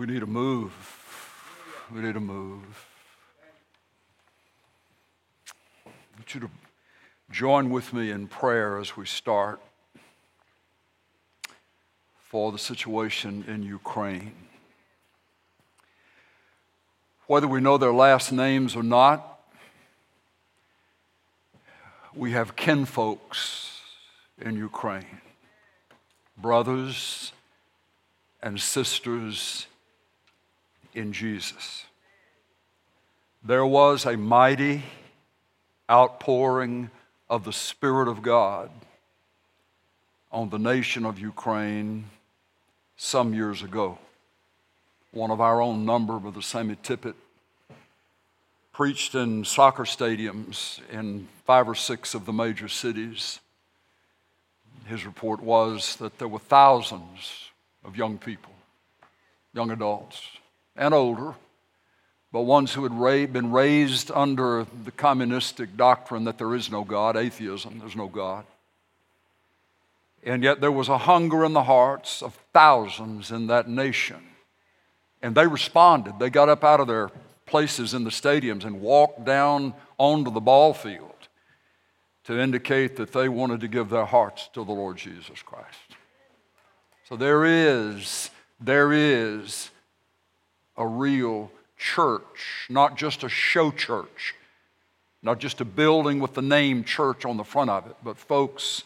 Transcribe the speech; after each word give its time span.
We 0.00 0.06
need 0.06 0.20
to 0.20 0.26
move. 0.26 0.72
We 1.94 2.00
need 2.00 2.14
to 2.14 2.20
move. 2.20 2.86
I 5.84 5.90
want 6.16 6.34
you 6.34 6.40
to 6.40 6.50
join 7.30 7.68
with 7.68 7.92
me 7.92 8.10
in 8.10 8.26
prayer 8.26 8.78
as 8.78 8.96
we 8.96 9.04
start 9.04 9.60
for 12.18 12.50
the 12.50 12.58
situation 12.58 13.44
in 13.46 13.62
Ukraine. 13.62 14.32
Whether 17.26 17.46
we 17.46 17.60
know 17.60 17.76
their 17.76 17.92
last 17.92 18.32
names 18.32 18.74
or 18.74 18.82
not, 18.82 19.38
we 22.14 22.32
have 22.32 22.56
kinfolks 22.56 23.82
in 24.40 24.56
Ukraine, 24.56 25.20
brothers 26.38 27.32
and 28.42 28.58
sisters 28.58 29.66
in 30.94 31.12
Jesus. 31.12 31.86
There 33.42 33.66
was 33.66 34.04
a 34.04 34.16
mighty 34.16 34.82
outpouring 35.90 36.90
of 37.28 37.44
the 37.44 37.52
Spirit 37.52 38.08
of 38.08 38.22
God 38.22 38.70
on 40.30 40.50
the 40.50 40.58
nation 40.58 41.04
of 41.04 41.18
Ukraine 41.18 42.04
some 42.96 43.34
years 43.34 43.62
ago. 43.62 43.98
One 45.12 45.30
of 45.30 45.40
our 45.40 45.60
own 45.60 45.84
number, 45.84 46.18
Brother 46.18 46.42
Sammy 46.42 46.76
Tippit, 46.76 47.14
preached 48.72 49.14
in 49.14 49.44
soccer 49.44 49.84
stadiums 49.84 50.80
in 50.90 51.28
five 51.44 51.68
or 51.68 51.74
six 51.74 52.14
of 52.14 52.26
the 52.26 52.32
major 52.32 52.68
cities. 52.68 53.40
His 54.86 55.04
report 55.04 55.42
was 55.42 55.96
that 55.96 56.18
there 56.18 56.28
were 56.28 56.38
thousands 56.38 57.50
of 57.84 57.96
young 57.96 58.18
people, 58.18 58.52
young 59.52 59.70
adults, 59.70 60.22
and 60.80 60.94
older, 60.94 61.34
but 62.32 62.42
ones 62.42 62.72
who 62.72 62.82
had 62.84 63.32
been 63.32 63.52
raised 63.52 64.10
under 64.10 64.66
the 64.84 64.90
communistic 64.90 65.76
doctrine 65.76 66.24
that 66.24 66.38
there 66.38 66.54
is 66.54 66.70
no 66.70 66.82
God, 66.82 67.16
atheism, 67.16 67.78
there's 67.78 67.94
no 67.94 68.08
God. 68.08 68.44
And 70.24 70.42
yet 70.42 70.60
there 70.60 70.72
was 70.72 70.88
a 70.88 70.98
hunger 70.98 71.44
in 71.44 71.52
the 71.52 71.62
hearts 71.62 72.22
of 72.22 72.38
thousands 72.52 73.30
in 73.30 73.46
that 73.48 73.68
nation. 73.68 74.22
And 75.22 75.34
they 75.34 75.46
responded. 75.46 76.18
They 76.18 76.30
got 76.30 76.48
up 76.48 76.64
out 76.64 76.80
of 76.80 76.86
their 76.86 77.10
places 77.44 77.92
in 77.92 78.04
the 78.04 78.10
stadiums 78.10 78.64
and 78.64 78.80
walked 78.80 79.24
down 79.24 79.74
onto 79.98 80.30
the 80.30 80.40
ball 80.40 80.72
field 80.72 81.10
to 82.24 82.38
indicate 82.38 82.96
that 82.96 83.12
they 83.12 83.28
wanted 83.28 83.60
to 83.60 83.68
give 83.68 83.90
their 83.90 84.04
hearts 84.04 84.48
to 84.54 84.64
the 84.64 84.72
Lord 84.72 84.96
Jesus 84.96 85.42
Christ. 85.42 85.96
So 87.08 87.16
there 87.16 87.44
is, 87.44 88.30
there 88.60 88.92
is 88.92 89.70
a 90.80 90.86
real 90.86 91.52
church, 91.76 92.66
not 92.68 92.96
just 92.96 93.22
a 93.22 93.28
show 93.28 93.70
church, 93.70 94.34
not 95.22 95.38
just 95.38 95.60
a 95.60 95.64
building 95.64 96.18
with 96.18 96.32
the 96.34 96.42
name 96.42 96.82
church 96.82 97.24
on 97.24 97.36
the 97.36 97.44
front 97.44 97.68
of 97.68 97.86
it, 97.86 97.94
but 98.02 98.16
folks 98.16 98.84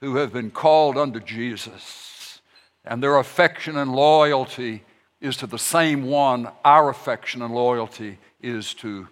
who 0.00 0.16
have 0.16 0.32
been 0.32 0.50
called 0.50 0.98
unto 0.98 1.18
Jesus, 1.18 2.40
and 2.84 3.02
their 3.02 3.18
affection 3.18 3.78
and 3.78 3.94
loyalty 3.94 4.82
is 5.20 5.36
to 5.38 5.46
the 5.46 5.58
same 5.58 6.04
one 6.04 6.48
our 6.64 6.90
affection 6.90 7.40
and 7.40 7.54
loyalty 7.54 8.18
is 8.42 8.74
to 8.74 9.08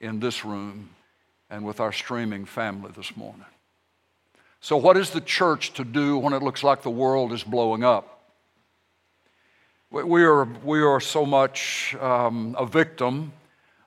in 0.00 0.20
this 0.20 0.44
room 0.44 0.90
and 1.50 1.64
with 1.64 1.80
our 1.80 1.92
streaming 1.92 2.44
family 2.44 2.92
this 2.94 3.16
morning. 3.16 3.46
So, 4.60 4.76
what 4.76 4.96
is 4.96 5.10
the 5.10 5.20
church 5.20 5.72
to 5.72 5.84
do 5.84 6.18
when 6.18 6.34
it 6.34 6.42
looks 6.42 6.62
like 6.62 6.82
the 6.82 6.90
world 6.90 7.32
is 7.32 7.42
blowing 7.42 7.82
up? 7.82 8.17
We 9.90 10.22
are, 10.22 10.44
we 10.44 10.82
are 10.82 11.00
so 11.00 11.24
much 11.24 11.96
um, 11.98 12.54
a 12.58 12.66
victim 12.66 13.32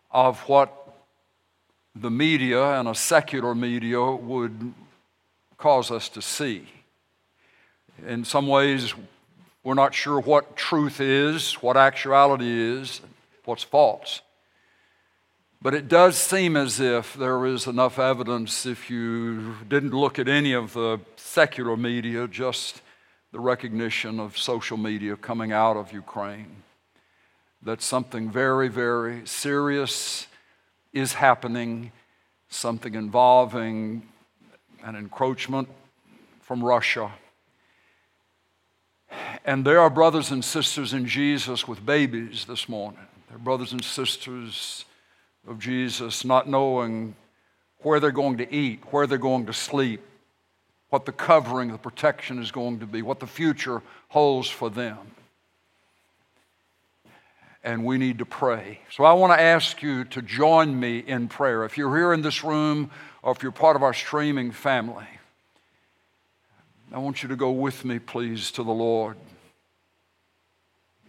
of 0.09 0.39
what 0.49 0.97
the 1.95 2.09
media 2.09 2.79
and 2.79 2.87
a 2.87 2.95
secular 2.95 3.53
media 3.53 4.01
would 4.03 4.73
cause 5.59 5.91
us 5.91 6.09
to 6.09 6.21
see. 6.23 6.67
In 8.07 8.25
some 8.25 8.47
ways, 8.47 8.95
we're 9.63 9.75
not 9.75 9.93
sure 9.93 10.19
what 10.19 10.55
truth 10.55 10.99
is, 10.99 11.53
what 11.61 11.77
actuality 11.77 12.49
is, 12.49 13.01
what's 13.45 13.63
false. 13.63 14.21
But 15.61 15.75
it 15.75 15.87
does 15.87 16.17
seem 16.17 16.57
as 16.57 16.79
if 16.79 17.13
there 17.13 17.45
is 17.45 17.67
enough 17.67 17.99
evidence, 17.99 18.65
if 18.65 18.89
you 18.89 19.55
didn't 19.69 19.93
look 19.93 20.17
at 20.17 20.27
any 20.27 20.53
of 20.53 20.73
the 20.73 20.99
secular 21.15 21.77
media, 21.77 22.27
just 22.27 22.81
the 23.31 23.39
recognition 23.39 24.19
of 24.19 24.37
social 24.37 24.77
media 24.77 25.15
coming 25.15 25.51
out 25.51 25.77
of 25.77 25.93
Ukraine, 25.93 26.63
that 27.63 27.81
something 27.81 28.29
very, 28.29 28.67
very 28.67 29.25
serious 29.25 30.27
is 30.93 31.13
happening, 31.13 31.91
something 32.49 32.95
involving 32.95 34.03
an 34.83 34.95
encroachment 34.95 35.69
from 36.41 36.63
Russia. 36.63 37.11
And 39.45 39.65
there 39.65 39.79
are 39.79 39.89
brothers 39.89 40.31
and 40.31 40.43
sisters 40.43 40.93
in 40.93 41.05
Jesus 41.05 41.67
with 41.67 41.85
babies 41.85 42.45
this 42.45 42.67
morning. 42.67 43.07
There 43.27 43.37
are 43.37 43.39
brothers 43.39 43.71
and 43.71 43.83
sisters 43.83 44.85
of 45.47 45.57
Jesus 45.57 46.25
not 46.25 46.49
knowing 46.49 47.15
where 47.79 47.99
they're 47.99 48.11
going 48.11 48.37
to 48.37 48.53
eat, 48.53 48.81
where 48.91 49.07
they're 49.07 49.17
going 49.17 49.45
to 49.45 49.53
sleep, 49.53 50.01
what 50.91 51.05
the 51.05 51.11
covering, 51.11 51.71
the 51.71 51.77
protection 51.77 52.37
is 52.37 52.51
going 52.51 52.79
to 52.81 52.85
be, 52.85 53.01
what 53.01 53.21
the 53.21 53.27
future 53.27 53.81
holds 54.09 54.49
for 54.49 54.69
them. 54.69 54.97
And 57.63 57.85
we 57.85 57.97
need 57.97 58.19
to 58.19 58.25
pray. 58.25 58.81
So 58.91 59.05
I 59.05 59.13
want 59.13 59.31
to 59.31 59.41
ask 59.41 59.81
you 59.81 60.03
to 60.05 60.21
join 60.21 60.77
me 60.77 60.99
in 60.99 61.29
prayer. 61.29 61.63
If 61.63 61.77
you're 61.77 61.95
here 61.95 62.11
in 62.11 62.21
this 62.21 62.43
room 62.43 62.91
or 63.23 63.31
if 63.31 63.41
you're 63.41 63.53
part 63.53 63.77
of 63.77 63.83
our 63.83 63.93
streaming 63.93 64.51
family, 64.51 65.07
I 66.91 66.97
want 66.97 67.23
you 67.23 67.29
to 67.29 67.37
go 67.37 67.51
with 67.51 67.85
me, 67.85 67.97
please, 67.97 68.51
to 68.51 68.63
the 68.63 68.71
Lord 68.71 69.15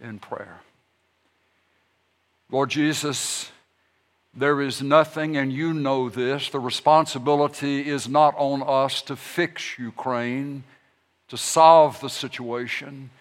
in 0.01 0.17
prayer. 0.17 0.61
Lord 2.49 2.69
Jesus, 2.69 3.51
there 4.35 4.61
is 4.61 4.81
nothing, 4.81 5.37
and 5.37 5.53
you 5.53 5.73
know 5.73 6.09
this, 6.09 6.49
the 6.49 6.59
responsibility 6.59 7.87
is 7.87 8.09
not 8.09 8.33
on 8.35 8.63
us 8.65 9.03
to 9.03 9.15
fix 9.15 9.77
Ukraine, 9.77 10.63
to 11.27 11.37
solve 11.37 11.99
the 12.01 12.09
situation. 12.09 13.11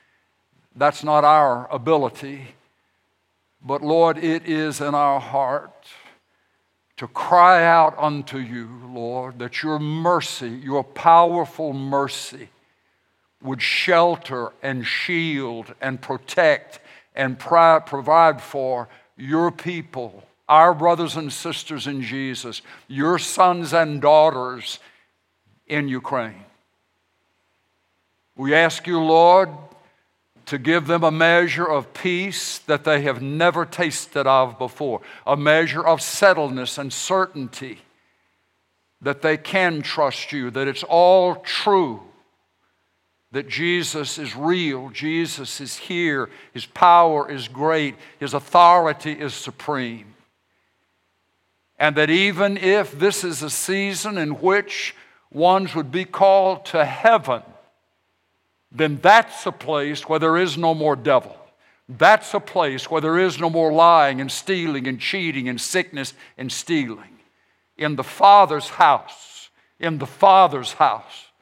That's 0.74 1.04
not 1.04 1.22
our 1.22 1.70
ability. 1.70 2.54
But 3.64 3.82
Lord, 3.82 4.16
it 4.16 4.46
is 4.46 4.80
in 4.80 4.94
our 4.94 5.20
heart 5.20 5.86
to 6.96 7.06
cry 7.08 7.64
out 7.64 7.94
unto 7.98 8.38
you, 8.38 8.68
Lord, 8.90 9.38
that 9.38 9.62
your 9.62 9.78
mercy, 9.78 10.48
your 10.48 10.82
powerful 10.82 11.74
mercy, 11.74 12.48
would 13.42 13.60
shelter 13.60 14.52
and 14.62 14.86
shield 14.86 15.74
and 15.80 16.00
protect 16.00 16.80
and 17.14 17.38
provide 17.38 18.40
for 18.40 18.88
your 19.16 19.50
people 19.50 20.24
our 20.52 20.74
brothers 20.74 21.16
and 21.16 21.32
sisters 21.32 21.86
in 21.86 22.02
Jesus, 22.02 22.60
your 22.86 23.18
sons 23.18 23.72
and 23.72 24.02
daughters 24.02 24.80
in 25.66 25.88
Ukraine. 25.88 26.44
We 28.36 28.54
ask 28.54 28.86
you, 28.86 29.00
Lord, 29.00 29.48
to 30.44 30.58
give 30.58 30.86
them 30.86 31.04
a 31.04 31.10
measure 31.10 31.64
of 31.64 31.94
peace 31.94 32.58
that 32.58 32.84
they 32.84 33.00
have 33.00 33.22
never 33.22 33.64
tasted 33.64 34.26
of 34.26 34.58
before, 34.58 35.00
a 35.26 35.38
measure 35.38 35.86
of 35.86 36.00
settledness 36.00 36.76
and 36.76 36.92
certainty 36.92 37.78
that 39.00 39.22
they 39.22 39.38
can 39.38 39.80
trust 39.80 40.32
you, 40.32 40.50
that 40.50 40.68
it's 40.68 40.84
all 40.84 41.36
true, 41.36 42.02
that 43.30 43.48
Jesus 43.48 44.18
is 44.18 44.36
real, 44.36 44.90
Jesus 44.90 45.62
is 45.62 45.78
here, 45.78 46.28
His 46.52 46.66
power 46.66 47.30
is 47.30 47.48
great, 47.48 47.94
His 48.20 48.34
authority 48.34 49.12
is 49.12 49.32
supreme 49.32 50.11
and 51.82 51.96
that 51.96 52.10
even 52.10 52.56
if 52.58 52.96
this 52.96 53.24
is 53.24 53.42
a 53.42 53.50
season 53.50 54.16
in 54.16 54.40
which 54.40 54.94
ones 55.32 55.74
would 55.74 55.90
be 55.90 56.04
called 56.04 56.64
to 56.64 56.84
heaven, 56.84 57.42
then 58.70 59.00
that's 59.02 59.46
a 59.46 59.50
place 59.50 60.08
where 60.08 60.20
there 60.20 60.36
is 60.36 60.56
no 60.56 60.74
more 60.74 60.94
devil. 60.94 61.36
That's 61.88 62.34
a 62.34 62.38
place 62.38 62.88
where 62.88 63.00
there 63.00 63.18
is 63.18 63.40
no 63.40 63.50
more 63.50 63.72
lying 63.72 64.20
and 64.20 64.30
stealing 64.30 64.86
and 64.86 65.00
cheating 65.00 65.48
and 65.48 65.60
sickness 65.60 66.14
and 66.38 66.52
stealing. 66.52 67.18
In 67.76 67.96
the 67.96 68.04
Father's 68.04 68.68
house, 68.68 69.50
in 69.80 69.98
the 69.98 70.06
Father's 70.06 70.74
house. 70.74 71.32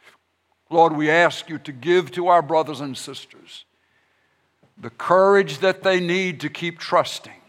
Lord, 0.70 0.96
we 0.96 1.10
ask 1.10 1.50
you 1.50 1.58
to 1.58 1.72
give 1.72 2.12
to 2.12 2.28
our 2.28 2.40
brothers 2.40 2.80
and 2.80 2.96
sisters 2.96 3.66
the 4.78 4.88
courage 4.88 5.58
that 5.58 5.82
they 5.82 6.00
need 6.00 6.40
to 6.40 6.48
keep 6.48 6.78
trusting 6.78 7.39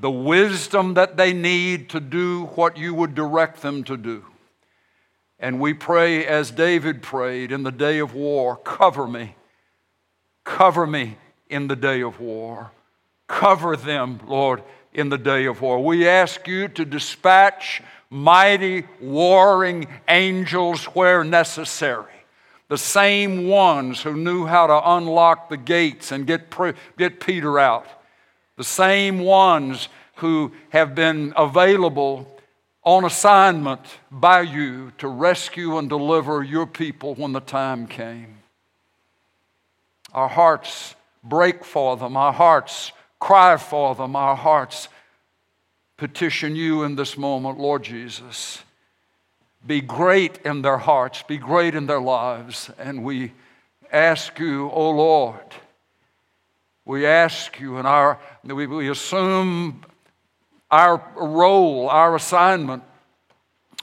the 0.00 0.10
wisdom 0.10 0.94
that 0.94 1.16
they 1.16 1.32
need 1.32 1.90
to 1.90 2.00
do 2.00 2.46
what 2.54 2.76
you 2.76 2.94
would 2.94 3.14
direct 3.14 3.62
them 3.62 3.84
to 3.84 3.96
do. 3.96 4.24
And 5.38 5.60
we 5.60 5.74
pray 5.74 6.26
as 6.26 6.50
David 6.50 7.02
prayed 7.02 7.52
in 7.52 7.62
the 7.62 7.72
day 7.72 7.98
of 7.98 8.14
war 8.14 8.56
cover 8.56 9.06
me, 9.06 9.34
cover 10.44 10.86
me 10.86 11.16
in 11.48 11.66
the 11.66 11.76
day 11.76 12.02
of 12.02 12.20
war. 12.20 12.70
Cover 13.26 13.76
them, 13.76 14.20
Lord, 14.26 14.62
in 14.92 15.08
the 15.08 15.18
day 15.18 15.44
of 15.44 15.60
war. 15.60 15.82
We 15.84 16.08
ask 16.08 16.48
you 16.48 16.66
to 16.68 16.84
dispatch 16.84 17.80
mighty 18.10 18.84
warring 19.00 19.86
angels 20.08 20.84
where 20.86 21.22
necessary. 21.22 22.12
The 22.68 22.78
same 22.78 23.46
ones 23.48 24.02
who 24.02 24.14
knew 24.14 24.46
how 24.46 24.66
to 24.66 24.90
unlock 24.96 25.48
the 25.48 25.56
gates 25.56 26.10
and 26.10 26.26
get, 26.26 26.52
get 26.98 27.20
Peter 27.20 27.58
out. 27.58 27.86
The 28.60 28.64
same 28.64 29.20
ones 29.20 29.88
who 30.16 30.52
have 30.68 30.94
been 30.94 31.32
available 31.34 32.30
on 32.82 33.06
assignment 33.06 33.80
by 34.10 34.42
you 34.42 34.92
to 34.98 35.08
rescue 35.08 35.78
and 35.78 35.88
deliver 35.88 36.42
your 36.42 36.66
people 36.66 37.14
when 37.14 37.32
the 37.32 37.40
time 37.40 37.86
came. 37.86 38.36
Our 40.12 40.28
hearts 40.28 40.94
break 41.24 41.64
for 41.64 41.96
them, 41.96 42.18
our 42.18 42.34
hearts 42.34 42.92
cry 43.18 43.56
for 43.56 43.94
them, 43.94 44.14
our 44.14 44.36
hearts 44.36 44.88
petition 45.96 46.54
you 46.54 46.82
in 46.82 46.96
this 46.96 47.16
moment, 47.16 47.58
Lord 47.58 47.82
Jesus. 47.82 48.62
Be 49.66 49.80
great 49.80 50.36
in 50.44 50.60
their 50.60 50.76
hearts, 50.76 51.22
be 51.22 51.38
great 51.38 51.74
in 51.74 51.86
their 51.86 52.02
lives, 52.02 52.70
and 52.78 53.04
we 53.04 53.32
ask 53.90 54.38
you, 54.38 54.66
O 54.66 54.72
oh 54.74 54.90
Lord, 54.90 55.54
we 56.90 57.06
ask 57.06 57.60
you, 57.60 57.76
and 57.76 57.86
our, 57.86 58.18
we, 58.42 58.66
we 58.66 58.90
assume 58.90 59.80
our 60.72 61.00
role, 61.14 61.88
our 61.88 62.16
assignment, 62.16 62.82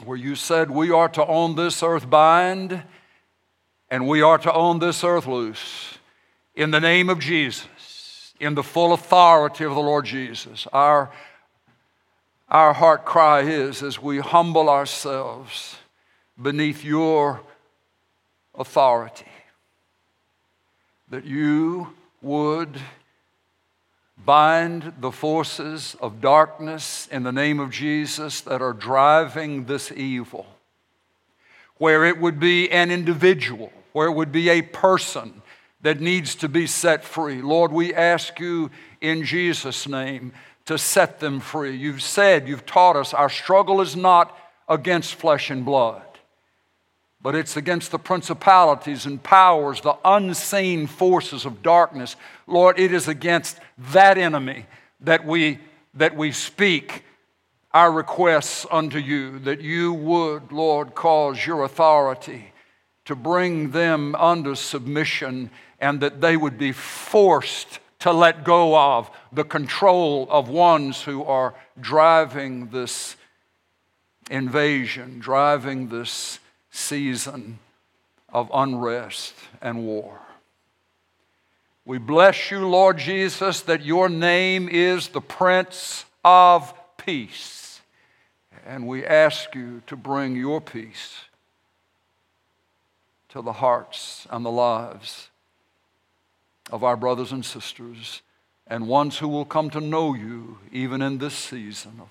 where 0.04 0.18
you 0.18 0.36
said 0.36 0.69
we 0.69 0.92
are 0.92 1.07
to 1.07 1.25
own 1.25 1.56
this 1.56 1.81
earth 1.81 2.09
bind 2.09 2.83
and 3.89 4.09
we 4.09 4.21
are 4.21 4.38
to 4.38 4.51
own 4.51 4.80
this 4.80 5.06
earth 5.06 5.25
loose. 5.25 5.98
In 6.54 6.71
the 6.71 6.81
name 6.81 7.09
of 7.09 7.19
Jesus, 7.19 8.33
in 8.42 8.56
the 8.56 8.63
full 8.63 8.92
authority 8.92 9.63
of 9.63 9.74
the 9.74 9.80
Lord 9.80 10.04
Jesus, 10.04 10.68
our, 10.74 11.09
our 12.50 12.74
heart 12.74 13.06
cry 13.06 13.39
is 13.39 13.81
as 13.83 14.01
we 14.01 14.19
humble 14.19 14.69
ourselves 14.69 15.77
beneath 16.39 16.83
your 16.83 17.39
authority, 18.54 19.31
that 21.09 21.24
you 21.24 21.94
would 22.21 22.77
bind 24.25 24.94
the 25.00 25.12
forces 25.12 25.96
of 26.02 26.22
darkness 26.22 27.08
in 27.12 27.24
the 27.24 27.31
name 27.31 27.60
of 27.60 27.72
Jesus 27.72 28.42
that 28.42 28.62
are 28.62 28.74
driving 28.74 29.66
this 29.66 29.92
evil. 29.92 30.46
Where 31.78 32.06
it 32.06 32.19
would 32.19 32.40
be 32.40 32.69
an 32.72 32.92
individual, 32.92 33.72
where 33.94 34.08
it 34.08 34.14
would 34.14 34.31
be 34.31 34.50
a 34.50 34.62
person 34.62 35.42
that 35.81 36.02
needs 36.02 36.36
to 36.36 36.50
be 36.50 36.66
set 36.66 37.04
free. 37.04 37.42
Lord, 37.42 37.72
we 37.72 37.94
ask 37.94 38.40
you 38.40 38.72
in 39.00 39.24
Jesus' 39.24 39.88
name 39.88 40.34
to 40.66 40.78
set 40.78 41.19
them 41.19 41.40
free. 41.40 41.75
You've 41.75 42.02
said, 42.02 42.48
you've 42.48 42.66
taught 42.66 42.96
us, 42.96 43.14
our 43.14 43.30
struggle 43.30 43.80
is 43.80 43.96
not 43.96 44.38
against 44.68 45.16
flesh 45.16 45.50
and 45.50 45.64
blood 45.64 46.02
but 47.28 47.36
it's 47.36 47.58
against 47.58 47.92
the 47.92 48.00
principalities 48.00 49.06
and 49.06 49.22
powers, 49.22 49.82
the 49.82 49.98
unseen 50.06 50.88
forces 50.88 51.44
of 51.44 51.62
darkness. 51.62 52.16
Lord, 52.48 52.80
it 52.80 52.94
is 52.94 53.10
against 53.10 53.60
that 53.92 54.18
enemy 54.18 54.66
that 55.02 55.26
we, 55.26 55.60
that 55.96 56.16
we 56.16 56.32
speak 56.32 57.04
our 57.74 57.92
requests 57.92 58.66
unto 58.72 58.98
you, 58.98 59.40
that 59.40 59.60
you 59.60 59.92
would, 59.92 60.54
Lord, 60.54 60.96
cause 60.96 61.46
your 61.46 61.66
authority 61.66 62.54
to 63.04 63.14
bring 63.14 63.72
them 63.72 64.16
under 64.16 64.56
submission 64.56 65.50
and 65.82 66.00
that 66.00 66.22
they 66.22 66.38
would 66.38 66.58
be 66.58 66.72
forced 66.72 67.80
to 68.00 68.14
let 68.14 68.46
go 68.46 68.74
of 68.74 69.12
the 69.34 69.44
control 69.44 70.30
of 70.30 70.48
ones 70.48 71.02
who 71.02 71.26
are 71.26 71.54
driving 71.78 72.70
this 72.70 73.18
invasion, 74.32 75.20
driving 75.20 75.90
this 75.90 76.40
season 76.78 77.60
of 78.30 78.50
unrest 78.54 79.34
and 79.62 79.86
war. 79.86 80.20
We 81.86 81.98
bless 81.98 82.52
you, 82.52 82.68
Lord 82.68 82.98
Jesus, 82.98 83.62
that 83.62 83.84
your 83.84 84.10
name 84.10 84.68
is 84.70 85.08
the 85.08 85.22
Prince 85.22 86.06
of 86.24 86.74
Peace. 86.98 87.82
And 88.66 88.86
we 88.86 89.06
ask 89.06 89.56
you 89.56 89.82
to 89.88 89.96
bring 89.96 90.36
your 90.36 90.60
peace 90.60 91.16
to 93.30 93.42
the 93.42 93.54
hearts 93.54 94.28
and 94.30 94.46
the 94.46 94.52
lives 94.52 95.30
of 96.70 96.84
our 96.84 96.98
brothers 96.98 97.32
and 97.32 97.46
sisters 97.46 98.22
and 98.68 98.88
ones 98.88 99.20
who 99.20 99.30
will 99.30 99.46
come 99.46 99.70
to 99.70 99.80
know 99.80 100.14
you 100.14 100.58
even 100.74 101.02
in 101.02 101.18
this 101.18 101.34
season 101.34 101.94
of 102.02 102.10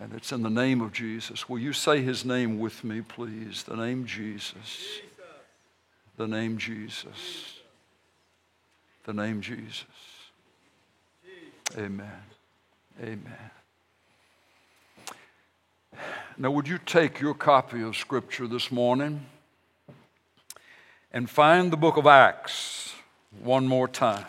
and 0.00 0.12
it's 0.14 0.30
in 0.30 0.42
the 0.42 0.50
name 0.50 0.80
of 0.80 0.92
Jesus. 0.92 1.48
Will 1.48 1.58
you 1.58 1.72
say 1.72 2.02
his 2.02 2.24
name 2.24 2.58
with 2.58 2.84
me, 2.84 3.00
please? 3.00 3.64
The 3.64 3.76
name 3.76 4.06
Jesus. 4.06 5.00
The 6.16 6.28
name 6.28 6.56
Jesus. 6.58 7.58
The 9.04 9.12
name 9.12 9.40
Jesus. 9.40 9.84
Amen. 11.76 12.22
Amen. 13.02 13.50
Now, 16.36 16.52
would 16.52 16.68
you 16.68 16.78
take 16.78 17.20
your 17.20 17.34
copy 17.34 17.82
of 17.82 17.96
Scripture 17.96 18.46
this 18.46 18.70
morning 18.70 19.26
and 21.12 21.28
find 21.28 21.72
the 21.72 21.76
book 21.76 21.96
of 21.96 22.06
Acts 22.06 22.94
one 23.42 23.66
more 23.66 23.88
time? 23.88 24.24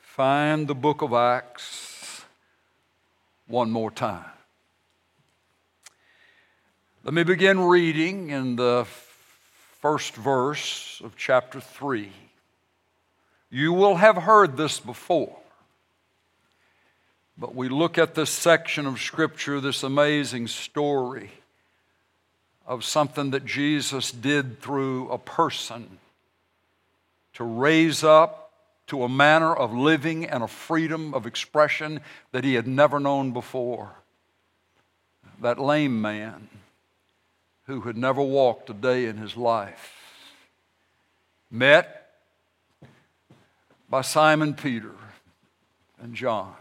Find 0.00 0.66
the 0.66 0.74
book 0.74 1.02
of 1.02 1.12
Acts 1.12 1.83
one 3.46 3.70
more 3.70 3.90
time. 3.90 4.24
Let 7.02 7.12
me 7.12 7.22
begin 7.22 7.60
reading 7.60 8.30
in 8.30 8.56
the 8.56 8.86
first 9.80 10.14
verse 10.14 11.02
of 11.04 11.16
chapter 11.16 11.60
3. 11.60 12.10
You 13.50 13.72
will 13.72 13.96
have 13.96 14.16
heard 14.16 14.56
this 14.56 14.80
before, 14.80 15.36
but 17.36 17.54
we 17.54 17.68
look 17.68 17.98
at 17.98 18.14
this 18.14 18.30
section 18.30 18.86
of 18.86 19.00
Scripture, 19.00 19.60
this 19.60 19.82
amazing 19.82 20.46
story 20.46 21.30
of 22.66 22.82
something 22.82 23.30
that 23.32 23.44
Jesus 23.44 24.10
did 24.10 24.62
through 24.62 25.10
a 25.10 25.18
person 25.18 25.98
to 27.34 27.44
raise 27.44 28.02
up 28.02 28.43
to 28.86 29.02
a 29.02 29.08
manner 29.08 29.54
of 29.54 29.72
living 29.72 30.24
and 30.24 30.42
a 30.42 30.48
freedom 30.48 31.14
of 31.14 31.26
expression 31.26 32.00
that 32.32 32.44
he 32.44 32.54
had 32.54 32.66
never 32.66 33.00
known 33.00 33.32
before. 33.32 33.92
That 35.40 35.58
lame 35.58 36.00
man 36.00 36.48
who 37.66 37.82
had 37.82 37.96
never 37.96 38.22
walked 38.22 38.68
a 38.70 38.74
day 38.74 39.06
in 39.06 39.16
his 39.16 39.36
life, 39.36 39.94
met 41.50 42.10
by 43.88 44.02
Simon 44.02 44.54
Peter 44.54 44.94
and 46.00 46.14
John. 46.14 46.54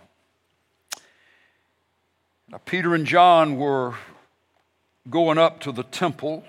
Now, 2.50 2.60
Peter 2.66 2.96
and 2.96 3.06
John 3.06 3.58
were 3.58 3.96
going 5.10 5.38
up 5.38 5.60
to 5.62 5.72
the 5.72 5.84
temple 5.84 6.44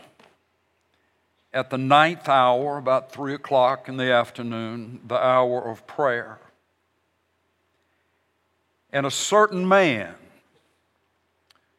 at 1.55 1.71
the 1.71 1.79
ninth 1.79 2.29
hour, 2.29 2.77
about 2.77 3.13
three 3.13 3.33
o'clock 3.33 3.89
in 3.89 3.97
the 3.97 4.11
afternoon, 4.11 5.01
the 5.07 5.17
hour 5.17 5.71
of 5.71 5.87
prayer. 5.87 6.39
And 8.93 9.07
a 9.07 9.11
certain 9.11 9.67
man 9.67 10.15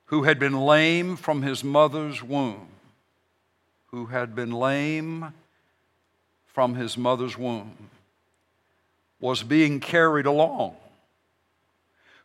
who 0.05 0.24
had 0.24 0.39
been 0.39 0.53
lame 0.53 1.17
from 1.17 1.41
his 1.41 1.62
mother's 1.62 2.24
womb, 2.24 2.70
who 3.88 4.05
had 4.05 4.34
been 4.34 4.51
lame 4.51 5.34
from 6.46 6.75
his 6.75 6.98
mother's 6.98 7.38
womb, 7.38 7.89
was 9.20 9.44
being 9.44 9.82
carried 9.82 10.25
along, 10.25 10.77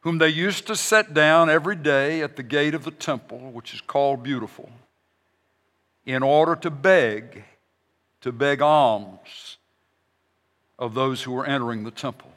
whom 0.02 0.18
they 0.18 0.28
used 0.28 0.68
to 0.68 0.76
set 0.76 1.14
down 1.14 1.50
every 1.50 1.76
day 1.76 2.22
at 2.22 2.36
the 2.36 2.44
gate 2.44 2.74
of 2.74 2.84
the 2.84 2.90
temple, 2.92 3.50
which 3.50 3.74
is 3.74 3.80
called 3.80 4.22
Beautiful 4.22 4.70
in 6.04 6.22
order 6.22 6.56
to 6.56 6.70
beg, 6.70 7.44
to 8.20 8.32
beg 8.32 8.62
alms 8.62 9.58
of 10.78 10.94
those 10.94 11.22
who 11.22 11.32
were 11.32 11.46
entering 11.46 11.84
the 11.84 11.90
temple. 11.90 12.30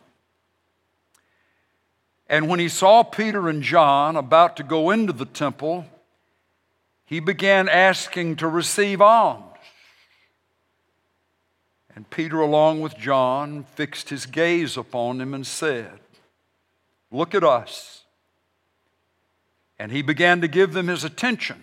And 2.27 2.49
when 2.49 2.59
he 2.59 2.69
saw 2.69 3.03
Peter 3.03 3.47
and 3.47 3.63
John 3.63 4.15
about 4.15 4.57
to 4.57 4.63
go 4.63 4.89
into 4.89 5.13
the 5.13 5.25
temple, 5.25 5.85
he 7.05 7.19
began 7.19 7.69
asking 7.69 8.37
to 8.37 8.47
receive 8.47 9.01
alms. 9.01 9.45
And 11.95 12.09
Peter, 12.09 12.39
along 12.39 12.81
with 12.81 12.97
John, 12.97 13.65
fixed 13.75 14.09
his 14.09 14.25
gaze 14.25 14.77
upon 14.77 15.21
him 15.21 15.33
and 15.33 15.45
said, 15.45 15.99
Look 17.11 17.35
at 17.35 17.43
us. 17.43 18.03
And 19.77 19.91
he 19.91 20.01
began 20.01 20.41
to 20.41 20.47
give 20.47 20.73
them 20.73 20.87
his 20.87 21.03
attention 21.03 21.62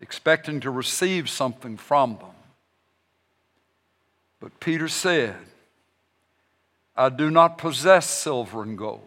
expecting 0.00 0.60
to 0.60 0.70
receive 0.70 1.28
something 1.28 1.76
from 1.76 2.16
them. 2.18 2.28
But 4.40 4.60
Peter 4.60 4.88
said, 4.88 5.36
I 6.96 7.08
do 7.08 7.30
not 7.30 7.58
possess 7.58 8.08
silver 8.08 8.62
and 8.62 8.76
gold, 8.76 9.06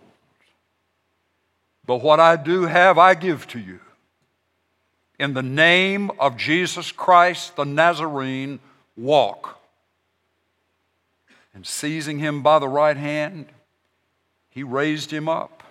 but 1.85 2.01
what 2.01 2.19
I 2.19 2.35
do 2.35 2.63
have, 2.63 2.97
I 2.97 3.15
give 3.15 3.47
to 3.49 3.59
you. 3.59 3.79
In 5.19 5.33
the 5.33 5.43
name 5.43 6.11
of 6.19 6.35
Jesus 6.35 6.91
Christ 6.91 7.55
the 7.55 7.63
Nazarene, 7.63 8.59
walk. 8.97 9.59
And 11.53 11.67
seizing 11.67 12.19
him 12.19 12.41
by 12.41 12.59
the 12.59 12.67
right 12.67 12.95
hand, 12.97 13.47
he 14.49 14.63
raised 14.63 15.11
him 15.11 15.27
up. 15.27 15.63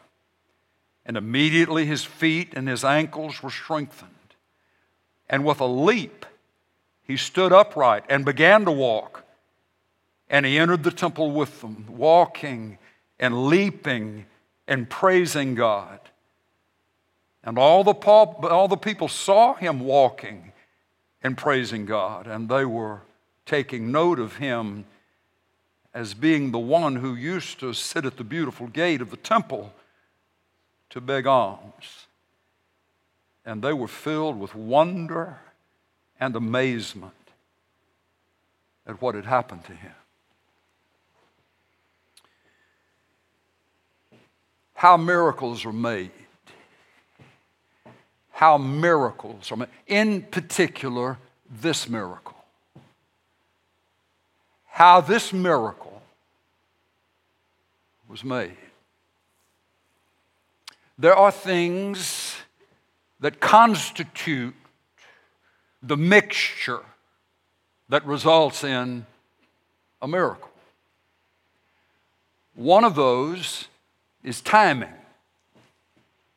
And 1.06 1.16
immediately 1.16 1.86
his 1.86 2.04
feet 2.04 2.52
and 2.54 2.68
his 2.68 2.84
ankles 2.84 3.42
were 3.42 3.50
strengthened. 3.50 4.10
And 5.30 5.44
with 5.44 5.60
a 5.60 5.66
leap, 5.66 6.26
he 7.04 7.16
stood 7.16 7.52
upright 7.52 8.04
and 8.08 8.24
began 8.24 8.64
to 8.64 8.72
walk. 8.72 9.24
And 10.28 10.44
he 10.44 10.58
entered 10.58 10.82
the 10.82 10.90
temple 10.90 11.30
with 11.30 11.60
them, 11.60 11.86
walking 11.88 12.78
and 13.18 13.46
leaping 13.46 14.26
and 14.66 14.90
praising 14.90 15.54
God. 15.54 16.00
And 17.44 17.58
all 17.58 17.84
the, 17.84 17.94
all 17.94 18.68
the 18.68 18.76
people 18.76 19.08
saw 19.08 19.54
him 19.54 19.80
walking 19.80 20.52
and 21.22 21.38
praising 21.38 21.86
God, 21.86 22.26
and 22.26 22.48
they 22.48 22.64
were 22.64 23.02
taking 23.46 23.92
note 23.92 24.18
of 24.18 24.36
him 24.36 24.84
as 25.92 26.14
being 26.14 26.50
the 26.50 26.58
one 26.58 26.96
who 26.96 27.14
used 27.14 27.60
to 27.60 27.72
sit 27.72 28.04
at 28.04 28.16
the 28.16 28.24
beautiful 28.24 28.66
gate 28.68 29.00
of 29.00 29.10
the 29.10 29.16
temple 29.16 29.72
to 30.90 31.00
beg 31.00 31.26
alms. 31.26 32.06
And 33.50 33.62
they 33.62 33.72
were 33.72 33.88
filled 33.88 34.38
with 34.38 34.54
wonder 34.54 35.40
and 36.20 36.36
amazement 36.36 37.12
at 38.86 39.02
what 39.02 39.16
had 39.16 39.24
happened 39.24 39.64
to 39.64 39.72
him. 39.72 39.90
How 44.72 44.96
miracles 44.96 45.64
are 45.64 45.72
made. 45.72 46.12
How 48.30 48.56
miracles 48.56 49.50
are 49.50 49.56
made. 49.56 49.68
In 49.88 50.22
particular, 50.22 51.18
this 51.50 51.88
miracle. 51.88 52.36
How 54.68 55.00
this 55.00 55.32
miracle 55.32 56.00
was 58.06 58.22
made. 58.22 58.56
There 60.96 61.16
are 61.16 61.32
things 61.32 62.36
that 63.20 63.40
constitute 63.40 64.54
the 65.82 65.96
mixture 65.96 66.80
that 67.88 68.04
results 68.06 68.64
in 68.64 69.06
a 70.00 70.08
miracle. 70.08 70.50
One 72.54 72.84
of 72.84 72.94
those 72.94 73.68
is 74.22 74.40
timing. 74.40 74.92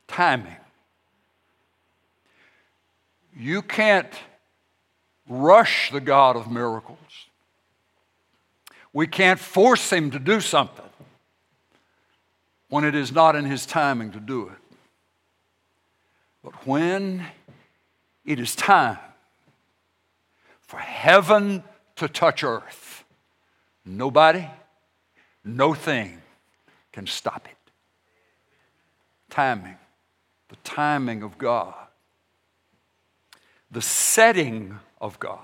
Timing. 0.07 0.55
You 3.35 3.61
can't 3.61 4.13
rush 5.27 5.91
the 5.91 6.01
God 6.01 6.35
of 6.35 6.51
miracles. 6.51 6.97
We 8.91 9.07
can't 9.07 9.39
force 9.39 9.91
him 9.91 10.11
to 10.11 10.19
do 10.19 10.39
something 10.39 10.85
when 12.69 12.83
it 12.83 12.95
is 12.95 13.11
not 13.11 13.35
in 13.35 13.45
his 13.45 13.65
timing 13.65 14.11
to 14.11 14.19
do 14.19 14.47
it. 14.47 14.62
But 16.43 16.67
when 16.67 17.25
it 18.25 18.39
is 18.39 18.55
time 18.55 18.97
for 20.61 20.77
heaven 20.77 21.63
to 21.95 22.07
touch 22.07 22.43
earth, 22.43 23.05
nobody, 23.85 24.47
no 25.43 25.73
thing 25.73 26.21
can 26.91 27.07
stop 27.07 27.47
it. 27.47 27.71
Timing, 29.29 29.77
the 30.49 30.57
timing 30.63 31.23
of 31.23 31.37
God, 31.37 31.73
the 33.71 33.81
setting 33.81 34.79
of 35.01 35.19
God. 35.19 35.39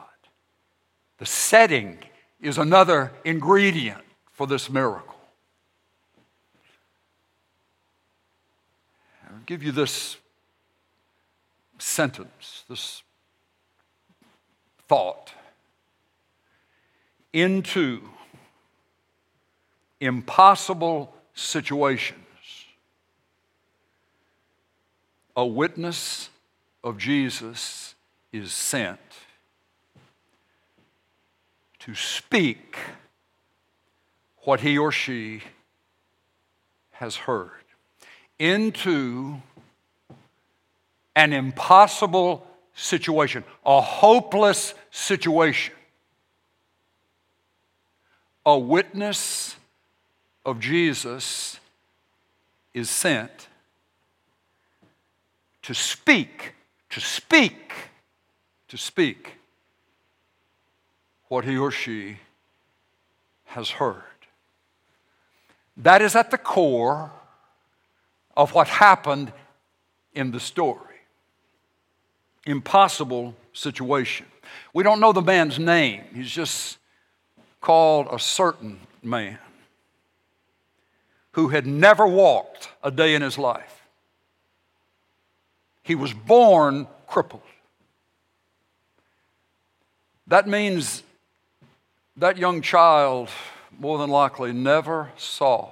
The 1.18 1.26
setting 1.26 1.98
is 2.40 2.58
another 2.58 3.12
ingredient 3.26 4.02
for 4.32 4.48
this 4.48 4.70
miracle. 4.70 5.16
I'll 9.28 9.42
give 9.46 9.64
you 9.64 9.72
this 9.72 10.18
sentence, 11.82 12.64
this 12.70 13.04
thought. 14.88 15.34
Into 17.32 18.02
impossible 20.00 21.14
situations, 21.34 22.16
a 25.36 25.46
witness 25.46 26.30
of 26.84 26.98
Jesus 26.98 27.96
is 28.32 28.52
sent 28.52 29.00
to 31.80 31.96
speak 31.96 32.78
what 34.40 34.62
he 34.62 34.78
or 34.78 34.92
she 34.92 35.42
has 36.92 37.16
heard 37.16 37.52
into 38.40 39.42
an 41.20 41.34
impossible 41.34 42.48
situation, 42.74 43.44
a 43.66 43.82
hopeless 43.82 44.74
situation. 44.90 45.76
A 48.46 48.58
witness 48.58 49.58
of 50.46 50.62
Jesus 50.62 51.60
is 52.74 52.90
sent 52.90 53.50
to 55.64 55.74
speak, 55.74 56.54
to 56.90 57.02
speak, 57.02 57.74
to 58.70 58.78
speak 58.78 59.34
what 61.28 61.44
he 61.44 61.58
or 61.58 61.70
she 61.70 62.16
has 63.44 63.72
heard. 63.72 64.04
That 65.76 66.02
is 66.02 66.16
at 66.16 66.32
the 66.32 66.38
core 66.38 67.12
of 68.38 68.54
what 68.54 68.70
happened 68.70 69.34
in 70.14 70.32
the 70.32 70.40
story. 70.40 70.89
Impossible 72.46 73.36
situation. 73.54 74.26
We 74.74 74.84
don't 74.84 75.00
know 75.00 75.12
the 75.12 75.22
man's 75.22 75.60
name, 75.60 76.04
he's 76.14 76.32
just 76.32 76.78
called 77.62 78.08
a 78.12 78.20
certain 78.20 78.80
man 79.04 79.38
who 81.34 81.50
had 81.50 81.68
never 81.68 82.08
walked 82.08 82.70
a 82.84 82.92
day 82.92 83.14
in 83.16 83.22
his 83.22 83.38
life. 83.38 83.88
He 85.84 85.96
was 85.96 86.14
born 86.14 86.88
crippled. 87.08 87.42
That 90.28 90.48
means 90.48 91.04
that 92.18 92.38
young 92.38 92.62
child 92.62 93.30
more 93.80 93.98
than 93.98 94.10
likely 94.10 94.52
never 94.54 95.12
saw 95.18 95.72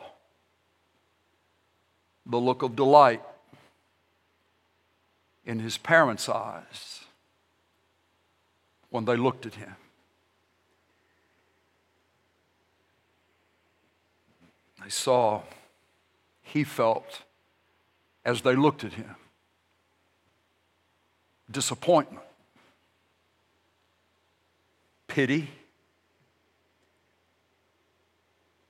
the 2.25 2.37
look 2.37 2.63
of 2.63 2.75
delight 2.75 3.21
in 5.47 5.59
his 5.59 5.77
parents' 5.77 6.27
eyes 6.27 7.05
when 8.89 9.05
they 9.05 9.15
looked 9.15 9.45
at 9.45 9.55
him. 9.55 9.75
They 14.83 14.89
saw, 14.89 15.41
he 16.41 16.65
felt 16.65 17.23
as 18.25 18.41
they 18.41 18.55
looked 18.55 18.83
at 18.83 18.93
him 18.93 19.15
disappointment, 21.49 22.25
pity, 25.07 25.49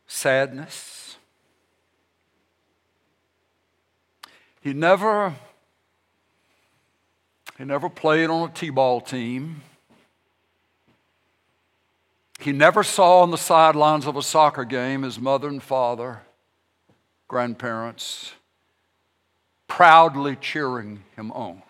sadness. 0.05 1.17
He 4.61 4.73
never 4.73 5.33
he 7.57 7.63
never 7.63 7.89
played 7.89 8.29
on 8.29 8.49
a 8.49 8.53
T-ball 8.53 9.01
team. 9.01 9.61
He 12.39 12.51
never 12.51 12.83
saw 12.83 13.21
on 13.21 13.31
the 13.31 13.37
sidelines 13.37 14.05
of 14.05 14.15
a 14.15 14.21
soccer 14.21 14.63
game 14.63 15.01
his 15.01 15.19
mother 15.19 15.47
and 15.47 15.61
father, 15.61 16.21
grandparents, 17.27 18.33
proudly 19.67 20.35
cheering 20.35 21.03
him 21.15 21.31
on. 21.31 21.63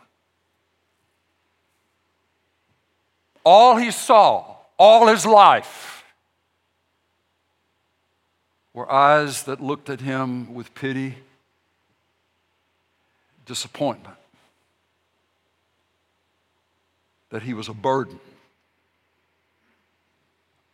All 3.45 3.77
he 3.77 3.91
saw, 3.91 4.57
all 4.77 5.07
his 5.07 5.25
life, 5.25 6.03
were 8.73 8.91
eyes 8.91 9.43
that 9.43 9.63
looked 9.63 9.89
at 9.89 10.01
him 10.01 10.53
with 10.53 10.75
pity, 10.75 11.15
disappointment, 13.45 14.17
that 17.29 17.43
he 17.43 17.53
was 17.53 17.67
a 17.67 17.73
burden 17.73 18.19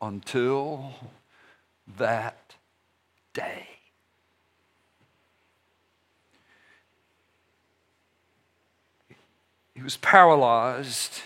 until 0.02 0.94
that 1.98 2.56
day. 3.34 3.68
He 9.76 9.82
was 9.82 9.98
paralyzed 9.98 11.22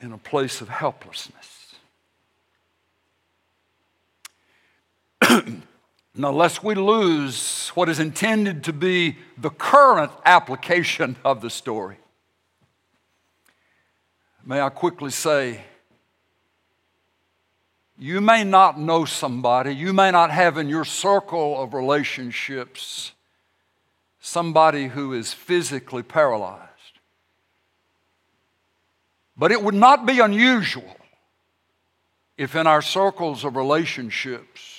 in 0.00 0.12
a 0.12 0.18
place 0.18 0.60
of 0.60 0.68
helplessness. 0.68 1.74
lest 6.18 6.64
we 6.64 6.74
lose 6.74 7.68
what 7.70 7.88
is 7.88 8.00
intended 8.00 8.64
to 8.64 8.72
be 8.72 9.16
the 9.36 9.50
current 9.50 10.10
application 10.24 11.16
of 11.24 11.40
the 11.40 11.48
story, 11.48 11.96
may 14.44 14.60
I 14.60 14.68
quickly 14.68 15.10
say, 15.10 15.60
you 17.96 18.20
may 18.20 18.44
not 18.44 18.78
know 18.78 19.04
somebody, 19.04 19.74
you 19.74 19.92
may 19.92 20.10
not 20.10 20.30
have 20.30 20.58
in 20.58 20.68
your 20.68 20.84
circle 20.84 21.60
of 21.60 21.74
relationships 21.74 23.12
somebody 24.20 24.88
who 24.88 25.12
is 25.12 25.32
physically 25.32 26.02
paralyzed. 26.02 26.68
But 29.36 29.52
it 29.52 29.62
would 29.62 29.74
not 29.74 30.04
be 30.04 30.18
unusual 30.18 30.96
if 32.36 32.56
in 32.56 32.66
our 32.66 32.82
circles 32.82 33.44
of 33.44 33.56
relationships 33.56 34.77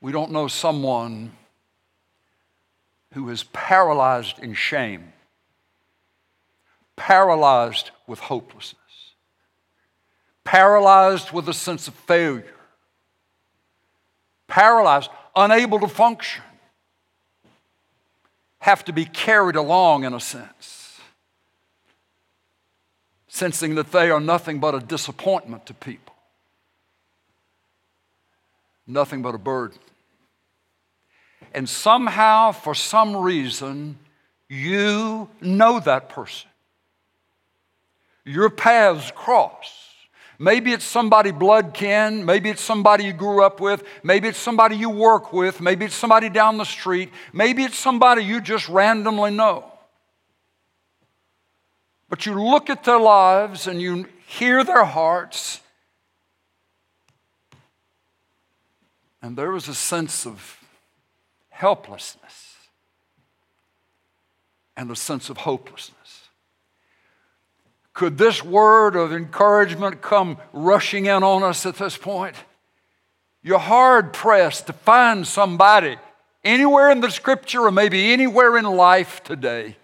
we 0.00 0.12
don't 0.12 0.30
know 0.30 0.48
someone 0.48 1.32
who 3.14 3.28
is 3.30 3.44
paralyzed 3.44 4.38
in 4.38 4.54
shame, 4.54 5.12
paralyzed 6.96 7.90
with 8.06 8.18
hopelessness, 8.18 8.78
paralyzed 10.44 11.32
with 11.32 11.48
a 11.48 11.54
sense 11.54 11.88
of 11.88 11.94
failure, 11.94 12.54
paralyzed, 14.46 15.10
unable 15.34 15.80
to 15.80 15.88
function, 15.88 16.42
have 18.60 18.84
to 18.84 18.92
be 18.92 19.04
carried 19.04 19.56
along 19.56 20.04
in 20.04 20.12
a 20.12 20.20
sense 20.20 20.78
sensing 23.38 23.76
that 23.76 23.92
they 23.92 24.10
are 24.10 24.20
nothing 24.20 24.58
but 24.58 24.74
a 24.74 24.80
disappointment 24.80 25.64
to 25.66 25.74
people, 25.74 26.07
nothing 28.88 29.22
but 29.22 29.34
a 29.34 29.38
burden. 29.38 29.78
And 31.54 31.68
somehow, 31.68 32.52
for 32.52 32.74
some 32.74 33.16
reason, 33.16 33.98
you 34.48 35.28
know 35.40 35.80
that 35.80 36.08
person. 36.08 36.50
Your 38.24 38.50
paths 38.50 39.12
cross. 39.14 39.88
Maybe 40.38 40.72
it's 40.72 40.84
somebody 40.84 41.32
blood 41.32 41.74
kin, 41.74 42.24
maybe 42.24 42.48
it's 42.48 42.62
somebody 42.62 43.04
you 43.04 43.12
grew 43.12 43.42
up 43.42 43.60
with, 43.60 43.82
maybe 44.04 44.28
it's 44.28 44.38
somebody 44.38 44.76
you 44.76 44.88
work 44.88 45.32
with, 45.32 45.60
maybe 45.60 45.84
it's 45.84 45.96
somebody 45.96 46.28
down 46.28 46.58
the 46.58 46.64
street, 46.64 47.10
maybe 47.32 47.64
it's 47.64 47.76
somebody 47.76 48.22
you 48.22 48.40
just 48.40 48.68
randomly 48.68 49.32
know. 49.32 49.64
But 52.08 52.24
you 52.24 52.40
look 52.40 52.70
at 52.70 52.84
their 52.84 53.00
lives 53.00 53.66
and 53.66 53.82
you 53.82 54.06
hear 54.26 54.62
their 54.62 54.84
hearts, 54.84 55.60
and 59.28 59.36
there 59.36 59.50
was 59.50 59.68
a 59.68 59.74
sense 59.74 60.26
of 60.26 60.58
helplessness 61.50 62.56
and 64.74 64.90
a 64.90 64.96
sense 64.96 65.28
of 65.28 65.36
hopelessness. 65.36 66.30
Could 67.92 68.16
this 68.16 68.42
word 68.42 68.96
of 68.96 69.12
encouragement 69.12 70.00
come 70.00 70.38
rushing 70.54 71.04
in 71.04 71.22
on 71.22 71.42
us 71.42 71.66
at 71.66 71.74
this 71.74 71.94
point? 71.94 72.36
You're 73.42 73.58
hard 73.58 74.14
pressed 74.14 74.66
to 74.68 74.72
find 74.72 75.26
somebody 75.26 75.98
anywhere 76.42 76.90
in 76.90 77.00
the 77.00 77.10
scripture 77.10 77.66
or 77.66 77.70
maybe 77.70 78.14
anywhere 78.14 78.56
in 78.56 78.64
life 78.64 79.22
today 79.24 79.76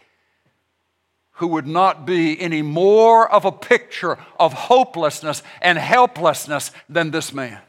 who 1.33 1.49
would 1.49 1.66
not 1.66 2.07
be 2.07 2.40
any 2.40 2.62
more 2.62 3.31
of 3.31 3.45
a 3.45 3.53
picture 3.53 4.16
of 4.40 4.55
hopelessness 4.55 5.42
and 5.61 5.77
helplessness 5.77 6.71
than 6.88 7.11
this 7.11 7.35
man. 7.35 7.61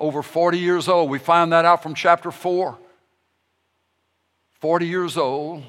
Over 0.00 0.22
40 0.22 0.58
years 0.58 0.88
old, 0.88 1.10
we 1.10 1.18
find 1.18 1.52
that 1.52 1.66
out 1.66 1.82
from 1.82 1.94
chapter 1.94 2.30
4. 2.30 2.78
40 4.60 4.86
years 4.86 5.16
old, 5.16 5.62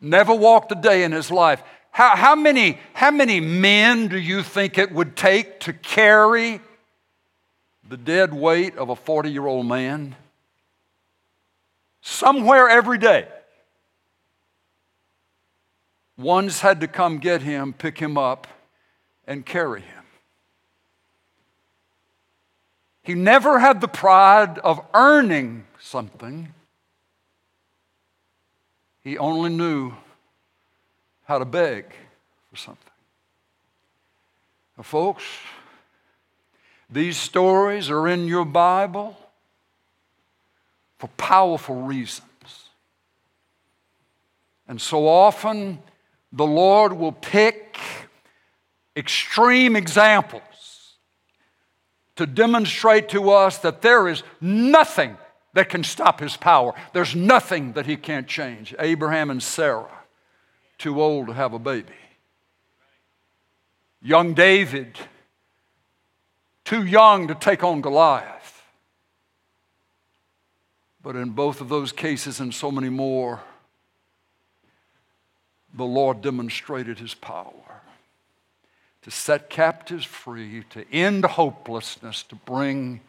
never 0.00 0.34
walked 0.34 0.72
a 0.72 0.74
day 0.74 1.04
in 1.04 1.12
his 1.12 1.30
life. 1.30 1.62
How, 1.92 2.16
how, 2.16 2.34
many, 2.34 2.78
how 2.94 3.12
many 3.12 3.40
men 3.40 4.08
do 4.08 4.18
you 4.18 4.42
think 4.42 4.76
it 4.76 4.92
would 4.92 5.16
take 5.16 5.60
to 5.60 5.72
carry 5.72 6.60
the 7.88 7.96
dead 7.96 8.34
weight 8.34 8.76
of 8.76 8.88
a 8.88 8.96
40 8.96 9.30
year 9.30 9.46
old 9.46 9.66
man? 9.66 10.16
Somewhere 12.00 12.68
every 12.68 12.98
day. 12.98 13.28
One's 16.16 16.60
had 16.60 16.80
to 16.80 16.88
come 16.88 17.18
get 17.18 17.42
him, 17.42 17.72
pick 17.72 17.98
him 17.98 18.18
up, 18.18 18.48
and 19.26 19.46
carry 19.46 19.82
him. 19.82 19.97
He 23.08 23.14
never 23.14 23.58
had 23.58 23.80
the 23.80 23.88
pride 23.88 24.58
of 24.58 24.84
earning 24.92 25.64
something. 25.80 26.52
He 29.02 29.16
only 29.16 29.48
knew 29.48 29.94
how 31.24 31.38
to 31.38 31.46
beg 31.46 31.86
for 32.50 32.56
something. 32.56 32.92
Now, 34.76 34.82
folks, 34.82 35.24
these 36.90 37.16
stories 37.16 37.88
are 37.88 38.06
in 38.08 38.26
your 38.26 38.44
Bible 38.44 39.16
for 40.98 41.08
powerful 41.16 41.76
reasons. 41.76 42.26
And 44.68 44.78
so 44.78 45.08
often, 45.08 45.78
the 46.30 46.46
Lord 46.46 46.92
will 46.92 47.12
pick 47.12 47.78
extreme 48.94 49.76
examples 49.76 50.42
to 52.18 52.26
demonstrate 52.26 53.08
to 53.10 53.30
us 53.30 53.58
that 53.58 53.80
there 53.80 54.08
is 54.08 54.24
nothing 54.40 55.16
that 55.52 55.68
can 55.68 55.84
stop 55.84 56.18
his 56.18 56.36
power. 56.36 56.74
There's 56.92 57.14
nothing 57.14 57.74
that 57.74 57.86
he 57.86 57.96
can't 57.96 58.26
change. 58.26 58.74
Abraham 58.80 59.30
and 59.30 59.40
Sarah, 59.40 60.02
too 60.78 61.00
old 61.00 61.28
to 61.28 61.32
have 61.32 61.52
a 61.52 61.60
baby. 61.60 61.94
Young 64.02 64.34
David, 64.34 64.98
too 66.64 66.84
young 66.84 67.28
to 67.28 67.36
take 67.36 67.62
on 67.62 67.80
Goliath. 67.80 68.64
But 71.00 71.14
in 71.14 71.30
both 71.30 71.60
of 71.60 71.68
those 71.68 71.92
cases 71.92 72.40
and 72.40 72.52
so 72.52 72.72
many 72.72 72.88
more, 72.88 73.40
the 75.72 75.84
Lord 75.84 76.20
demonstrated 76.20 76.98
his 76.98 77.14
power 77.14 77.67
to 79.02 79.10
set 79.10 79.48
captives 79.48 80.04
free, 80.04 80.64
to 80.70 80.84
end 80.92 81.24
hopelessness, 81.24 82.22
to 82.24 82.34
bring 82.34 83.00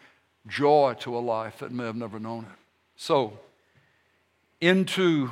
joy 0.47 0.95
to 0.99 1.17
a 1.17 1.19
life 1.19 1.59
that 1.59 1.71
may 1.71 1.85
have 1.85 1.95
never 1.95 2.19
known 2.19 2.43
it. 2.43 2.59
So, 2.95 3.39
into 4.61 5.31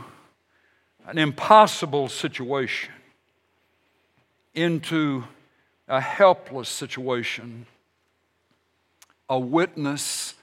an 1.05 1.17
impossible 1.17 2.09
situation, 2.09 2.91
into 4.53 5.23
a 5.87 6.01
helpless 6.01 6.69
situation, 6.69 7.65
a 9.29 9.39
witness 9.39 10.33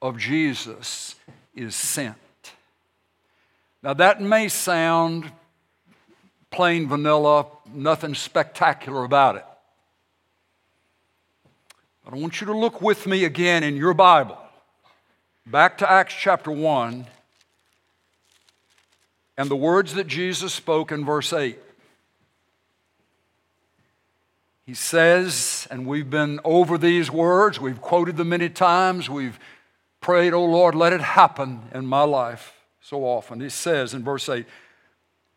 of 0.00 0.18
Jesus 0.18 1.14
is 1.54 1.74
sent. 1.74 2.16
Now, 3.82 3.94
that 3.94 4.20
may 4.20 4.48
sound 4.48 5.30
plain 6.50 6.88
vanilla, 6.88 7.46
nothing 7.72 8.14
spectacular 8.14 9.04
about 9.04 9.36
it. 9.36 9.44
But 12.08 12.16
I 12.16 12.20
want 12.22 12.40
you 12.40 12.46
to 12.46 12.56
look 12.56 12.80
with 12.80 13.06
me 13.06 13.26
again 13.26 13.62
in 13.62 13.76
your 13.76 13.92
Bible, 13.92 14.38
back 15.44 15.76
to 15.76 15.90
Acts 15.90 16.14
chapter 16.18 16.50
1, 16.50 17.06
and 19.36 19.50
the 19.50 19.56
words 19.56 19.92
that 19.92 20.06
Jesus 20.06 20.54
spoke 20.54 20.90
in 20.90 21.04
verse 21.04 21.34
8. 21.34 21.58
He 24.64 24.72
says, 24.72 25.68
and 25.70 25.86
we've 25.86 26.08
been 26.08 26.40
over 26.44 26.78
these 26.78 27.10
words, 27.10 27.60
we've 27.60 27.82
quoted 27.82 28.16
them 28.16 28.30
many 28.30 28.48
times, 28.48 29.10
we've 29.10 29.38
prayed, 30.00 30.32
oh 30.32 30.46
Lord, 30.46 30.74
let 30.74 30.94
it 30.94 31.02
happen 31.02 31.60
in 31.74 31.84
my 31.84 32.04
life 32.04 32.54
so 32.80 33.04
often. 33.04 33.38
He 33.38 33.50
says 33.50 33.92
in 33.92 34.02
verse 34.02 34.30
8, 34.30 34.46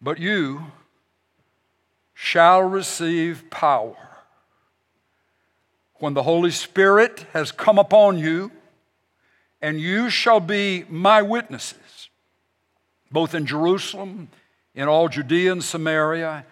But 0.01 0.19
you, 0.19 0.67
shall 2.13 2.61
receive 2.61 3.49
power. 3.49 4.10
When 6.01 6.15
the 6.15 6.23
Holy 6.23 6.49
Spirit 6.49 7.27
has 7.31 7.51
come 7.51 7.77
upon 7.77 8.17
you, 8.17 8.51
and 9.61 9.79
you 9.79 10.09
shall 10.09 10.39
be 10.39 10.83
my 10.89 11.21
witnesses, 11.21 12.09
both 13.11 13.35
in 13.35 13.45
Jerusalem 13.45 14.29
in 14.73 14.87
all 14.87 15.09
Judea 15.09 15.51
and 15.51 15.63
Samaria, 15.63 16.43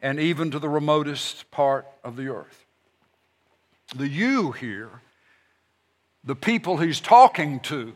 and 0.00 0.18
even 0.18 0.50
to 0.50 0.58
the 0.58 0.70
remotest 0.70 1.50
part 1.50 1.86
of 2.02 2.16
the 2.16 2.28
earth. 2.28 2.64
The 3.94 4.08
you 4.08 4.52
here, 4.52 5.02
the 6.24 6.34
people 6.34 6.78
he's 6.78 6.98
talking 6.98 7.60
to, 7.60 7.92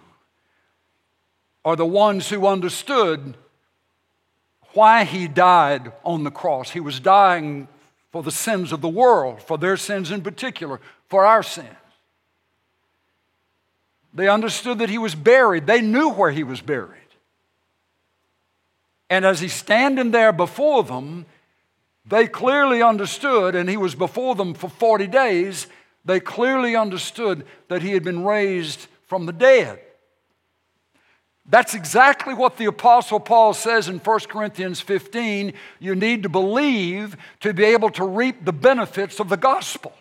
are 1.64 1.76
the 1.76 1.86
ones 1.86 2.28
who 2.28 2.46
understood 2.46 3.38
why 4.74 5.04
he 5.04 5.28
died 5.28 5.92
on 6.04 6.24
the 6.24 6.30
cross. 6.30 6.72
He 6.72 6.80
was 6.80 7.00
dying 7.00 7.68
for 8.10 8.22
the 8.22 8.30
sins 8.30 8.72
of 8.72 8.80
the 8.80 8.88
world, 8.88 9.42
for 9.42 9.56
their 9.58 9.76
sins 9.76 10.10
in 10.10 10.22
particular, 10.22 10.80
for 11.08 11.24
our 11.24 11.42
sins. 11.42 11.68
They 14.12 14.28
understood 14.28 14.78
that 14.80 14.90
he 14.90 14.98
was 14.98 15.14
buried, 15.14 15.66
they 15.66 15.80
knew 15.80 16.10
where 16.10 16.30
he 16.30 16.42
was 16.42 16.60
buried. 16.60 16.96
And 19.08 19.24
as 19.24 19.40
he's 19.40 19.54
standing 19.54 20.10
there 20.10 20.32
before 20.32 20.84
them, 20.84 21.26
they 22.06 22.26
clearly 22.26 22.82
understood, 22.82 23.54
and 23.54 23.68
he 23.68 23.76
was 23.76 23.94
before 23.94 24.34
them 24.34 24.54
for 24.54 24.68
40 24.68 25.06
days, 25.06 25.66
they 26.04 26.18
clearly 26.18 26.74
understood 26.74 27.44
that 27.68 27.82
he 27.82 27.92
had 27.92 28.02
been 28.02 28.24
raised 28.24 28.86
from 29.06 29.26
the 29.26 29.32
dead. 29.32 29.80
That's 31.50 31.74
exactly 31.74 32.32
what 32.32 32.56
the 32.56 32.66
Apostle 32.66 33.18
Paul 33.18 33.54
says 33.54 33.88
in 33.88 33.98
1 33.98 34.20
Corinthians 34.28 34.80
15. 34.80 35.52
You 35.80 35.94
need 35.96 36.22
to 36.22 36.28
believe 36.28 37.16
to 37.40 37.52
be 37.52 37.64
able 37.64 37.90
to 37.90 38.04
reap 38.04 38.44
the 38.44 38.52
benefits 38.52 39.18
of 39.18 39.28
the 39.28 39.36
gospel. 39.36 39.92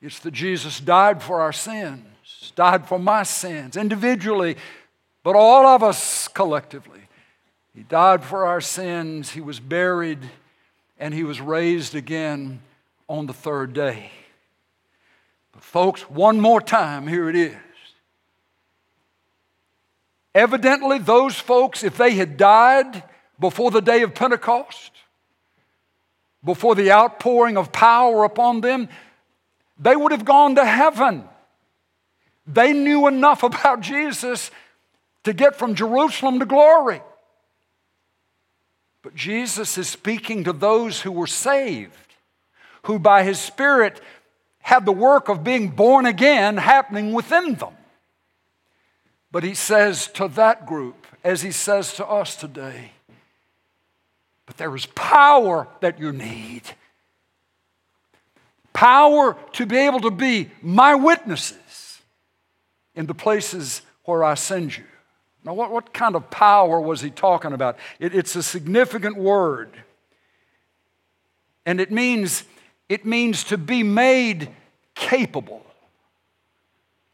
It's 0.00 0.20
that 0.20 0.30
Jesus 0.30 0.80
died 0.80 1.22
for 1.22 1.42
our 1.42 1.52
sins, 1.52 2.52
died 2.56 2.88
for 2.88 2.98
my 2.98 3.24
sins, 3.24 3.76
individually, 3.76 4.56
but 5.22 5.36
all 5.36 5.66
of 5.66 5.82
us 5.82 6.28
collectively. 6.28 7.00
He 7.74 7.82
died 7.82 8.24
for 8.24 8.46
our 8.46 8.62
sins, 8.62 9.32
He 9.32 9.42
was 9.42 9.60
buried, 9.60 10.20
and 10.98 11.12
He 11.12 11.24
was 11.24 11.42
raised 11.42 11.94
again 11.94 12.60
on 13.06 13.26
the 13.26 13.34
third 13.34 13.74
day. 13.74 14.12
But, 15.52 15.62
folks, 15.62 16.08
one 16.08 16.40
more 16.40 16.62
time, 16.62 17.06
here 17.06 17.28
it 17.28 17.36
is. 17.36 17.54
Evidently, 20.38 20.98
those 21.00 21.36
folks, 21.36 21.82
if 21.82 21.96
they 21.96 22.12
had 22.12 22.36
died 22.36 23.02
before 23.40 23.72
the 23.72 23.82
day 23.82 24.02
of 24.02 24.14
Pentecost, 24.14 24.92
before 26.44 26.76
the 26.76 26.92
outpouring 26.92 27.56
of 27.56 27.72
power 27.72 28.22
upon 28.22 28.60
them, 28.60 28.88
they 29.80 29.96
would 29.96 30.12
have 30.12 30.24
gone 30.24 30.54
to 30.54 30.64
heaven. 30.64 31.24
They 32.46 32.72
knew 32.72 33.08
enough 33.08 33.42
about 33.50 33.80
Jesus 33.80 34.52
to 35.24 35.32
get 35.32 35.56
from 35.56 35.74
Jerusalem 35.74 36.38
to 36.38 36.46
glory. 36.46 37.02
But 39.02 39.16
Jesus 39.16 39.76
is 39.76 39.88
speaking 39.88 40.44
to 40.44 40.52
those 40.52 41.00
who 41.00 41.10
were 41.10 41.26
saved, 41.26 42.14
who 42.84 43.00
by 43.00 43.24
his 43.24 43.40
Spirit 43.40 44.00
had 44.60 44.86
the 44.86 44.92
work 44.92 45.28
of 45.28 45.42
being 45.42 45.70
born 45.70 46.06
again 46.06 46.58
happening 46.58 47.12
within 47.12 47.54
them. 47.54 47.74
But 49.38 49.44
he 49.44 49.54
says 49.54 50.08
to 50.14 50.26
that 50.30 50.66
group, 50.66 51.06
as 51.22 51.42
he 51.42 51.52
says 51.52 51.92
to 51.92 52.04
us 52.04 52.34
today, 52.34 52.90
but 54.46 54.56
there 54.56 54.74
is 54.74 54.86
power 54.86 55.68
that 55.78 56.00
you 56.00 56.10
need. 56.10 56.62
Power 58.72 59.36
to 59.52 59.64
be 59.64 59.76
able 59.76 60.00
to 60.00 60.10
be 60.10 60.50
my 60.60 60.96
witnesses 60.96 62.00
in 62.96 63.06
the 63.06 63.14
places 63.14 63.82
where 64.02 64.24
I 64.24 64.34
send 64.34 64.76
you. 64.76 64.82
Now, 65.44 65.54
what, 65.54 65.70
what 65.70 65.94
kind 65.94 66.16
of 66.16 66.30
power 66.30 66.80
was 66.80 67.00
he 67.00 67.10
talking 67.10 67.52
about? 67.52 67.78
It, 68.00 68.16
it's 68.16 68.34
a 68.34 68.42
significant 68.42 69.16
word. 69.16 69.70
And 71.64 71.80
it 71.80 71.92
means, 71.92 72.42
it 72.88 73.06
means 73.06 73.44
to 73.44 73.56
be 73.56 73.84
made 73.84 74.48
capable. 74.96 75.64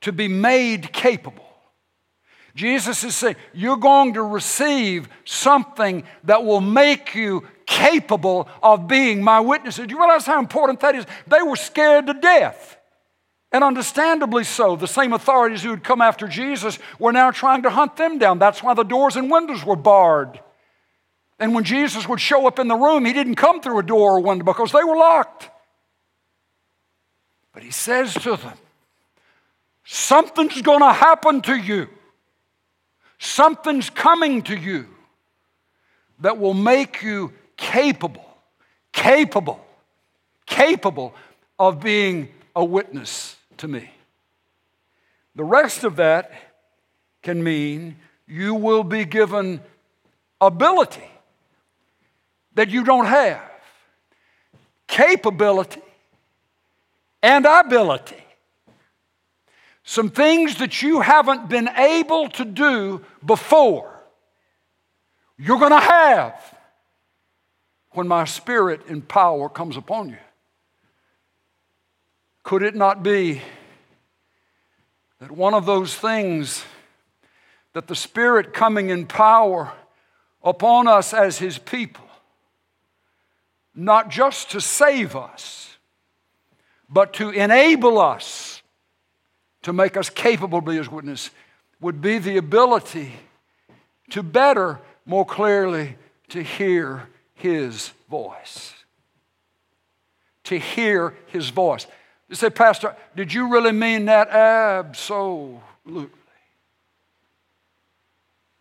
To 0.00 0.10
be 0.10 0.28
made 0.28 0.90
capable. 0.90 1.44
Jesus 2.54 3.02
is 3.02 3.16
saying, 3.16 3.36
You're 3.52 3.76
going 3.76 4.14
to 4.14 4.22
receive 4.22 5.08
something 5.24 6.04
that 6.24 6.44
will 6.44 6.60
make 6.60 7.14
you 7.14 7.46
capable 7.66 8.48
of 8.62 8.86
being 8.86 9.22
my 9.22 9.40
witnesses. 9.40 9.86
Do 9.86 9.94
you 9.94 9.98
realize 9.98 10.26
how 10.26 10.38
important 10.38 10.80
that 10.80 10.94
is? 10.94 11.04
They 11.26 11.42
were 11.42 11.56
scared 11.56 12.06
to 12.06 12.14
death. 12.14 12.78
And 13.50 13.62
understandably 13.62 14.44
so. 14.44 14.76
The 14.76 14.88
same 14.88 15.12
authorities 15.12 15.62
who 15.62 15.70
had 15.70 15.84
come 15.84 16.00
after 16.00 16.26
Jesus 16.26 16.78
were 16.98 17.12
now 17.12 17.30
trying 17.30 17.62
to 17.62 17.70
hunt 17.70 17.96
them 17.96 18.18
down. 18.18 18.38
That's 18.38 18.62
why 18.62 18.74
the 18.74 18.82
doors 18.82 19.16
and 19.16 19.30
windows 19.30 19.64
were 19.64 19.76
barred. 19.76 20.40
And 21.38 21.54
when 21.54 21.64
Jesus 21.64 22.08
would 22.08 22.20
show 22.20 22.46
up 22.46 22.58
in 22.58 22.68
the 22.68 22.76
room, 22.76 23.04
he 23.04 23.12
didn't 23.12 23.36
come 23.36 23.60
through 23.60 23.78
a 23.78 23.82
door 23.82 24.16
or 24.16 24.20
window 24.20 24.44
because 24.44 24.72
they 24.72 24.84
were 24.84 24.96
locked. 24.96 25.50
But 27.52 27.62
he 27.62 27.70
says 27.70 28.14
to 28.14 28.36
them, 28.36 28.58
Something's 29.84 30.62
going 30.62 30.80
to 30.80 30.92
happen 30.92 31.40
to 31.42 31.56
you. 31.56 31.88
Something's 33.18 33.90
coming 33.90 34.42
to 34.42 34.57
you 34.57 34.87
that 36.20 36.38
will 36.38 36.55
make 36.55 37.03
you 37.03 37.33
capable, 37.57 38.24
capable, 38.92 39.64
capable 40.46 41.14
of 41.59 41.81
being 41.81 42.29
a 42.55 42.64
witness 42.64 43.37
to 43.59 43.68
me. 43.68 43.90
The 45.37 45.44
rest 45.44 45.85
of 45.85 45.96
that 45.96 46.33
can 47.22 47.42
mean 47.42 47.96
you 48.27 48.55
will 48.55 48.85
be 48.85 49.05
given 49.05 49.61
ability 50.40 51.11
that 52.55 52.70
you 52.70 52.85
don't 52.85 53.07
have, 53.07 53.42
capability 54.87 55.83
and 57.22 57.46
ability. 57.46 58.23
Some 59.84 60.10
things 60.10 60.56
that 60.56 60.82
you 60.82 61.00
haven't 61.00 61.48
been 61.48 61.68
able 61.68 62.28
to 62.30 62.44
do 62.44 63.04
before, 63.24 63.90
you're 65.38 65.58
going 65.58 65.70
to 65.70 65.78
have 65.78 66.34
when 67.90 68.08
my 68.08 68.24
spirit 68.24 68.86
and 68.88 69.06
power 69.06 69.48
comes 69.48 69.76
upon 69.76 70.08
you. 70.08 70.18
Could 72.42 72.62
it 72.62 72.74
not 72.74 73.02
be 73.02 73.40
that 75.20 75.30
one 75.30 75.54
of 75.54 75.64
those 75.64 75.94
things 75.94 76.64
that 77.74 77.86
the 77.88 77.94
Spirit 77.94 78.52
coming 78.52 78.88
in 78.88 79.06
power 79.06 79.72
upon 80.42 80.86
us 80.86 81.12
as 81.12 81.38
His 81.38 81.58
people, 81.58 82.04
not 83.74 84.10
just 84.10 84.50
to 84.52 84.60
save 84.60 85.16
us, 85.16 85.76
but 86.88 87.12
to 87.14 87.30
enable 87.30 87.98
us 87.98 88.53
to 89.64 89.72
make 89.72 89.96
us 89.96 90.09
capable 90.09 90.61
to 90.61 90.70
be 90.70 90.77
His 90.77 90.90
witness, 90.90 91.31
would 91.81 92.00
be 92.00 92.18
the 92.18 92.37
ability 92.37 93.12
to 94.11 94.22
better, 94.22 94.79
more 95.05 95.27
clearly, 95.27 95.96
to 96.29 96.42
hear 96.42 97.09
His 97.35 97.90
voice. 98.09 98.72
To 100.44 100.59
hear 100.59 101.14
His 101.27 101.50
voice. 101.50 101.87
You 102.29 102.37
say, 102.37 102.50
Pastor, 102.50 102.96
did 103.14 103.35
you 103.35 103.50
really 103.50 103.72
mean 103.72 104.07
that? 104.07 104.29
Absolutely. 104.29 106.09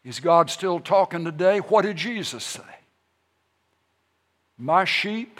Is 0.03 0.19
God 0.19 0.49
still 0.49 0.79
talking 0.81 1.23
today? 1.23 1.59
What 1.59 1.83
did 1.83 1.95
Jesus 1.95 2.43
say? 2.43 2.61
My 4.57 4.85
sheep 4.85 5.39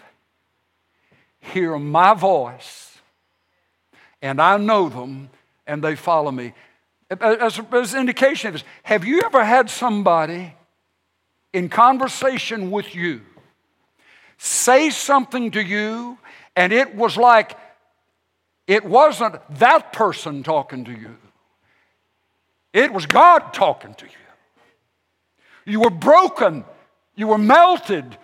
hear 1.38 1.78
my 1.78 2.14
voice, 2.14 2.98
and 4.22 4.40
I 4.40 4.56
know 4.56 4.88
them, 4.88 5.28
and 5.66 5.82
they 5.82 5.96
follow 5.96 6.30
me. 6.30 6.52
As, 7.20 7.60
as 7.72 7.94
an 7.94 8.00
indication 8.00 8.48
of 8.48 8.54
this, 8.54 8.64
have 8.82 9.04
you 9.04 9.22
ever 9.24 9.44
had 9.44 9.70
somebody 9.70 10.54
in 11.52 11.68
conversation 11.68 12.70
with 12.70 12.94
you 12.94 13.20
say 14.38 14.90
something 14.90 15.50
to 15.52 15.62
you, 15.62 16.18
and 16.56 16.72
it 16.72 16.94
was 16.94 17.16
like 17.16 17.56
it 18.66 18.84
wasn't 18.84 19.36
that 19.58 19.92
person 19.92 20.42
talking 20.42 20.84
to 20.84 20.92
you, 20.92 21.16
it 22.72 22.92
was 22.92 23.06
God 23.06 23.52
talking 23.52 23.94
to 23.94 24.04
you. 24.04 24.10
You 25.66 25.80
were 25.80 25.90
broken, 25.90 26.64
you 27.14 27.28
were 27.28 27.38
melted. 27.38 28.18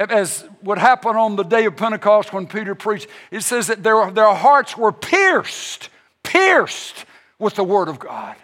As 0.00 0.48
would 0.62 0.78
happen 0.78 1.16
on 1.16 1.34
the 1.34 1.42
day 1.42 1.64
of 1.64 1.76
Pentecost 1.76 2.32
when 2.32 2.46
Peter 2.46 2.76
preached, 2.76 3.08
it 3.32 3.40
says 3.40 3.66
that 3.66 3.82
their, 3.82 4.12
their 4.12 4.32
hearts 4.32 4.76
were 4.78 4.92
pierced, 4.92 5.88
pierced 6.28 7.06
with 7.38 7.54
the 7.54 7.64
Word 7.64 7.88
of 7.88 7.98
God. 7.98 8.36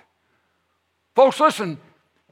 Folks, 1.14 1.38
listen, 1.38 1.78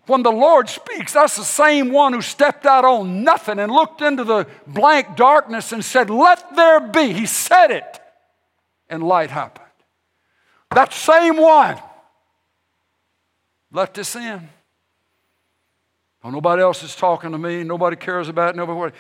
when 0.07 0.23
the 0.23 0.33
Lord 0.33 0.69
speaks, 0.69 1.13
that's 1.13 1.37
the 1.37 1.45
same 1.45 1.93
one 1.93 2.13
who 2.13 2.23
stepped 2.23 2.67
out 2.67 2.85
on 2.85 3.23
nothing 3.23 3.59
and 3.59 3.71
looked 3.71 4.01
into 4.01 4.25
the 4.25 4.49
blank 4.67 5.15
darkness 5.15 5.71
and 5.73 5.85
said, 5.85 6.11
Let 6.11 6.57
there 6.57 6.81
be. 6.81 7.13
He 7.13 7.27
said 7.27 7.71
it 7.71 8.01
and 8.89 9.03
light 9.03 9.31
happened. 9.31 9.67
That 10.75 10.93
same 10.93 11.37
one 11.37 11.79
let 13.71 13.95
this 13.95 14.17
in. 14.17 14.49
Oh, 16.25 16.31
nobody 16.31 16.63
else 16.63 16.83
is 16.83 16.95
talking 16.95 17.33
to 17.33 17.39
me. 17.39 17.65
Nobody 17.65 17.97
cares 17.97 18.29
about 18.29 18.51
it. 18.51 18.57
Nobody. 18.57 18.95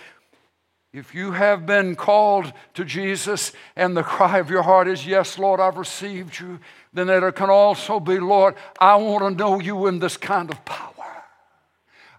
If 0.92 1.14
you 1.14 1.32
have 1.32 1.64
been 1.64 1.96
called 1.96 2.52
to 2.74 2.84
Jesus 2.84 3.52
and 3.76 3.96
the 3.96 4.02
cry 4.02 4.38
of 4.38 4.50
your 4.50 4.62
heart 4.62 4.88
is, 4.88 5.06
Yes, 5.06 5.38
Lord, 5.38 5.58
I've 5.58 5.78
received 5.78 6.38
you, 6.38 6.58
then 6.92 7.08
it 7.08 7.34
can 7.34 7.48
also 7.48 7.98
be, 7.98 8.20
Lord, 8.20 8.56
I 8.78 8.96
want 8.96 9.24
to 9.24 9.42
know 9.42 9.58
you 9.58 9.86
in 9.86 10.00
this 10.00 10.18
kind 10.18 10.50
of 10.50 10.62
power. 10.66 10.92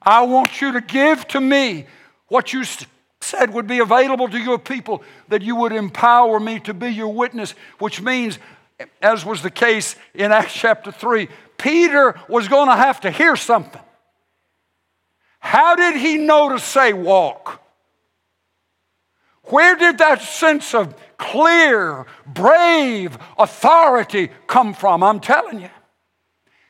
I 0.01 0.23
want 0.23 0.59
you 0.59 0.71
to 0.71 0.81
give 0.81 1.27
to 1.29 1.39
me 1.39 1.85
what 2.29 2.51
you 2.51 2.63
said 3.21 3.53
would 3.53 3.67
be 3.67 3.77
available 3.77 4.27
to 4.27 4.39
your 4.39 4.57
people, 4.57 5.03
that 5.27 5.43
you 5.43 5.55
would 5.55 5.71
empower 5.71 6.39
me 6.39 6.59
to 6.61 6.73
be 6.73 6.89
your 6.89 7.13
witness, 7.13 7.53
which 7.77 8.01
means, 8.01 8.39
as 9.03 9.23
was 9.23 9.43
the 9.43 9.51
case 9.51 9.95
in 10.15 10.31
Acts 10.31 10.53
chapter 10.53 10.91
3, 10.91 11.29
Peter 11.59 12.19
was 12.27 12.47
going 12.47 12.69
to 12.69 12.75
have 12.75 12.99
to 13.01 13.11
hear 13.11 13.35
something. 13.35 13.81
How 15.39 15.75
did 15.75 15.95
he 15.95 16.17
know 16.17 16.49
to 16.49 16.59
say 16.59 16.91
walk? 16.91 17.62
Where 19.45 19.75
did 19.75 19.97
that 19.97 20.21
sense 20.21 20.73
of 20.73 20.95
clear, 21.17 22.05
brave 22.25 23.17
authority 23.37 24.29
come 24.47 24.73
from? 24.73 25.03
I'm 25.03 25.19
telling 25.19 25.59
you. 25.59 25.69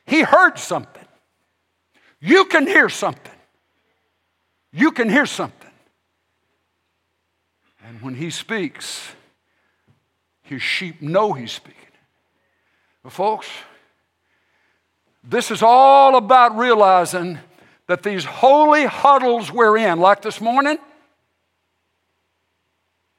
He 0.06 0.22
heard 0.22 0.58
something. 0.58 1.04
You 2.20 2.46
can 2.46 2.66
hear 2.66 2.88
something. 2.88 3.32
You 4.72 4.90
can 4.90 5.08
hear 5.08 5.26
something. 5.26 5.70
And 7.86 8.00
when 8.02 8.14
he 8.14 8.30
speaks, 8.30 9.12
his 10.42 10.62
sheep 10.62 11.00
know 11.00 11.32
he's 11.32 11.52
speaking. 11.52 11.80
But 13.02 13.12
folks, 13.12 13.48
this 15.22 15.50
is 15.50 15.62
all 15.62 16.16
about 16.16 16.56
realizing 16.56 17.38
that 17.86 18.02
these 18.02 18.24
holy 18.24 18.84
huddles 18.84 19.52
we're 19.52 19.76
in, 19.76 20.00
like 20.00 20.22
this 20.22 20.40
morning, 20.40 20.78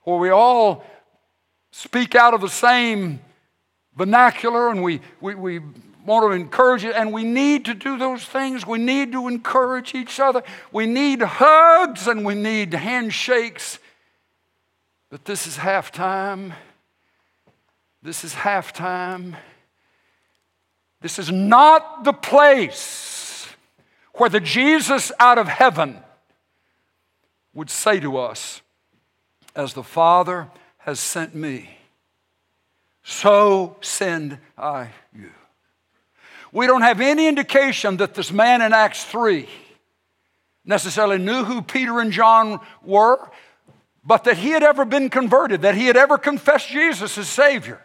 where 0.06 0.18
we 0.18 0.30
all 0.30 0.84
speak 1.72 2.16
out 2.16 2.34
of 2.34 2.42
the 2.42 2.50
same 2.50 3.20
vernacular 3.96 4.70
and 4.70 4.82
we, 4.82 5.02
we, 5.20 5.36
we 5.36 5.60
want 6.06 6.24
to 6.24 6.32
encourage 6.32 6.86
it, 6.86 6.96
and 6.96 7.12
we 7.12 7.24
need 7.24 7.66
to 7.66 7.74
do 7.74 7.98
those 7.98 8.24
things. 8.24 8.66
We 8.66 8.78
need 8.78 9.12
to 9.14 9.28
encourage 9.28 9.96
each 9.96 10.20
other. 10.20 10.44
We 10.72 10.86
need 10.86 11.22
hugs 11.22 12.08
and 12.08 12.24
we 12.24 12.36
need 12.36 12.74
handshakes. 12.74 13.80
But 15.10 15.26
this 15.26 15.48
is 15.48 15.58
halftime. 15.58 16.54
This 18.04 18.24
is 18.24 18.34
halftime. 18.34 19.36
This 21.02 21.18
is 21.18 21.32
not 21.32 22.04
the 22.04 22.14
place 22.14 23.48
where 24.14 24.30
the 24.30 24.40
Jesus 24.40 25.12
out 25.20 25.38
of 25.38 25.48
heaven 25.48 25.98
would 27.54 27.70
say 27.70 28.00
to 28.00 28.18
us, 28.18 28.62
as 29.56 29.74
the 29.74 29.84
Father 29.84 30.50
has 30.80 31.00
sent 31.00 31.34
me, 31.34 31.70
so 33.04 33.78
send 33.82 34.38
I 34.58 34.90
you. 35.14 35.32
We 36.52 36.68
don't 36.68 36.82
have 36.82 37.02
any 37.02 37.28
indication 37.28 37.98
that 37.98 38.14
this 38.14 38.32
man 38.32 38.62
in 38.62 38.74
Acts 38.74 39.04
3 39.06 39.48
necessarily 40.64 41.18
knew 41.18 41.44
who 41.44 41.62
Peter 41.62 42.00
and 42.00 42.12
John 42.12 42.60
were, 42.84 43.30
but 44.04 44.24
that 44.24 44.38
he 44.38 44.50
had 44.50 44.64
ever 44.64 44.86
been 44.86 45.10
converted, 45.10 45.64
that 45.64 45.76
he 45.76 45.86
had 45.86 45.98
ever 45.98 46.18
confessed 46.18 46.70
Jesus 46.70 47.18
as 47.18 47.28
Savior. 47.28 47.82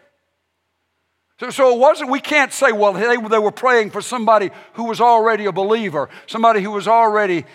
So, 1.39 1.49
so 1.49 1.73
it 1.73 1.79
wasn't, 1.79 2.11
we 2.11 2.19
can't 2.19 2.53
say, 2.53 2.71
well, 2.71 2.93
they, 2.93 3.17
they 3.17 3.39
were 3.39 3.51
praying 3.51 3.89
for 3.89 4.01
somebody 4.01 4.51
who 4.73 4.83
was 4.83 5.01
already 5.01 5.45
a 5.45 5.51
believer, 5.51 6.09
somebody 6.27 6.61
who 6.61 6.71
was 6.71 6.87
already 6.87 7.45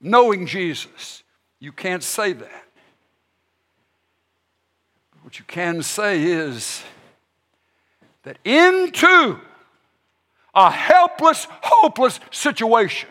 knowing 0.00 0.46
Jesus. 0.46 1.22
You 1.60 1.72
can't 1.72 2.02
say 2.02 2.32
that. 2.32 2.64
What 5.22 5.38
you 5.38 5.44
can 5.44 5.82
say 5.82 6.22
is 6.22 6.82
that 8.22 8.38
into 8.44 9.38
a 10.54 10.70
helpless, 10.70 11.46
hopeless 11.62 12.18
situation, 12.30 13.08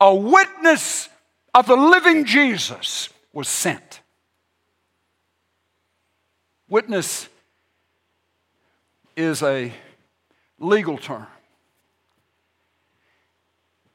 a 0.00 0.14
witness 0.14 1.08
of 1.54 1.66
the 1.66 1.76
living 1.76 2.26
Jesus 2.26 3.08
was 3.32 3.48
sent. 3.48 4.00
Witness 6.68 7.28
is 9.16 9.42
a 9.42 9.72
legal 10.58 10.98
term. 10.98 11.26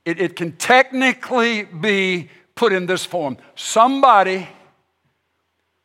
It, 0.05 0.19
it 0.19 0.35
can 0.35 0.53
technically 0.53 1.63
be 1.63 2.29
put 2.60 2.74
in 2.74 2.86
this 2.86 3.06
form 3.06 3.38
somebody 3.56 4.45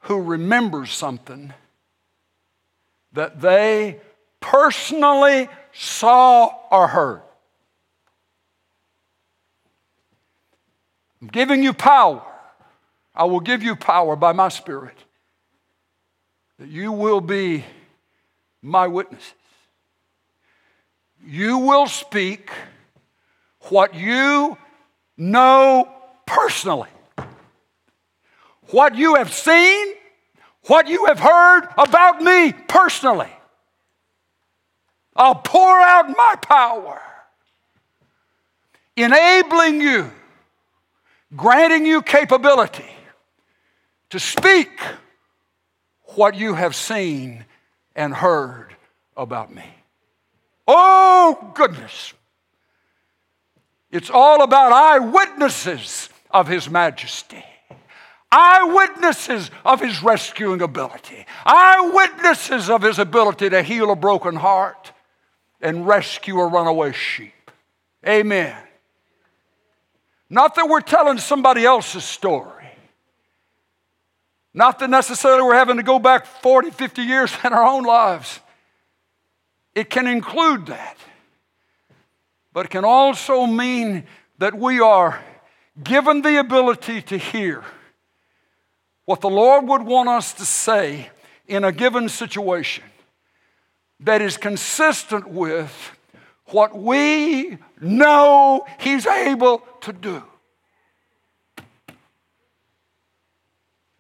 who 0.00 0.20
remembers 0.20 0.90
something 0.90 1.52
that 3.12 3.40
they 3.40 4.00
personally 4.40 5.48
saw 5.72 6.52
or 6.72 6.88
heard. 6.88 7.22
I'm 11.22 11.28
giving 11.28 11.62
you 11.62 11.72
power. 11.72 12.20
I 13.14 13.22
will 13.22 13.38
give 13.38 13.62
you 13.62 13.76
power 13.76 14.16
by 14.16 14.32
my 14.32 14.48
Spirit 14.48 14.96
that 16.58 16.68
you 16.68 16.90
will 16.90 17.20
be 17.20 17.64
my 18.60 18.88
witnesses. 18.88 19.32
You 21.24 21.58
will 21.58 21.86
speak 21.86 22.50
what 23.60 23.94
you 23.94 24.58
know 25.16 25.88
personally, 26.26 26.88
what 28.70 28.94
you 28.94 29.16
have 29.16 29.32
seen, 29.32 29.94
what 30.66 30.88
you 30.88 31.06
have 31.06 31.18
heard 31.18 31.68
about 31.76 32.22
me 32.22 32.52
personally. 32.52 33.30
I'll 35.16 35.36
pour 35.36 35.80
out 35.80 36.08
my 36.08 36.34
power, 36.42 37.00
enabling 38.96 39.80
you, 39.80 40.10
granting 41.36 41.86
you 41.86 42.02
capability 42.02 42.90
to 44.10 44.18
speak 44.18 44.80
what 46.16 46.34
you 46.34 46.54
have 46.54 46.74
seen 46.74 47.44
and 47.94 48.14
heard 48.14 48.74
about 49.16 49.54
me. 49.54 49.64
Oh, 50.66 51.52
goodness. 51.54 52.14
It's 53.90 54.10
all 54.10 54.42
about 54.42 54.72
eyewitnesses 54.72 56.08
of 56.34 56.48
His 56.48 56.68
majesty, 56.68 57.44
eyewitnesses 58.30 59.50
of 59.64 59.80
His 59.80 60.02
rescuing 60.02 60.60
ability, 60.60 61.24
eyewitnesses 61.46 62.68
of 62.68 62.82
His 62.82 62.98
ability 62.98 63.48
to 63.50 63.62
heal 63.62 63.90
a 63.92 63.96
broken 63.96 64.34
heart 64.34 64.92
and 65.62 65.86
rescue 65.86 66.38
a 66.40 66.46
runaway 66.46 66.92
sheep. 66.92 67.50
Amen. 68.06 68.56
Not 70.28 70.56
that 70.56 70.68
we're 70.68 70.80
telling 70.80 71.18
somebody 71.18 71.64
else's 71.64 72.04
story. 72.04 72.50
Not 74.52 74.80
that 74.80 74.90
necessarily 74.90 75.42
we're 75.42 75.54
having 75.54 75.76
to 75.76 75.82
go 75.82 75.98
back 75.98 76.26
40, 76.26 76.70
50 76.70 77.02
years 77.02 77.32
in 77.44 77.52
our 77.52 77.64
own 77.64 77.84
lives. 77.84 78.40
It 79.74 79.88
can 79.88 80.06
include 80.06 80.66
that. 80.66 80.96
But 82.52 82.66
it 82.66 82.70
can 82.70 82.84
also 82.84 83.46
mean 83.46 84.04
that 84.38 84.54
we 84.54 84.80
are 84.80 85.22
given 85.82 86.22
the 86.22 86.38
ability 86.38 87.02
to 87.02 87.18
hear 87.18 87.64
what 89.04 89.20
the 89.20 89.30
Lord 89.30 89.66
would 89.66 89.82
want 89.82 90.08
us 90.08 90.32
to 90.34 90.44
say 90.44 91.10
in 91.46 91.64
a 91.64 91.72
given 91.72 92.08
situation 92.08 92.84
that 94.00 94.22
is 94.22 94.36
consistent 94.36 95.28
with 95.28 95.96
what 96.46 96.76
we 96.78 97.58
know 97.80 98.66
He's 98.78 99.06
able 99.06 99.62
to 99.80 99.92
do. 99.92 100.22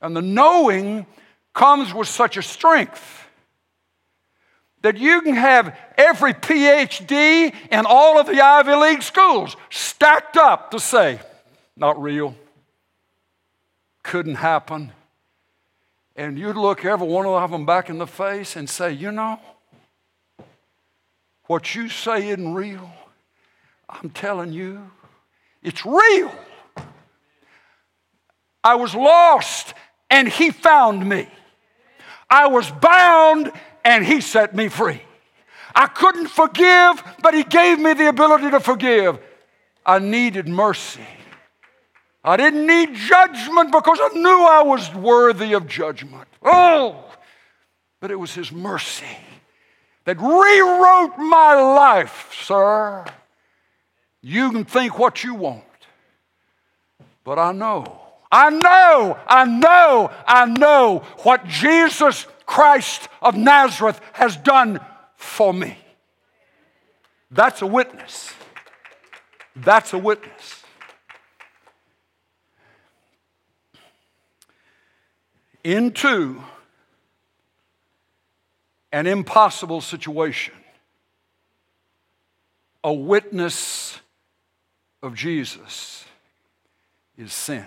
And 0.00 0.14
the 0.14 0.22
knowing 0.22 1.06
comes 1.54 1.94
with 1.94 2.08
such 2.08 2.36
a 2.36 2.42
strength 2.42 3.26
that 4.82 4.98
you 4.98 5.22
can 5.22 5.34
have 5.34 5.74
every 5.96 6.34
PhD 6.34 7.54
in 7.70 7.86
all 7.86 8.20
of 8.20 8.26
the 8.26 8.38
Ivy 8.38 8.74
League 8.74 9.02
schools 9.02 9.56
stacked 9.70 10.36
up 10.36 10.70
to 10.72 10.78
say, 10.78 11.20
not 11.76 12.00
real, 12.00 12.34
couldn't 14.02 14.36
happen. 14.36 14.92
And 16.16 16.38
you'd 16.38 16.56
look 16.56 16.84
every 16.84 17.06
one 17.06 17.26
of 17.26 17.50
them 17.50 17.66
back 17.66 17.90
in 17.90 17.98
the 17.98 18.06
face 18.06 18.56
and 18.56 18.68
say, 18.70 18.92
you 18.92 19.10
know, 19.10 19.40
what 21.46 21.74
you 21.74 21.88
say 21.88 22.28
isn't 22.28 22.54
real. 22.54 22.90
I'm 23.88 24.10
telling 24.10 24.52
you, 24.52 24.90
it's 25.62 25.84
real. 25.84 26.34
I 28.62 28.76
was 28.76 28.94
lost 28.94 29.74
and 30.08 30.28
he 30.28 30.50
found 30.50 31.06
me. 31.06 31.28
I 32.30 32.46
was 32.46 32.70
bound 32.70 33.52
and 33.84 34.04
he 34.04 34.20
set 34.20 34.54
me 34.54 34.68
free. 34.68 35.02
I 35.74 35.86
couldn't 35.88 36.28
forgive, 36.28 37.02
but 37.22 37.34
He 37.34 37.42
gave 37.42 37.78
me 37.80 37.94
the 37.94 38.08
ability 38.08 38.50
to 38.50 38.60
forgive. 38.60 39.18
I 39.84 39.98
needed 39.98 40.48
mercy. 40.48 41.06
I 42.24 42.38
didn't 42.38 42.66
need 42.66 42.94
judgment 42.94 43.70
because 43.70 43.98
I 44.00 44.08
knew 44.14 44.46
I 44.46 44.62
was 44.62 44.92
worthy 44.94 45.52
of 45.52 45.66
judgment. 45.68 46.26
Oh, 46.42 47.04
but 48.00 48.10
it 48.10 48.16
was 48.16 48.32
His 48.34 48.50
mercy 48.50 49.04
that 50.04 50.18
rewrote 50.18 51.18
my 51.18 51.54
life, 51.54 52.34
sir. 52.42 53.04
You 54.22 54.50
can 54.52 54.64
think 54.64 54.98
what 54.98 55.22
you 55.22 55.34
want, 55.34 55.64
but 57.24 57.38
I 57.38 57.52
know, 57.52 58.00
I 58.32 58.48
know, 58.48 59.18
I 59.26 59.44
know, 59.44 60.10
I 60.26 60.46
know 60.46 61.02
what 61.18 61.46
Jesus 61.46 62.26
Christ 62.46 63.08
of 63.20 63.36
Nazareth 63.36 64.00
has 64.14 64.34
done 64.38 64.80
for 65.16 65.52
me. 65.52 65.76
That's 67.30 67.60
a 67.60 67.66
witness. 67.66 68.32
That's 69.56 69.92
a 69.92 69.98
witness. 69.98 70.63
Into 75.64 76.44
an 78.92 79.06
impossible 79.06 79.80
situation, 79.80 80.54
a 82.84 82.92
witness 82.92 83.98
of 85.02 85.14
Jesus 85.14 86.04
is 87.16 87.32
sent. 87.32 87.66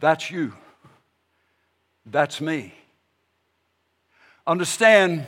That's 0.00 0.30
you. 0.30 0.54
That's 2.06 2.40
me. 2.40 2.74
Understand, 4.46 5.26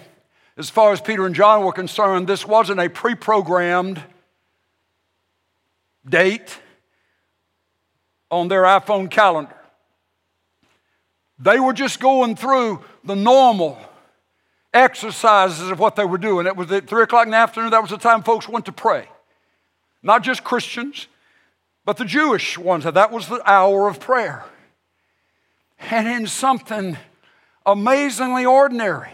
as 0.57 0.71
far 0.71 0.93
as 0.93 1.01
Peter 1.01 1.27
and 1.27 1.35
John 1.35 1.65
were 1.65 1.73
concerned, 1.73 2.27
this 2.27 2.47
wasn't 2.47 2.81
a 2.81 2.89
pre 2.89 3.15
programmed 3.15 4.03
date 6.09 6.59
on 8.31 8.49
their 8.49 8.63
iPhone 8.63 9.11
calendar. 9.11 9.55
They 11.43 11.59
were 11.59 11.73
just 11.73 11.99
going 11.99 12.37
through 12.37 12.85
the 13.05 13.17
normal 13.17 13.79
exercises 14.73 15.71
of 15.71 15.79
what 15.81 15.97
they 15.97 16.05
were 16.05 16.19
doing. 16.19 16.47
It 16.47 16.57
was 16.57 16.71
at 16.71 16.89
3 16.89 17.03
o'clock 17.03 17.27
in 17.27 17.33
the 17.33 17.37
afternoon, 17.37 17.71
that 17.71 17.83
was 17.83 17.91
the 17.91 17.99
time 17.99 18.23
folks 18.23 18.49
went 18.49 18.65
to 18.67 18.73
pray. 18.73 19.09
Not 20.03 20.23
just 20.23 20.45
Christians, 20.45 21.09
but 21.85 21.97
the 21.97 22.05
Jewish 22.05 22.57
ones. 22.57 22.85
That 22.85 22.95
that 22.95 23.11
was 23.11 23.29
the 23.29 23.43
hour 23.49 23.89
of 23.89 23.99
prayer. 23.99 24.45
And 25.91 26.07
in 26.07 26.27
something 26.29 26.97
amazingly 27.67 28.47
ordinary, 28.47 29.11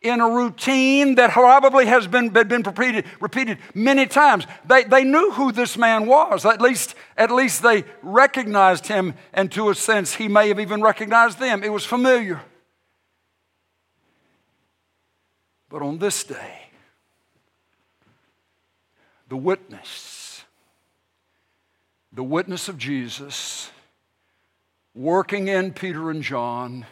in 0.00 0.20
a 0.20 0.28
routine 0.28 1.16
that 1.16 1.30
probably 1.30 1.86
has 1.86 2.06
been, 2.06 2.28
been 2.28 2.62
repeated, 2.62 3.04
repeated 3.20 3.58
many 3.74 4.06
times. 4.06 4.46
They, 4.64 4.84
they 4.84 5.04
knew 5.04 5.32
who 5.32 5.50
this 5.50 5.76
man 5.76 6.06
was. 6.06 6.44
At 6.44 6.60
least, 6.60 6.94
at 7.16 7.30
least 7.30 7.62
they 7.62 7.84
recognized 8.02 8.86
him, 8.86 9.14
and 9.32 9.50
to 9.52 9.70
a 9.70 9.74
sense, 9.74 10.14
he 10.14 10.28
may 10.28 10.48
have 10.48 10.60
even 10.60 10.82
recognized 10.82 11.38
them. 11.38 11.64
It 11.64 11.72
was 11.72 11.84
familiar. 11.84 12.40
But 15.68 15.82
on 15.82 15.98
this 15.98 16.24
day, 16.24 16.62
the 19.28 19.36
witness, 19.36 20.44
the 22.12 22.22
witness 22.22 22.68
of 22.68 22.78
Jesus, 22.78 23.70
working 24.94 25.48
in 25.48 25.72
Peter 25.72 26.10
and 26.10 26.22
John, 26.22 26.86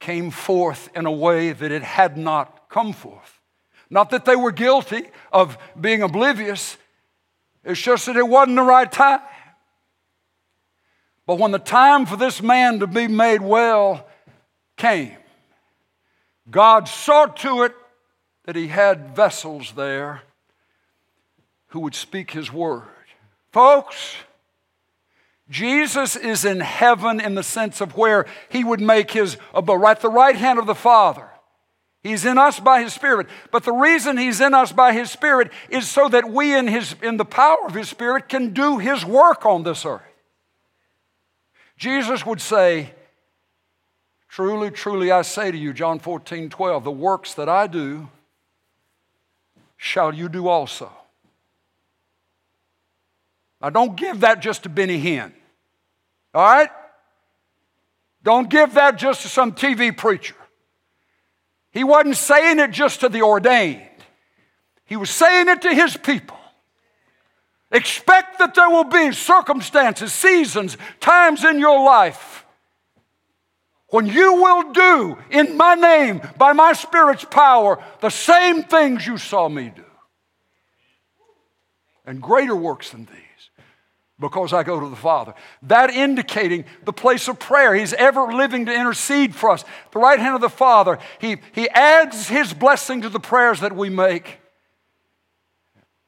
came 0.00 0.30
forth 0.30 0.88
in 0.96 1.06
a 1.06 1.12
way 1.12 1.52
that 1.52 1.70
it 1.70 1.82
had 1.82 2.16
not 2.16 2.68
come 2.68 2.92
forth. 2.92 3.40
Not 3.90 4.10
that 4.10 4.24
they 4.24 4.36
were 4.36 4.52
guilty 4.52 5.04
of 5.32 5.58
being 5.80 6.02
oblivious, 6.02 6.76
it's 7.64 7.80
just 7.80 8.06
that 8.06 8.16
it 8.16 8.26
wasn't 8.26 8.56
the 8.56 8.62
right 8.62 8.90
time. 8.90 9.20
But 11.26 11.38
when 11.38 11.50
the 11.52 11.58
time 11.58 12.06
for 12.06 12.16
this 12.16 12.42
man 12.42 12.80
to 12.80 12.86
be 12.86 13.06
made 13.06 13.42
well 13.42 14.08
came, 14.76 15.16
God 16.50 16.88
saw 16.88 17.26
to 17.26 17.62
it 17.62 17.74
that 18.46 18.56
he 18.56 18.68
had 18.68 19.14
vessels 19.14 19.72
there 19.76 20.22
who 21.68 21.80
would 21.80 21.94
speak 21.94 22.32
his 22.32 22.52
word. 22.52 22.88
Folks, 23.52 24.16
Jesus 25.50 26.14
is 26.14 26.44
in 26.44 26.60
heaven 26.60 27.20
in 27.20 27.34
the 27.34 27.42
sense 27.42 27.80
of 27.80 27.96
where 27.96 28.24
he 28.48 28.62
would 28.62 28.80
make 28.80 29.10
his 29.10 29.36
abode, 29.52 29.80
right 29.80 30.00
the 30.00 30.08
right 30.08 30.36
hand 30.36 30.60
of 30.60 30.66
the 30.66 30.76
Father. 30.76 31.28
He's 32.02 32.24
in 32.24 32.38
us 32.38 32.60
by 32.60 32.82
his 32.82 32.94
spirit. 32.94 33.26
But 33.50 33.64
the 33.64 33.72
reason 33.72 34.16
he's 34.16 34.40
in 34.40 34.54
us 34.54 34.72
by 34.72 34.92
his 34.92 35.10
spirit 35.10 35.50
is 35.68 35.90
so 35.90 36.08
that 36.08 36.30
we 36.30 36.56
in 36.56 36.68
his 36.68 36.94
in 37.02 37.16
the 37.16 37.24
power 37.24 37.66
of 37.66 37.74
his 37.74 37.88
spirit 37.88 38.28
can 38.28 38.54
do 38.54 38.78
his 38.78 39.04
work 39.04 39.44
on 39.44 39.64
this 39.64 39.84
earth. 39.84 40.00
Jesus 41.76 42.24
would 42.24 42.40
say, 42.40 42.92
Truly, 44.28 44.70
truly, 44.70 45.10
I 45.10 45.22
say 45.22 45.50
to 45.50 45.58
you, 45.58 45.72
John 45.72 45.98
14, 45.98 46.48
12, 46.48 46.84
the 46.84 46.90
works 46.92 47.34
that 47.34 47.48
I 47.48 47.66
do 47.66 48.08
shall 49.76 50.14
you 50.14 50.28
do 50.28 50.46
also. 50.46 50.92
Now, 53.60 53.70
don't 53.70 53.96
give 53.96 54.20
that 54.20 54.40
just 54.40 54.62
to 54.62 54.68
Benny 54.68 55.02
Hinn. 55.02 55.32
All 56.34 56.42
right? 56.42 56.70
Don't 58.22 58.50
give 58.50 58.74
that 58.74 58.96
just 58.96 59.22
to 59.22 59.28
some 59.28 59.52
TV 59.52 59.96
preacher. 59.96 60.36
He 61.70 61.84
wasn't 61.84 62.16
saying 62.16 62.58
it 62.58 62.70
just 62.70 63.00
to 63.00 63.08
the 63.08 63.22
ordained, 63.22 63.86
he 64.84 64.96
was 64.96 65.10
saying 65.10 65.48
it 65.48 65.62
to 65.62 65.74
his 65.74 65.96
people. 65.96 66.36
Expect 67.72 68.40
that 68.40 68.54
there 68.54 68.68
will 68.68 68.82
be 68.82 69.12
circumstances, 69.12 70.12
seasons, 70.12 70.76
times 70.98 71.44
in 71.44 71.60
your 71.60 71.84
life 71.84 72.44
when 73.90 74.06
you 74.06 74.34
will 74.34 74.72
do 74.72 75.18
in 75.30 75.56
my 75.56 75.74
name, 75.74 76.20
by 76.38 76.52
my 76.52 76.72
Spirit's 76.72 77.24
power, 77.24 77.82
the 78.00 78.08
same 78.08 78.62
things 78.62 79.06
you 79.06 79.18
saw 79.18 79.48
me 79.48 79.72
do. 79.74 79.84
And 82.06 82.22
greater 82.22 82.56
works 82.56 82.90
than 82.90 83.06
these, 83.06 83.29
because 84.20 84.52
I 84.52 84.62
go 84.62 84.78
to 84.78 84.88
the 84.88 84.96
Father. 84.96 85.34
That 85.62 85.90
indicating 85.90 86.66
the 86.84 86.92
place 86.92 87.26
of 87.26 87.38
prayer. 87.38 87.74
He's 87.74 87.94
ever 87.94 88.32
living 88.32 88.66
to 88.66 88.72
intercede 88.72 89.34
for 89.34 89.50
us. 89.50 89.64
The 89.92 89.98
right 89.98 90.18
hand 90.18 90.34
of 90.34 90.42
the 90.42 90.50
Father, 90.50 90.98
He, 91.20 91.38
he 91.52 91.68
adds 91.70 92.28
His 92.28 92.52
blessing 92.52 93.00
to 93.00 93.08
the 93.08 93.18
prayers 93.18 93.60
that 93.60 93.74
we 93.74 93.88
make. 93.88 94.38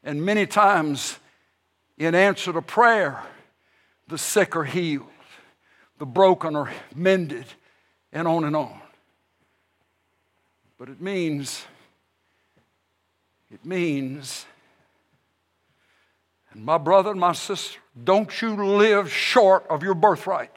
And 0.05 0.25
many 0.25 0.47
times, 0.47 1.19
in 1.97 2.15
answer 2.15 2.53
to 2.53 2.63
prayer, 2.63 3.23
the 4.09 4.19
sick 4.19 4.55
are 4.57 4.65
healed, 4.65 5.07
the 5.99 6.07
broken 6.07 6.55
are 6.55 6.71
mended 6.95 7.47
and 8.13 8.29
on 8.29 8.45
and 8.45 8.55
on. 8.55 8.79
But 10.79 10.89
it 10.89 11.01
means, 11.01 11.65
it 13.51 13.65
means, 13.65 14.45
and 16.53 16.65
my 16.65 16.77
brother 16.77 17.13
and 17.13 17.21
my 17.21 17.33
sister, 17.33 17.79
don't 18.05 18.41
you 18.41 18.65
live 18.65 19.13
short 19.13 19.67
of 19.69 19.83
your 19.83 19.95
birthright. 19.95 20.55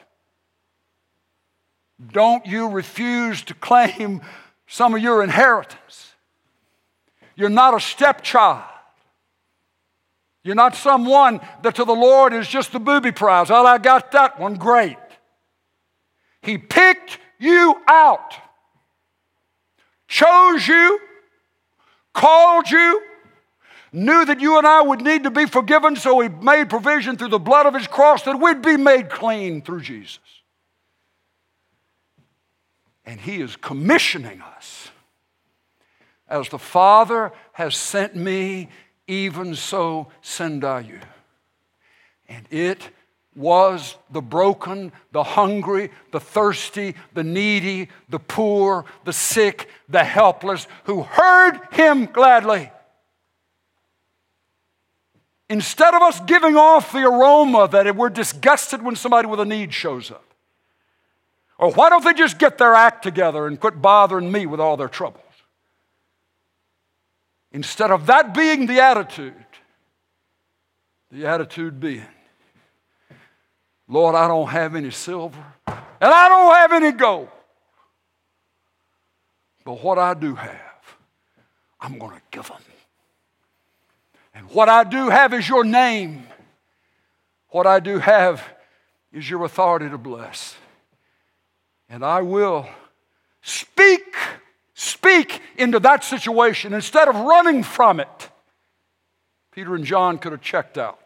Don't 2.11 2.45
you 2.45 2.69
refuse 2.69 3.41
to 3.43 3.53
claim 3.53 4.21
some 4.67 4.93
of 4.95 5.01
your 5.01 5.23
inheritance. 5.23 6.13
You're 7.35 7.49
not 7.49 7.73
a 7.73 7.79
stepchild. 7.79 8.63
You're 10.43 10.55
not 10.55 10.75
someone 10.75 11.41
that 11.63 11.75
to 11.75 11.85
the 11.85 11.95
Lord 11.95 12.33
is 12.33 12.47
just 12.47 12.71
the 12.71 12.79
booby 12.79 13.11
prize. 13.11 13.49
Well, 13.49 13.65
I 13.65 13.77
got 13.77 14.11
that 14.11 14.39
one, 14.39 14.55
great. 14.55 14.97
He 16.41 16.57
picked 16.57 17.17
you 17.39 17.75
out, 17.87 18.35
chose 20.07 20.67
you, 20.67 20.99
called 22.13 22.69
you, 22.69 23.01
knew 23.95 24.25
that 24.25 24.39
you 24.39 24.57
and 24.57 24.67
I 24.67 24.81
would 24.81 25.01
need 25.01 25.23
to 25.23 25.31
be 25.31 25.45
forgiven, 25.45 25.95
so 25.95 26.19
He 26.19 26.29
made 26.29 26.69
provision 26.69 27.17
through 27.17 27.29
the 27.29 27.39
blood 27.39 27.65
of 27.65 27.73
His 27.73 27.87
cross 27.87 28.23
that 28.23 28.39
we'd 28.39 28.61
be 28.61 28.77
made 28.77 29.09
clean 29.09 29.61
through 29.61 29.81
Jesus. 29.81 30.19
And 33.05 33.19
He 33.19 33.41
is 33.41 33.55
commissioning 33.55 34.41
us. 34.41 34.89
As 36.27 36.49
the 36.49 36.59
Father 36.59 37.31
has 37.53 37.75
sent 37.75 38.15
me, 38.15 38.69
even 39.07 39.55
so 39.55 40.07
send 40.21 40.63
I 40.63 40.81
you. 40.81 40.99
And 42.27 42.45
it 42.49 42.89
was 43.35 43.97
the 44.09 44.21
broken, 44.21 44.91
the 45.11 45.23
hungry, 45.23 45.91
the 46.11 46.19
thirsty, 46.19 46.95
the 47.13 47.23
needy, 47.23 47.89
the 48.09 48.19
poor, 48.19 48.85
the 49.03 49.13
sick, 49.13 49.69
the 49.89 50.03
helpless, 50.03 50.67
who 50.85 51.03
heard 51.03 51.59
him 51.71 52.05
gladly. 52.05 52.71
Instead 55.49 55.93
of 55.93 56.01
us 56.01 56.19
giving 56.21 56.55
off 56.55 56.91
the 56.91 57.07
aroma 57.07 57.67
that 57.67 57.95
we're 57.95 58.09
disgusted 58.09 58.81
when 58.81 58.95
somebody 58.95 59.27
with 59.27 59.39
a 59.39 59.45
need 59.45 59.73
shows 59.73 60.09
up, 60.09 60.25
Or 61.57 61.71
why 61.71 61.89
don't 61.89 62.03
they 62.03 62.13
just 62.13 62.37
get 62.37 62.57
their 62.57 62.73
act 62.73 63.03
together 63.03 63.47
and 63.47 63.59
quit 63.59 63.81
bothering 63.81 64.31
me 64.31 64.45
with 64.45 64.59
all 64.59 64.75
their 64.75 64.89
troubles? 64.89 65.21
Instead 67.51 67.91
of 67.91 68.07
that 68.07 68.33
being 68.33 68.65
the 68.65 68.81
attitude, 68.81 69.33
the 71.11 71.25
attitude 71.25 71.79
being, 71.79 72.05
Lord, 73.87 74.15
I 74.15 74.27
don't 74.27 74.49
have 74.49 74.75
any 74.75 74.91
silver 74.91 75.45
and 75.67 75.75
I 76.01 76.27
don't 76.27 76.55
have 76.55 76.73
any 76.73 76.91
gold. 76.91 77.29
But 79.63 79.81
what 79.81 79.97
I 79.97 80.13
do 80.13 80.35
have, 80.35 80.97
I'm 81.79 81.97
going 81.97 82.15
to 82.15 82.21
give 82.31 82.47
them. 82.47 82.57
And 84.35 84.49
what 84.51 84.67
I 84.67 84.83
do 84.83 85.09
have 85.09 85.33
is 85.33 85.47
your 85.47 85.63
name. 85.63 86.27
What 87.49 87.65
I 87.65 87.79
do 87.79 87.99
have 87.99 88.43
is 89.13 89.29
your 89.29 89.45
authority 89.45 89.89
to 89.89 89.97
bless. 89.97 90.57
And 91.87 92.03
I 92.03 92.21
will 92.21 92.67
speak, 93.41 94.13
speak 94.73 95.41
into 95.57 95.79
that 95.79 96.03
situation 96.03 96.73
instead 96.73 97.07
of 97.07 97.15
running 97.15 97.63
from 97.63 98.01
it. 98.01 98.29
Peter 99.51 99.73
and 99.73 99.85
John 99.85 100.17
could 100.17 100.33
have 100.33 100.41
checked 100.41 100.77
out. 100.77 100.99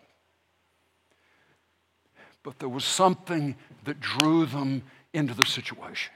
But 2.41 2.57
there 2.57 2.69
was 2.69 2.83
something 2.83 3.55
that 3.83 3.99
drew 3.99 4.47
them 4.47 4.81
into 5.13 5.35
the 5.35 5.45
situation. 5.45 6.13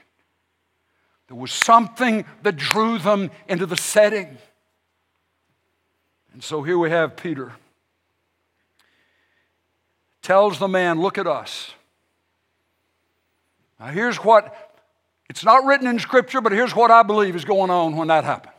There 1.28 1.36
was 1.36 1.52
something 1.52 2.24
that 2.42 2.56
drew 2.56 2.98
them 2.98 3.30
into 3.46 3.66
the 3.66 3.76
setting. 3.76 4.36
And 6.34 6.42
so 6.42 6.62
here 6.62 6.76
we 6.76 6.90
have 6.90 7.16
Peter 7.16 7.52
tells 10.20 10.58
the 10.58 10.66
man, 10.66 11.00
Look 11.00 11.16
at 11.16 11.28
us. 11.28 11.70
Now, 13.78 13.86
here's 13.86 14.16
what 14.16 14.72
it's 15.30 15.44
not 15.44 15.64
written 15.64 15.86
in 15.86 16.00
Scripture, 16.00 16.40
but 16.40 16.50
here's 16.50 16.74
what 16.74 16.90
I 16.90 17.04
believe 17.04 17.36
is 17.36 17.44
going 17.44 17.70
on 17.70 17.96
when 17.96 18.08
that 18.08 18.24
happened. 18.24 18.54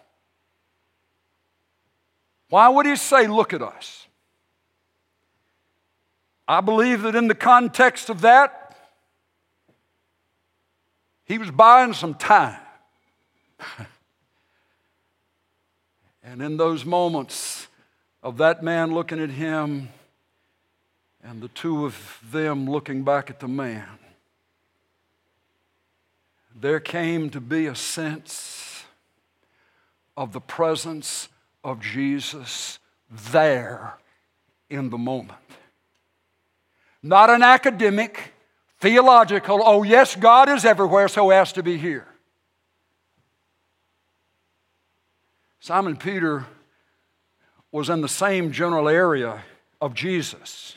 Why 2.50 2.70
would 2.70 2.86
he 2.86 2.96
say, 2.96 3.28
Look 3.28 3.52
at 3.52 3.62
us? 3.62 4.08
I 6.48 6.62
believe 6.62 7.02
that 7.02 7.16
in 7.16 7.28
the 7.28 7.36
context 7.36 8.10
of 8.10 8.22
that, 8.22 8.78
he 11.26 11.40
was 11.40 11.52
buying 11.52 11.94
some 11.94 12.14
time. 12.14 12.60
and 16.26 16.42
in 16.42 16.58
those 16.58 16.86
moments 16.86 17.68
of 18.24 18.38
that 18.38 18.64
man 18.64 18.94
looking 18.94 19.22
at 19.22 19.30
him 19.30 19.90
and 21.24 21.42
the 21.42 21.48
two 21.50 21.86
of 21.86 22.20
them 22.32 22.70
looking 22.70 23.04
back 23.04 23.30
at 23.30 23.40
the 23.40 23.48
man, 23.48 23.88
there 26.60 26.80
came 26.80 27.30
to 27.30 27.40
be 27.40 27.68
a 27.68 27.76
sense 27.76 28.84
of 30.18 30.34
the 30.34 30.42
presence 30.42 31.30
of 31.64 31.80
Jesus 31.80 32.80
there 33.12 33.96
in 34.70 34.90
the 34.90 34.98
moment. 34.98 35.38
Not 37.04 37.30
an 37.30 37.44
academic, 37.44 38.34
theological, 38.80 39.62
oh, 39.64 39.84
yes, 39.84 40.16
God 40.16 40.50
is 40.50 40.66
everywhere, 40.66 41.08
so 41.08 41.30
has 41.30 41.54
to 41.54 41.62
be 41.62 41.78
here. 41.78 42.08
Simon 45.66 45.96
Peter 45.96 46.46
was 47.72 47.90
in 47.90 48.02
the 48.02 48.08
same 48.08 48.52
general 48.52 48.88
area 48.88 49.44
of 49.82 49.96
Jesus, 49.96 50.76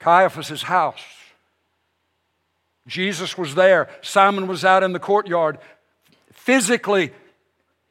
Caiaphas' 0.00 0.62
house. 0.62 1.04
Jesus 2.88 3.38
was 3.38 3.54
there. 3.54 3.88
Simon 4.02 4.48
was 4.48 4.64
out 4.64 4.82
in 4.82 4.92
the 4.92 4.98
courtyard, 4.98 5.58
physically 6.32 7.12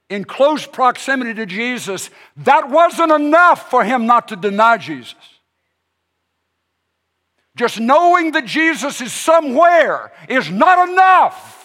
in 0.10 0.26
close 0.26 0.66
proximity 0.66 1.34
to 1.34 1.46
Jesus. 1.46 2.10
That 2.36 2.70
wasn't 2.70 3.14
enough 3.14 3.70
for 3.70 3.86
him 3.86 4.06
not 4.06 4.28
to 4.28 4.36
deny 4.36 4.76
Jesus. 4.76 5.16
Just 7.56 7.80
knowing 7.80 8.34
that 8.34 8.46
Jesus 8.46 9.00
is 9.00 9.14
somewhere 9.14 10.12
is 10.28 10.52
not 10.52 10.90
enough. 10.90 11.65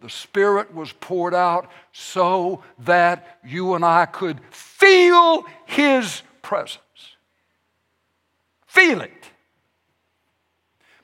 The 0.00 0.08
Spirit 0.08 0.74
was 0.74 0.92
poured 0.92 1.34
out 1.34 1.70
so 1.92 2.62
that 2.80 3.38
you 3.44 3.74
and 3.74 3.84
I 3.84 4.06
could 4.06 4.40
feel 4.50 5.44
His 5.66 6.22
presence. 6.42 6.78
Feel 8.66 9.02
it. 9.02 9.12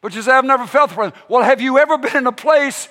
But 0.00 0.14
you 0.14 0.22
say, 0.22 0.32
I've 0.32 0.44
never 0.44 0.66
felt 0.66 0.90
the 0.90 0.96
presence. 0.96 1.20
Well, 1.28 1.42
have 1.42 1.60
you 1.60 1.78
ever 1.78 1.98
been 1.98 2.16
in 2.16 2.26
a 2.26 2.32
place 2.32 2.88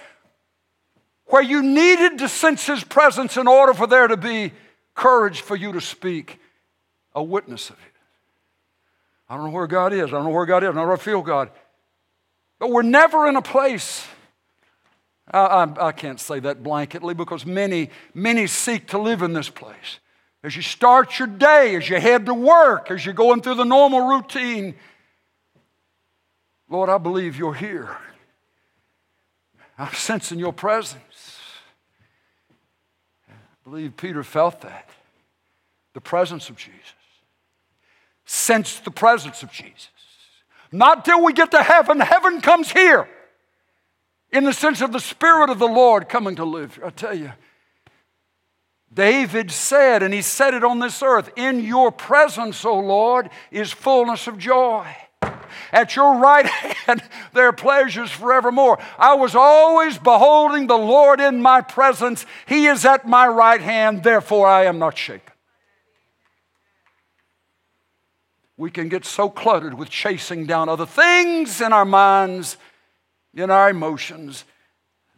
where 1.28 1.42
you 1.42 1.64
needed 1.64 2.20
to 2.20 2.30
sense 2.30 2.68
His 2.68 2.84
presence 2.84 3.36
in 3.38 3.48
order 3.48 3.74
for 3.74 3.88
there 3.88 4.08
to 4.08 4.18
be 4.18 4.52
courage 4.94 5.42
for 5.42 5.56
you 5.56 5.72
to 5.74 5.82
speak 5.82 6.40
a 7.16 7.24
witness 7.24 7.70
of 7.70 7.78
it? 7.78 7.94
I 9.28 9.38
don't 9.38 9.46
know 9.46 9.52
where 9.52 9.66
God 9.66 9.92
is. 9.92 10.10
I 10.10 10.12
don't 10.12 10.26
know 10.26 10.30
where 10.30 10.46
God 10.46 10.64
is. 10.64 10.70
I 10.70 10.74
don't 10.74 10.88
know 10.88 10.94
I 10.94 10.98
feel 10.98 11.24
God. 11.24 11.50
But 12.60 12.70
we're 12.70 12.84
never 12.84 13.28
in 13.28 13.36
a 13.36 13.42
place. 13.42 14.06
I, 15.32 15.40
I, 15.40 15.88
I 15.88 15.92
can't 15.92 16.20
say 16.20 16.40
that 16.42 16.64
blanketly 16.64 17.16
because 17.16 17.46
many, 17.46 17.90
many 18.14 18.48
seek 18.48 18.88
to 18.88 18.98
live 18.98 19.22
in 19.22 19.34
this 19.34 19.50
place. 19.50 20.00
As 20.44 20.56
you 20.56 20.62
start 20.62 21.18
your 21.18 21.28
day, 21.28 21.76
as 21.76 21.90
you 21.90 22.00
head 22.00 22.28
to 22.28 22.34
work, 22.34 22.92
as 22.92 23.04
you're 23.06 23.16
going 23.16 23.42
through 23.42 23.56
the 23.56 23.64
normal 23.64 24.08
routine, 24.08 24.76
Lord, 26.70 26.90
I 26.90 26.98
believe 26.98 27.38
you're 27.38 27.54
here. 27.54 27.98
I'm 29.78 29.94
sensing 29.94 30.40
your 30.40 30.54
presence. 30.54 31.40
I 33.30 33.34
believe 33.70 33.98
Peter 33.98 34.24
felt 34.24 34.62
that 34.62 34.90
the 35.94 36.02
presence 36.02 36.50
of 36.50 36.56
Jesus 36.56 36.94
sense 38.26 38.80
the 38.80 38.92
presence 38.92 39.44
of 39.44 39.52
Jesus. 39.52 39.90
Not 40.72 41.06
till 41.06 41.24
we 41.24 41.34
get 41.34 41.52
to 41.52 41.62
heaven, 41.62 42.00
heaven 42.00 42.42
comes 42.42 42.72
here 42.72 43.08
in 44.36 44.44
the 44.44 44.54
sense 44.54 44.82
of 44.82 44.92
the 44.92 45.00
Spirit 45.00 45.50
of 45.50 45.60
the 45.60 45.68
Lord 45.68 46.10
coming 46.10 46.36
to 46.36 46.46
live. 46.46 46.80
I 46.84 46.90
tell 46.90 47.14
you, 47.14 47.32
David 48.94 49.52
said, 49.52 50.04
and 50.04 50.14
he 50.14 50.22
said 50.22 50.54
it 50.54 50.64
on 50.64 50.80
this 50.80 51.02
earth, 51.02 51.30
In 51.36 51.62
your 51.62 51.92
presence, 51.92 52.64
O 52.66 52.80
Lord, 52.80 53.30
is 53.52 53.72
fullness 53.72 54.28
of 54.28 54.38
joy. 54.38 54.88
At 55.72 55.96
your 55.96 56.18
right 56.18 56.46
hand, 56.86 57.04
there 57.34 57.48
are 57.48 57.54
pleasures 57.54 58.12
forevermore. 58.12 58.80
I 58.98 59.16
was 59.16 59.36
always 59.36 59.98
beholding 59.98 60.68
the 60.68 60.78
Lord 60.78 61.20
in 61.20 61.42
my 61.42 61.62
presence. 61.62 62.26
He 62.46 62.68
is 62.68 62.86
at 62.86 63.08
my 63.08 63.28
right 63.28 63.62
hand, 63.62 64.04
therefore 64.04 64.48
I 64.48 64.66
am 64.66 64.80
not 64.80 64.98
shaken. 64.98 65.32
we 68.58 68.72
can 68.72 68.90
get 68.90 69.06
so 69.06 69.30
cluttered 69.30 69.74
with 69.74 69.90
chasing 69.90 70.46
down 70.46 70.70
other 70.70 70.86
things 70.86 71.60
in 71.60 71.74
our 71.74 71.86
minds, 71.86 72.58
in 73.36 73.52
our 73.52 73.70
emotions, 73.70 74.46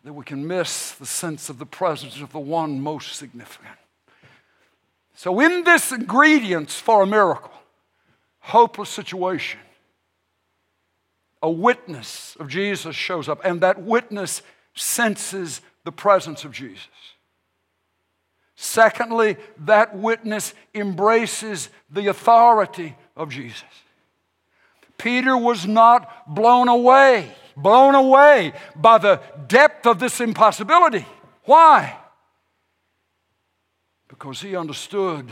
that 0.03 0.13
we 0.13 0.25
can 0.25 0.47
miss 0.47 0.91
the 0.93 1.05
sense 1.05 1.49
of 1.49 1.59
the 1.59 1.65
presence 1.65 2.19
of 2.21 2.31
the 2.31 2.39
one 2.39 2.81
most 2.81 3.15
significant. 3.15 3.77
So, 5.15 5.39
in 5.39 5.63
this 5.63 5.91
ingredients 5.91 6.79
for 6.79 7.03
a 7.03 7.07
miracle, 7.07 7.51
hopeless 8.39 8.89
situation, 8.89 9.59
a 11.41 11.49
witness 11.49 12.35
of 12.39 12.49
Jesus 12.49 12.95
shows 12.95 13.29
up, 13.29 13.39
and 13.43 13.61
that 13.61 13.81
witness 13.81 14.41
senses 14.73 15.61
the 15.83 15.91
presence 15.91 16.43
of 16.43 16.51
Jesus. 16.51 16.87
Secondly, 18.55 19.37
that 19.65 19.95
witness 19.95 20.53
embraces 20.73 21.69
the 21.91 22.07
authority 22.07 22.95
of 23.15 23.29
Jesus. 23.29 23.63
Peter 24.97 25.37
was 25.37 25.67
not 25.67 26.33
blown 26.33 26.67
away, 26.67 27.31
blown 27.57 27.95
away 27.95 28.53
by 28.75 28.99
the 28.99 29.19
depth 29.47 29.85
of 29.85 29.99
this 29.99 30.21
impossibility. 30.21 31.05
Why? 31.43 31.97
Because 34.07 34.39
he 34.39 34.55
understood 34.55 35.29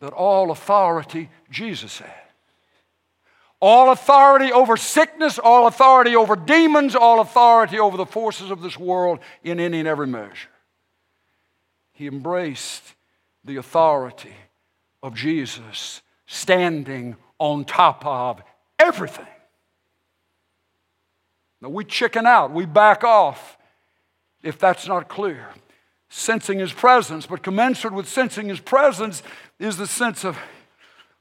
that 0.00 0.12
all 0.12 0.50
authority 0.50 1.28
Jesus 1.50 1.98
had. 1.98 2.12
All 3.60 3.90
authority 3.90 4.52
over 4.52 4.76
sickness, 4.76 5.38
all 5.38 5.66
authority 5.66 6.14
over 6.14 6.36
demons, 6.36 6.94
all 6.94 7.20
authority 7.20 7.78
over 7.78 7.96
the 7.96 8.06
forces 8.06 8.50
of 8.50 8.62
this 8.62 8.78
world 8.78 9.18
in 9.42 9.58
any 9.58 9.80
and 9.80 9.88
every 9.88 10.06
measure. 10.06 10.48
He 11.92 12.06
embraced 12.06 12.94
the 13.44 13.56
authority 13.56 14.34
of 15.02 15.14
Jesus 15.14 16.02
standing 16.26 17.16
on 17.40 17.64
top 17.64 18.06
of 18.06 18.40
everything. 18.78 19.26
Now 21.60 21.70
we 21.70 21.84
chicken 21.84 22.26
out, 22.26 22.52
we 22.52 22.66
back 22.66 23.04
off 23.04 23.58
if 24.42 24.58
that's 24.58 24.86
not 24.86 25.08
clear. 25.08 25.48
Sensing 26.08 26.58
his 26.58 26.72
presence, 26.72 27.26
but 27.26 27.42
commensurate 27.42 27.92
with 27.92 28.08
sensing 28.08 28.48
his 28.48 28.60
presence 28.60 29.22
is 29.58 29.76
the 29.76 29.86
sense 29.86 30.24
of, 30.24 30.38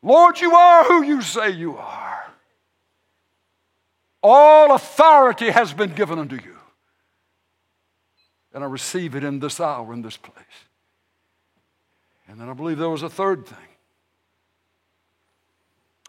Lord, 0.01 0.39
you 0.39 0.55
are 0.55 0.85
who 0.85 1.03
you 1.03 1.21
say 1.21 1.49
you 1.49 1.75
are. 1.77 2.31
All 4.23 4.73
authority 4.73 5.49
has 5.49 5.73
been 5.73 5.93
given 5.93 6.19
unto 6.19 6.35
you. 6.35 6.57
And 8.53 8.63
I 8.63 8.67
receive 8.67 9.15
it 9.15 9.23
in 9.23 9.39
this 9.39 9.59
hour, 9.59 9.93
in 9.93 10.01
this 10.01 10.17
place. 10.17 10.45
And 12.27 12.39
then 12.39 12.49
I 12.49 12.53
believe 12.53 12.77
there 12.77 12.89
was 12.89 13.03
a 13.03 13.09
third 13.09 13.45
thing. 13.45 13.57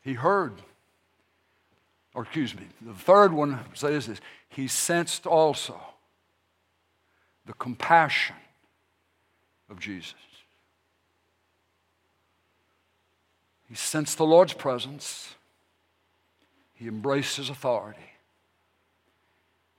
He 0.03 0.15
heard, 0.15 0.55
or 2.19 2.23
excuse 2.23 2.53
me, 2.53 2.65
the 2.81 2.95
third 2.95 3.33
one 3.33 3.61
says 3.75 4.09
this 4.09 4.21
He 4.49 4.67
sensed 4.67 5.25
also 5.25 5.81
the 7.47 7.53
compassion 7.53 8.35
of 9.71 9.79
Jesus. 9.79 10.17
He 13.69 13.77
sensed 13.77 14.19
the 14.19 14.27
Lord's 14.27 14.53
presence. 14.53 15.37
He 16.75 16.89
embraced 16.89 17.37
his 17.37 17.51
authority. 17.51 18.11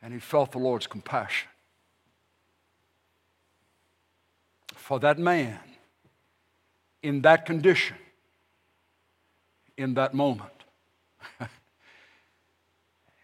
And 0.01 0.13
he 0.13 0.19
felt 0.21 0.53
the 0.53 0.59
Lord's 0.59 0.87
compassion. 0.87 1.49
For 4.75 4.97
that 5.01 5.19
man, 5.19 5.59
in 7.03 7.21
that 7.23 7.45
condition, 7.45 7.97
in 9.75 9.95
that 9.95 10.13
moment. 10.13 10.53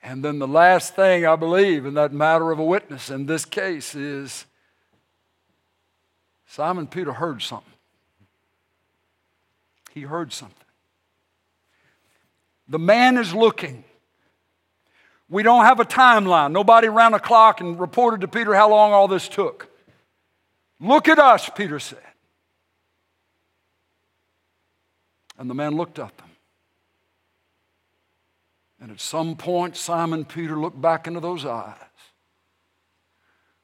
and 0.06 0.24
then 0.24 0.38
the 0.38 0.48
last 0.48 0.96
thing 0.96 1.26
I 1.26 1.36
believe 1.36 1.84
in 1.88 1.96
that 1.96 2.14
matter 2.14 2.52
of 2.52 2.60
a 2.60 2.64
witness 2.64 3.10
in 3.10 3.26
this 3.26 3.44
case 3.44 3.96
is 3.96 4.46
Simon 6.46 6.86
Peter 6.86 7.12
heard 7.12 7.42
something. 7.42 7.74
He 9.92 10.02
heard 10.02 10.32
something. 10.32 10.56
The 12.68 12.78
man 12.78 13.18
is 13.18 13.34
looking. 13.34 13.84
We 15.28 15.42
don't 15.42 15.66
have 15.66 15.80
a 15.80 15.86
timeline. 15.86 16.52
Nobody 16.52 16.88
ran 16.88 17.16
a 17.16 17.20
clock 17.20 17.60
and 17.60 17.80
reported 17.80 18.22
to 18.22 18.28
Peter 18.28 18.54
how 18.54 18.70
long 18.70 18.94
all 18.94 19.08
this 19.08 19.28
took. 19.28 19.70
Look 20.80 21.08
at 21.08 21.18
us, 21.18 21.50
Peter 21.56 21.80
said. 21.80 21.98
And 25.40 25.50
the 25.50 25.56
man 25.56 25.76
looked 25.76 25.98
at 25.98 26.16
them. 26.18 26.28
And 28.80 28.92
at 28.92 29.00
some 29.00 29.36
point, 29.36 29.78
Simon 29.78 30.26
Peter 30.26 30.56
looked 30.56 30.80
back 30.80 31.08
into 31.08 31.20
those 31.20 31.46
eyes, 31.46 31.76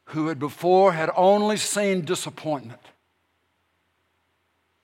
who 0.05 0.27
had 0.27 0.39
before 0.39 0.93
had 0.93 1.09
only 1.15 1.57
seen 1.57 2.05
disappointment, 2.05 2.81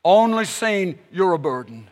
only 0.03 0.45
seen 0.45 0.99
you're 1.11 1.34
a 1.34 1.39
burden. 1.39 1.89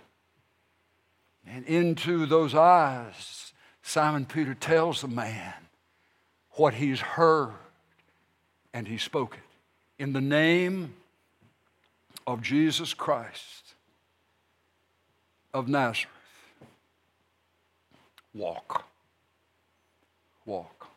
And 1.47 1.65
into 1.65 2.25
those 2.25 2.55
eyes, 2.55 3.53
Simon 3.81 4.25
Peter 4.25 4.55
tells 4.55 5.01
the 5.01 5.07
man 5.07 5.53
what 6.51 6.73
he's 6.73 6.99
heard, 6.99 7.53
and 8.73 8.88
he 8.88 8.97
spoke 8.97 9.36
it. 9.36 10.03
In 10.03 10.13
the 10.13 10.21
name 10.21 10.95
of 12.25 12.41
Jesus 12.41 12.93
Christ 12.93 13.75
of 15.53 15.67
Nazareth, 15.67 16.14
walk. 18.36 18.86
Walk. 20.45 20.88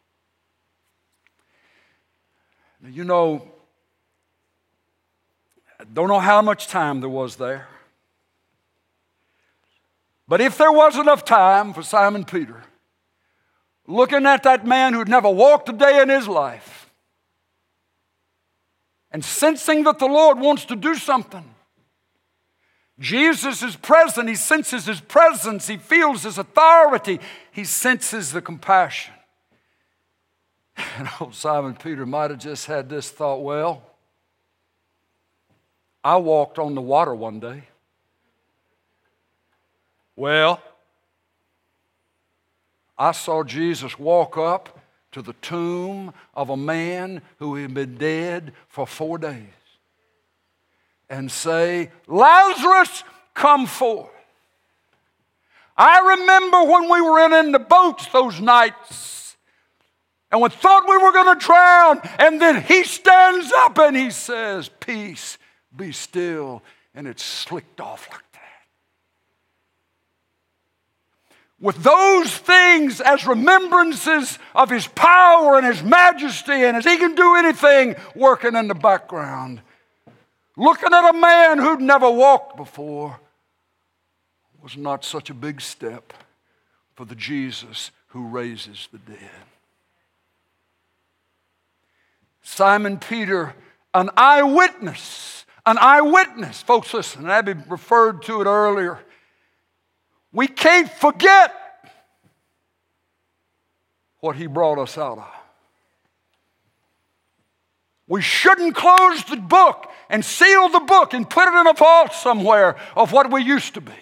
Now, 2.82 2.90
you 2.90 3.04
know, 3.04 3.48
I 5.80 5.84
don't 5.84 6.08
know 6.08 6.18
how 6.18 6.42
much 6.42 6.66
time 6.66 7.00
there 7.00 7.08
was 7.08 7.36
there. 7.36 7.68
But 10.26 10.42
if 10.42 10.58
there 10.58 10.72
was 10.72 10.98
enough 10.98 11.24
time 11.24 11.72
for 11.72 11.82
Simon 11.82 12.24
Peter, 12.24 12.62
looking 13.86 14.26
at 14.26 14.42
that 14.42 14.66
man 14.66 14.92
who'd 14.92 15.08
never 15.08 15.30
walked 15.30 15.70
a 15.70 15.72
day 15.72 16.02
in 16.02 16.10
his 16.10 16.28
life, 16.28 16.90
and 19.10 19.24
sensing 19.24 19.84
that 19.84 19.98
the 19.98 20.06
Lord 20.06 20.38
wants 20.38 20.66
to 20.66 20.76
do 20.76 20.94
something, 20.94 21.54
Jesus 22.98 23.62
is 23.62 23.76
present. 23.76 24.28
He 24.28 24.34
senses 24.34 24.86
his 24.86 25.00
presence. 25.00 25.68
He 25.68 25.76
feels 25.76 26.24
his 26.24 26.36
authority. 26.36 27.20
He 27.52 27.64
senses 27.64 28.32
the 28.32 28.42
compassion. 28.42 29.14
And 30.96 31.08
old 31.20 31.34
Simon 31.34 31.74
Peter 31.74 32.06
might 32.06 32.30
have 32.30 32.38
just 32.38 32.66
had 32.66 32.88
this 32.88 33.10
thought 33.10 33.42
well, 33.42 33.82
I 36.04 36.16
walked 36.16 36.58
on 36.58 36.74
the 36.74 36.80
water 36.80 37.14
one 37.14 37.40
day. 37.40 37.64
Well, 40.14 40.62
I 42.96 43.12
saw 43.12 43.44
Jesus 43.44 43.98
walk 43.98 44.36
up 44.36 44.80
to 45.12 45.22
the 45.22 45.34
tomb 45.34 46.12
of 46.34 46.50
a 46.50 46.56
man 46.56 47.22
who 47.38 47.56
had 47.56 47.74
been 47.74 47.96
dead 47.96 48.52
for 48.68 48.86
four 48.86 49.18
days 49.18 49.46
and 51.10 51.30
say, 51.30 51.90
Lazarus, 52.06 53.04
come 53.34 53.66
forth. 53.66 54.10
I 55.76 56.16
remember 56.18 56.64
when 56.64 56.90
we 56.90 57.00
were 57.00 57.24
in, 57.26 57.46
in 57.46 57.52
the 57.52 57.58
boats 57.58 58.08
those 58.08 58.40
nights 58.40 59.18
and 60.30 60.42
we 60.42 60.48
thought 60.50 60.88
we 60.88 60.98
were 60.98 61.12
going 61.12 61.38
to 61.38 61.44
drown, 61.44 62.00
and 62.18 62.40
then 62.40 62.62
he 62.62 62.84
stands 62.84 63.50
up 63.52 63.78
and 63.78 63.96
he 63.96 64.10
says, 64.10 64.68
Peace, 64.80 65.38
be 65.74 65.92
still, 65.92 66.62
and 66.94 67.06
it 67.06 67.18
slicked 67.18 67.80
off 67.80 68.08
like 68.10 68.32
that. 68.32 68.40
With 71.60 71.82
those 71.82 72.36
things 72.36 73.00
as 73.00 73.26
remembrances 73.26 74.38
of 74.54 74.68
his 74.68 74.86
power 74.86 75.56
and 75.56 75.66
his 75.66 75.82
majesty, 75.82 76.52
and 76.52 76.76
as 76.76 76.84
he 76.84 76.98
can 76.98 77.14
do 77.14 77.36
anything 77.36 77.96
working 78.14 78.54
in 78.54 78.68
the 78.68 78.74
background, 78.74 79.62
Looking 80.58 80.92
at 80.92 81.10
a 81.10 81.12
man 81.16 81.58
who'd 81.58 81.80
never 81.80 82.10
walked 82.10 82.56
before 82.56 83.20
was 84.60 84.76
not 84.76 85.04
such 85.04 85.30
a 85.30 85.34
big 85.34 85.60
step 85.60 86.12
for 86.96 87.04
the 87.04 87.14
Jesus 87.14 87.92
who 88.08 88.26
raises 88.26 88.88
the 88.90 88.98
dead. 88.98 89.30
Simon 92.42 92.98
Peter, 92.98 93.54
an 93.94 94.10
eyewitness, 94.16 95.46
an 95.64 95.78
eyewitness. 95.80 96.60
Folks, 96.60 96.92
listen, 96.92 97.30
Abby 97.30 97.54
referred 97.68 98.22
to 98.22 98.40
it 98.40 98.46
earlier. 98.46 98.98
We 100.32 100.48
can't 100.48 100.90
forget 100.90 101.54
what 104.18 104.34
he 104.34 104.48
brought 104.48 104.78
us 104.80 104.98
out 104.98 105.18
of. 105.18 105.37
We 108.08 108.22
shouldn't 108.22 108.74
close 108.74 109.22
the 109.24 109.36
book 109.36 109.90
and 110.08 110.24
seal 110.24 110.70
the 110.70 110.80
book 110.80 111.12
and 111.12 111.28
put 111.28 111.46
it 111.46 111.54
in 111.54 111.66
a 111.66 111.74
vault 111.74 112.14
somewhere 112.14 112.76
of 112.96 113.12
what 113.12 113.30
we 113.30 113.42
used 113.42 113.74
to 113.74 113.82
be. 113.82 113.92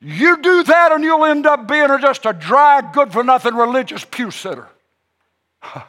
You 0.00 0.40
do 0.40 0.62
that 0.62 0.92
and 0.92 1.02
you'll 1.02 1.24
end 1.24 1.46
up 1.46 1.66
being 1.66 1.88
just 2.00 2.24
a 2.24 2.32
dry, 2.32 2.88
good 2.92 3.12
for 3.12 3.24
nothing 3.24 3.54
religious 3.54 4.04
pew 4.04 4.30
sitter. 4.30 4.68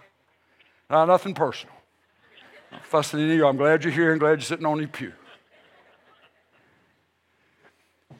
Now, 0.88 1.04
nothing 1.06 1.34
personal. 1.34 1.74
I'm 2.72 2.80
fussing 2.82 3.20
at 3.20 3.36
you. 3.36 3.48
I'm 3.48 3.58
glad 3.58 3.84
you're 3.84 3.92
here 3.92 4.12
and 4.12 4.20
glad 4.20 4.34
you're 4.34 4.42
sitting 4.42 4.68
on 4.68 4.78
your 4.78 4.88
pew. 4.88 5.14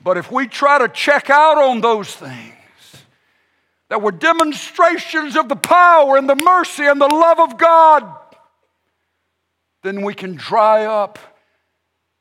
But 0.04 0.18
if 0.18 0.32
we 0.32 0.48
try 0.48 0.80
to 0.80 0.88
check 0.88 1.30
out 1.30 1.58
on 1.58 1.82
those 1.82 2.16
things, 2.16 2.56
that 3.90 4.02
were 4.02 4.12
demonstrations 4.12 5.36
of 5.36 5.50
the 5.50 5.56
power 5.56 6.18
and 6.18 6.28
the 6.28 6.36
mercy 6.36 6.84
and 6.86 7.00
the 7.00 7.08
love 7.08 7.40
of 7.40 7.58
God, 7.58 8.12
then 9.84 10.02
we 10.02 10.14
can 10.14 10.36
dry 10.36 10.86
up 10.86 11.20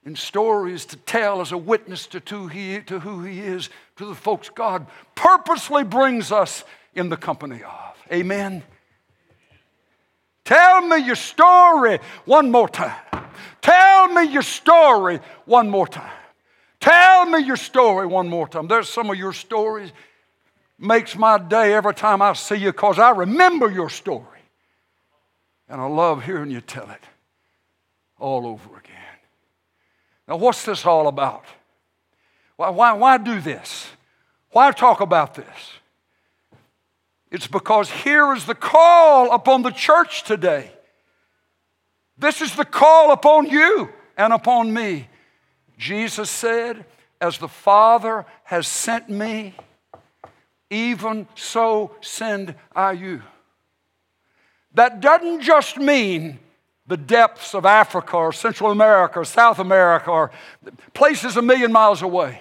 in 0.05 0.15
stories 0.15 0.85
to 0.85 0.97
tell 0.97 1.41
as 1.41 1.53
a 1.53 1.59
witness 1.59 2.07
to, 2.09 2.21
to, 2.21 2.49
he, 2.49 2.81
to 2.81 3.01
who 3.01 3.23
He 3.23 3.41
is, 3.41 3.71
to 3.97 4.05
the 4.05 4.15
folks 4.15 4.51
God 4.51 4.87
purposely 5.15 5.83
brings 5.83 6.31
us 6.31 6.65
in 6.95 7.09
the 7.09 7.17
company 7.17 7.63
of. 7.63 7.97
Amen. 8.13 8.63
Tell 10.45 10.87
me 10.87 10.99
your 10.99 11.17
story 11.17 12.01
one 12.27 12.51
more 12.51 12.69
time. 12.69 13.01
Tell 13.63 14.09
me 14.09 14.25
your 14.31 14.43
story 14.43 15.21
one 15.47 15.71
more 15.71 15.89
time. 15.89 16.13
Tell 16.81 17.25
me 17.25 17.39
your 17.39 17.57
story 17.57 18.07
one 18.07 18.29
more 18.29 18.47
time. 18.47 18.69
There's 18.69 18.91
some 18.91 19.09
of 19.09 19.17
your 19.17 19.33
stories 19.33 19.91
makes 20.79 21.17
my 21.17 21.39
day 21.39 21.75
every 21.75 21.95
time 21.95 22.23
I 22.23 22.33
see 22.33 22.57
you 22.57 22.73
because 22.73 22.99
I 22.99 23.11
remember 23.11 23.71
your 23.71 23.89
story. 23.89 24.27
And 25.69 25.81
I 25.81 25.87
love 25.87 26.25
hearing 26.25 26.51
you 26.51 26.61
tell 26.61 26.91
it 26.91 27.03
all 28.19 28.47
over 28.47 28.79
again. 28.79 28.95
Now, 30.29 30.37
what's 30.37 30.65
this 30.65 30.85
all 30.87 31.07
about? 31.09 31.45
Why, 32.57 32.71
why, 32.71 32.93
why 32.93 33.19
do 33.19 33.41
this? 33.41 33.89
Why 34.51 34.71
talk 34.71 35.01
about 35.01 35.35
this? 35.35 35.47
It's 37.31 37.49
because 37.49 37.91
here 37.91 38.33
is 38.33 38.47
the 38.47 38.55
call 38.55 39.33
upon 39.33 39.63
the 39.63 39.71
church 39.71 40.23
today. 40.23 40.71
This 42.17 42.41
is 42.41 42.55
the 42.55 42.65
call 42.65 43.11
upon 43.11 43.47
you 43.51 43.89
and 44.17 44.33
upon 44.33 44.73
me. 44.73 45.09
Jesus 45.77 46.31
said, 46.31 46.85
As 47.21 47.39
the 47.39 47.49
Father 47.49 48.25
has 48.45 48.69
sent 48.69 49.11
me, 49.11 49.55
even 50.75 51.27
so 51.35 51.95
send 52.01 52.55
I 52.75 52.93
you. 52.93 53.23
That 54.75 55.01
doesn't 55.01 55.43
just 55.43 55.79
mean 55.79 56.41
the 56.87 56.97
depths 56.97 57.55
of 57.55 57.65
Africa 57.65 58.17
or 58.17 58.33
Central 58.33 58.71
America 58.71 59.21
or 59.21 59.25
South 59.25 59.59
America 59.59 60.11
or 60.11 60.31
places 60.93 61.37
a 61.37 61.43
million 61.43 61.73
miles 61.73 62.03
away. 62.03 62.41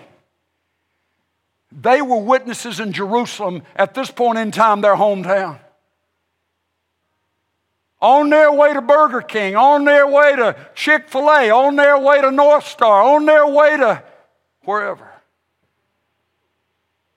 They 1.72 2.02
were 2.02 2.18
witnesses 2.18 2.80
in 2.80 2.92
Jerusalem 2.92 3.64
at 3.76 3.94
this 3.94 4.12
point 4.12 4.38
in 4.40 4.52
time, 4.52 4.82
their 4.82 4.96
hometown. 4.96 5.60
On 8.02 8.30
their 8.30 8.52
way 8.52 8.74
to 8.74 8.82
Burger 8.82 9.22
King, 9.22 9.56
on 9.56 9.86
their 9.86 10.06
way 10.06 10.36
to 10.36 10.58
Chick 10.76 11.08
fil 11.08 11.30
A, 11.30 11.50
on 11.50 11.78
their 11.78 11.98
way 11.98 12.22
to 12.22 12.32
North 12.32 12.68
Star, 12.68 13.02
on 13.02 13.26
their 13.26 13.48
way 13.48 13.78
to 13.78 14.04
wherever. 14.66 15.10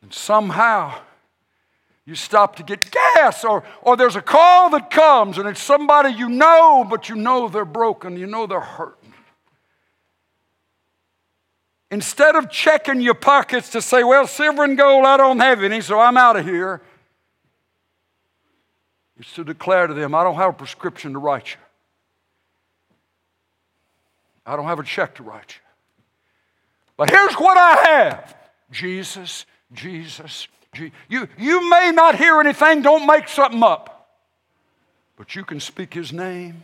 And 0.06 0.14
somehow, 0.14 1.00
you 2.04 2.14
stop 2.14 2.54
to 2.56 2.62
get 2.62 2.92
gas, 2.92 3.42
or, 3.42 3.64
or 3.82 3.96
there's 3.96 4.14
a 4.14 4.22
call 4.22 4.70
that 4.70 4.88
comes 4.88 5.36
and 5.36 5.48
it's 5.48 5.60
somebody 5.60 6.10
you 6.10 6.28
know, 6.28 6.86
but 6.88 7.08
you 7.08 7.16
know 7.16 7.48
they're 7.48 7.64
broken, 7.64 8.16
you 8.16 8.28
know 8.28 8.46
they're 8.46 8.60
hurting. 8.60 9.12
Instead 11.90 12.36
of 12.36 12.48
checking 12.48 13.00
your 13.00 13.14
pockets 13.14 13.70
to 13.70 13.82
say, 13.82 14.04
well, 14.04 14.28
silver 14.28 14.62
and 14.62 14.78
gold, 14.78 15.04
I 15.04 15.16
don't 15.16 15.40
have 15.40 15.64
any, 15.64 15.80
so 15.80 15.98
I'm 15.98 16.16
out 16.16 16.36
of 16.36 16.46
here, 16.46 16.82
it's 19.18 19.34
to 19.34 19.42
declare 19.42 19.88
to 19.88 19.94
them, 19.94 20.14
I 20.14 20.22
don't 20.22 20.36
have 20.36 20.50
a 20.50 20.56
prescription 20.56 21.14
to 21.14 21.18
write 21.18 21.50
you. 21.50 21.60
I 24.46 24.54
don't 24.54 24.66
have 24.66 24.78
a 24.78 24.84
check 24.84 25.16
to 25.16 25.24
write 25.24 25.56
you. 25.56 26.04
But 26.96 27.10
here's 27.10 27.34
what 27.34 27.58
I 27.58 27.88
have 27.88 28.36
Jesus, 28.70 29.46
Jesus, 29.72 30.48
you, 31.08 31.28
you 31.38 31.68
may 31.68 31.90
not 31.92 32.16
hear 32.16 32.40
anything, 32.40 32.82
don't 32.82 33.06
make 33.06 33.28
something 33.28 33.62
up. 33.62 34.08
But 35.16 35.34
you 35.34 35.44
can 35.44 35.60
speak 35.60 35.94
his 35.94 36.12
name. 36.12 36.62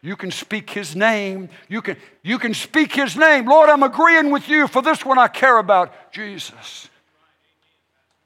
You 0.00 0.16
can 0.16 0.30
speak 0.30 0.70
his 0.70 0.94
name. 0.94 1.48
You 1.68 1.82
can, 1.82 1.96
you 2.22 2.38
can 2.38 2.54
speak 2.54 2.94
his 2.94 3.16
name. 3.16 3.46
Lord, 3.46 3.68
I'm 3.68 3.82
agreeing 3.82 4.30
with 4.30 4.48
you 4.48 4.68
for 4.68 4.80
this 4.80 5.04
one 5.04 5.18
I 5.18 5.28
care 5.28 5.58
about. 5.58 5.92
Jesus. 6.12 6.88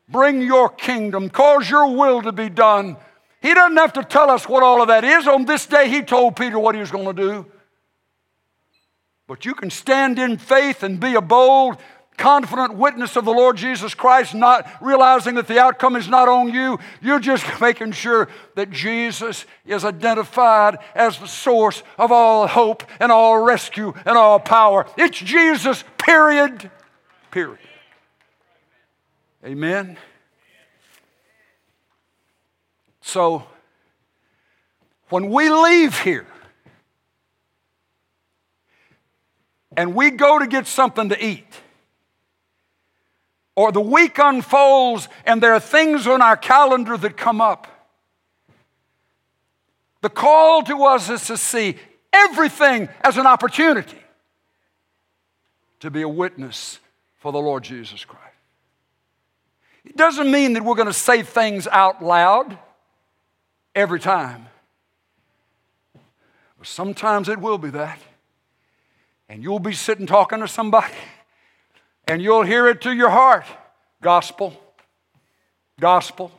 Bring 0.08 0.42
your 0.42 0.68
kingdom. 0.68 1.30
Cause 1.30 1.68
your 1.68 1.96
will 1.96 2.22
to 2.22 2.32
be 2.32 2.50
done. 2.50 2.96
He 3.40 3.54
doesn't 3.54 3.76
have 3.78 3.94
to 3.94 4.04
tell 4.04 4.30
us 4.30 4.48
what 4.48 4.62
all 4.62 4.82
of 4.82 4.88
that 4.88 5.02
is. 5.02 5.26
On 5.26 5.44
this 5.44 5.66
day, 5.66 5.88
he 5.88 6.02
told 6.02 6.36
Peter 6.36 6.58
what 6.58 6.74
he 6.74 6.80
was 6.80 6.90
going 6.90 7.06
to 7.06 7.12
do. 7.12 7.46
But 9.26 9.44
you 9.46 9.54
can 9.54 9.70
stand 9.70 10.18
in 10.18 10.36
faith 10.36 10.82
and 10.82 11.00
be 11.00 11.14
a 11.14 11.22
bold, 11.22 11.78
confident 12.16 12.74
witness 12.74 13.16
of 13.16 13.24
the 13.24 13.32
Lord 13.32 13.56
Jesus 13.56 13.94
Christ, 13.94 14.34
not 14.34 14.68
realizing 14.80 15.34
that 15.34 15.48
the 15.48 15.58
outcome 15.58 15.96
is 15.96 16.08
not 16.08 16.28
on 16.28 16.52
you. 16.52 16.78
You're 17.00 17.18
just 17.18 17.44
making 17.60 17.92
sure 17.92 18.28
that 18.54 18.70
Jesus 18.70 19.44
is 19.66 19.84
identified 19.84 20.78
as 20.94 21.18
the 21.18 21.26
source 21.26 21.82
of 21.98 22.12
all 22.12 22.46
hope 22.46 22.84
and 23.00 23.10
all 23.10 23.42
rescue 23.42 23.92
and 24.06 24.16
all 24.16 24.38
power. 24.38 24.86
It's 24.96 25.18
Jesus, 25.18 25.84
period. 25.98 26.70
Period. 27.30 27.58
Amen. 29.44 29.96
So, 33.00 33.44
when 35.08 35.28
we 35.28 35.50
leave 35.50 36.00
here 36.00 36.26
and 39.76 39.94
we 39.94 40.10
go 40.10 40.38
to 40.38 40.46
get 40.46 40.66
something 40.66 41.08
to 41.08 41.24
eat, 41.24 41.62
or 43.55 43.72
the 43.72 43.80
week 43.80 44.18
unfolds 44.18 45.09
and 45.26 45.42
there 45.42 45.55
are 45.55 45.61
things 45.61 46.07
on 46.07 46.22
our 46.22 46.36
calendar 46.36 46.96
that 46.96 47.16
come 47.16 47.40
up. 47.40 47.66
The 50.00 50.11
call 50.11 50.62
to 50.62 50.84
us 50.84 51.09
is 51.11 51.26
to 51.26 51.36
see 51.36 51.76
everything 52.12 52.88
as 53.03 53.16
an 53.18 53.26
opportunity 53.26 53.98
to 55.80 55.90
be 55.90 56.03
a 56.03 56.09
witness 56.09 56.78
for 57.18 57.32
the 57.32 57.38
Lord 57.38 57.62
Jesus 57.64 58.05
Christ. 58.05 58.22
It 59.84 59.96
doesn't 59.96 60.30
mean 60.30 60.53
that 60.55 60.64
we're 60.64 60.76
going 60.76 60.86
to 60.86 60.92
say 60.92 61.22
things 61.22 61.66
out 61.66 62.03
loud 62.03 62.57
every 63.74 64.00
time. 64.00 64.46
But 66.59 66.68
sometimes 66.68 67.28
it 67.28 67.40
will 67.40 67.59
be 67.59 67.70
that. 67.70 67.98
And 69.28 69.42
you'll 69.42 69.59
be 69.59 69.72
sitting 69.72 70.07
talking 70.07 70.40
to 70.40 70.48
somebody 70.48 70.94
and 72.07 72.22
you'll 72.22 72.42
hear 72.42 72.66
it 72.68 72.80
to 72.82 72.92
your 72.92 73.11
heart. 73.11 73.44
Gospel. 74.00 74.55
Gospel. 75.80 76.32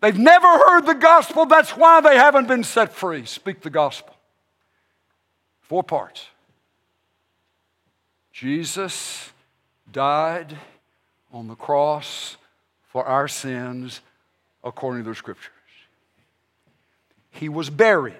They've 0.00 0.18
never 0.18 0.46
heard 0.46 0.86
the 0.86 0.94
gospel, 0.94 1.46
that's 1.46 1.76
why 1.76 2.00
they 2.02 2.16
haven't 2.16 2.46
been 2.46 2.64
set 2.64 2.92
free. 2.92 3.24
Speak 3.24 3.62
the 3.62 3.70
gospel. 3.70 4.14
Four 5.62 5.82
parts. 5.82 6.26
Jesus 8.30 9.30
died 9.90 10.56
on 11.32 11.48
the 11.48 11.54
cross 11.54 12.36
for 12.82 13.04
our 13.04 13.28
sins 13.28 14.00
according 14.62 15.04
to 15.04 15.10
the 15.10 15.16
scriptures. 15.16 15.52
He 17.30 17.48
was 17.48 17.70
buried 17.70 18.14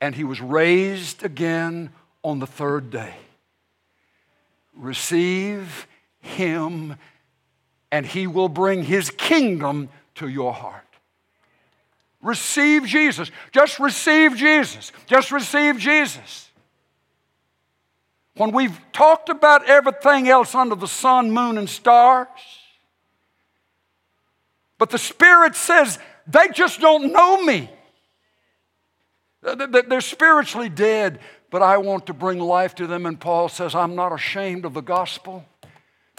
and 0.00 0.14
he 0.14 0.24
was 0.24 0.40
raised 0.40 1.24
again 1.24 1.90
on 2.22 2.38
the 2.38 2.46
third 2.46 2.90
day 2.90 3.14
receive 4.76 5.86
him, 6.20 6.96
and 7.90 8.04
he 8.04 8.26
will 8.26 8.48
bring 8.48 8.84
his 8.84 9.10
kingdom 9.10 9.88
to 10.16 10.28
your 10.28 10.52
heart. 10.52 10.82
Receive 12.22 12.86
Jesus. 12.86 13.30
Just 13.52 13.78
receive 13.78 14.34
Jesus. 14.36 14.92
Just 15.06 15.30
receive 15.30 15.78
Jesus. 15.78 16.50
When 18.36 18.50
we've 18.50 18.78
talked 18.92 19.28
about 19.28 19.68
everything 19.68 20.28
else 20.28 20.54
under 20.54 20.74
the 20.74 20.88
sun, 20.88 21.30
moon, 21.30 21.58
and 21.58 21.68
stars, 21.68 22.28
but 24.78 24.90
the 24.90 24.98
Spirit 24.98 25.54
says 25.54 25.98
they 26.26 26.48
just 26.48 26.80
don't 26.80 27.12
know 27.12 27.42
me. 27.42 27.70
They're 29.42 30.00
spiritually 30.00 30.70
dead 30.70 31.20
but 31.54 31.62
I 31.62 31.78
want 31.78 32.06
to 32.06 32.12
bring 32.12 32.40
life 32.40 32.74
to 32.74 32.88
them. 32.88 33.06
And 33.06 33.20
Paul 33.20 33.48
says, 33.48 33.76
I'm 33.76 33.94
not 33.94 34.12
ashamed 34.12 34.64
of 34.64 34.74
the 34.74 34.80
gospel 34.80 35.44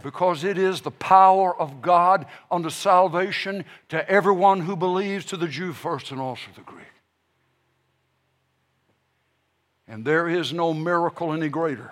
because 0.01 0.45
it 0.45 0.57
is 0.57 0.79
the 0.79 0.91
power 0.91 1.53
of 1.53 1.81
God 1.81 2.25
unto 2.49 2.69
salvation 2.69 3.65
to 3.89 4.09
everyone 4.09 4.61
who 4.61 4.77
believes, 4.77 5.25
to 5.25 5.35
the 5.35 5.49
Jew 5.49 5.73
first 5.73 6.11
and 6.11 6.21
also 6.21 6.45
the 6.55 6.61
Greek. 6.61 6.87
And 9.89 10.05
there 10.05 10.29
is 10.29 10.53
no 10.53 10.73
miracle 10.73 11.33
any 11.33 11.49
greater 11.49 11.91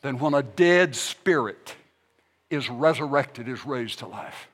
than 0.00 0.18
when 0.18 0.34
a 0.34 0.42
dead 0.42 0.96
spirit 0.96 1.76
is 2.50 2.68
resurrected, 2.68 3.46
is 3.46 3.64
raised 3.64 4.00
to 4.00 4.08
life. 4.08 4.48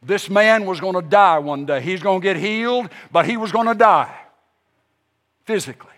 This 0.00 0.30
man 0.30 0.64
was 0.64 0.78
going 0.78 0.94
to 0.94 1.02
die 1.02 1.40
one 1.40 1.66
day. 1.66 1.80
He's 1.80 2.04
going 2.04 2.20
to 2.20 2.24
get 2.24 2.36
healed, 2.36 2.88
but 3.10 3.26
he 3.26 3.36
was 3.36 3.50
going 3.50 3.66
to 3.66 3.74
die 3.74 4.16
physically. 5.44 5.91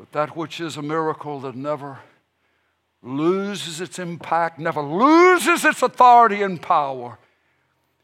But 0.00 0.12
that 0.12 0.34
which 0.34 0.62
is 0.62 0.78
a 0.78 0.82
miracle 0.82 1.40
that 1.40 1.54
never 1.54 1.98
loses 3.02 3.82
its 3.82 3.98
impact, 3.98 4.58
never 4.58 4.80
loses 4.80 5.62
its 5.62 5.82
authority 5.82 6.40
and 6.40 6.60
power, 6.60 7.18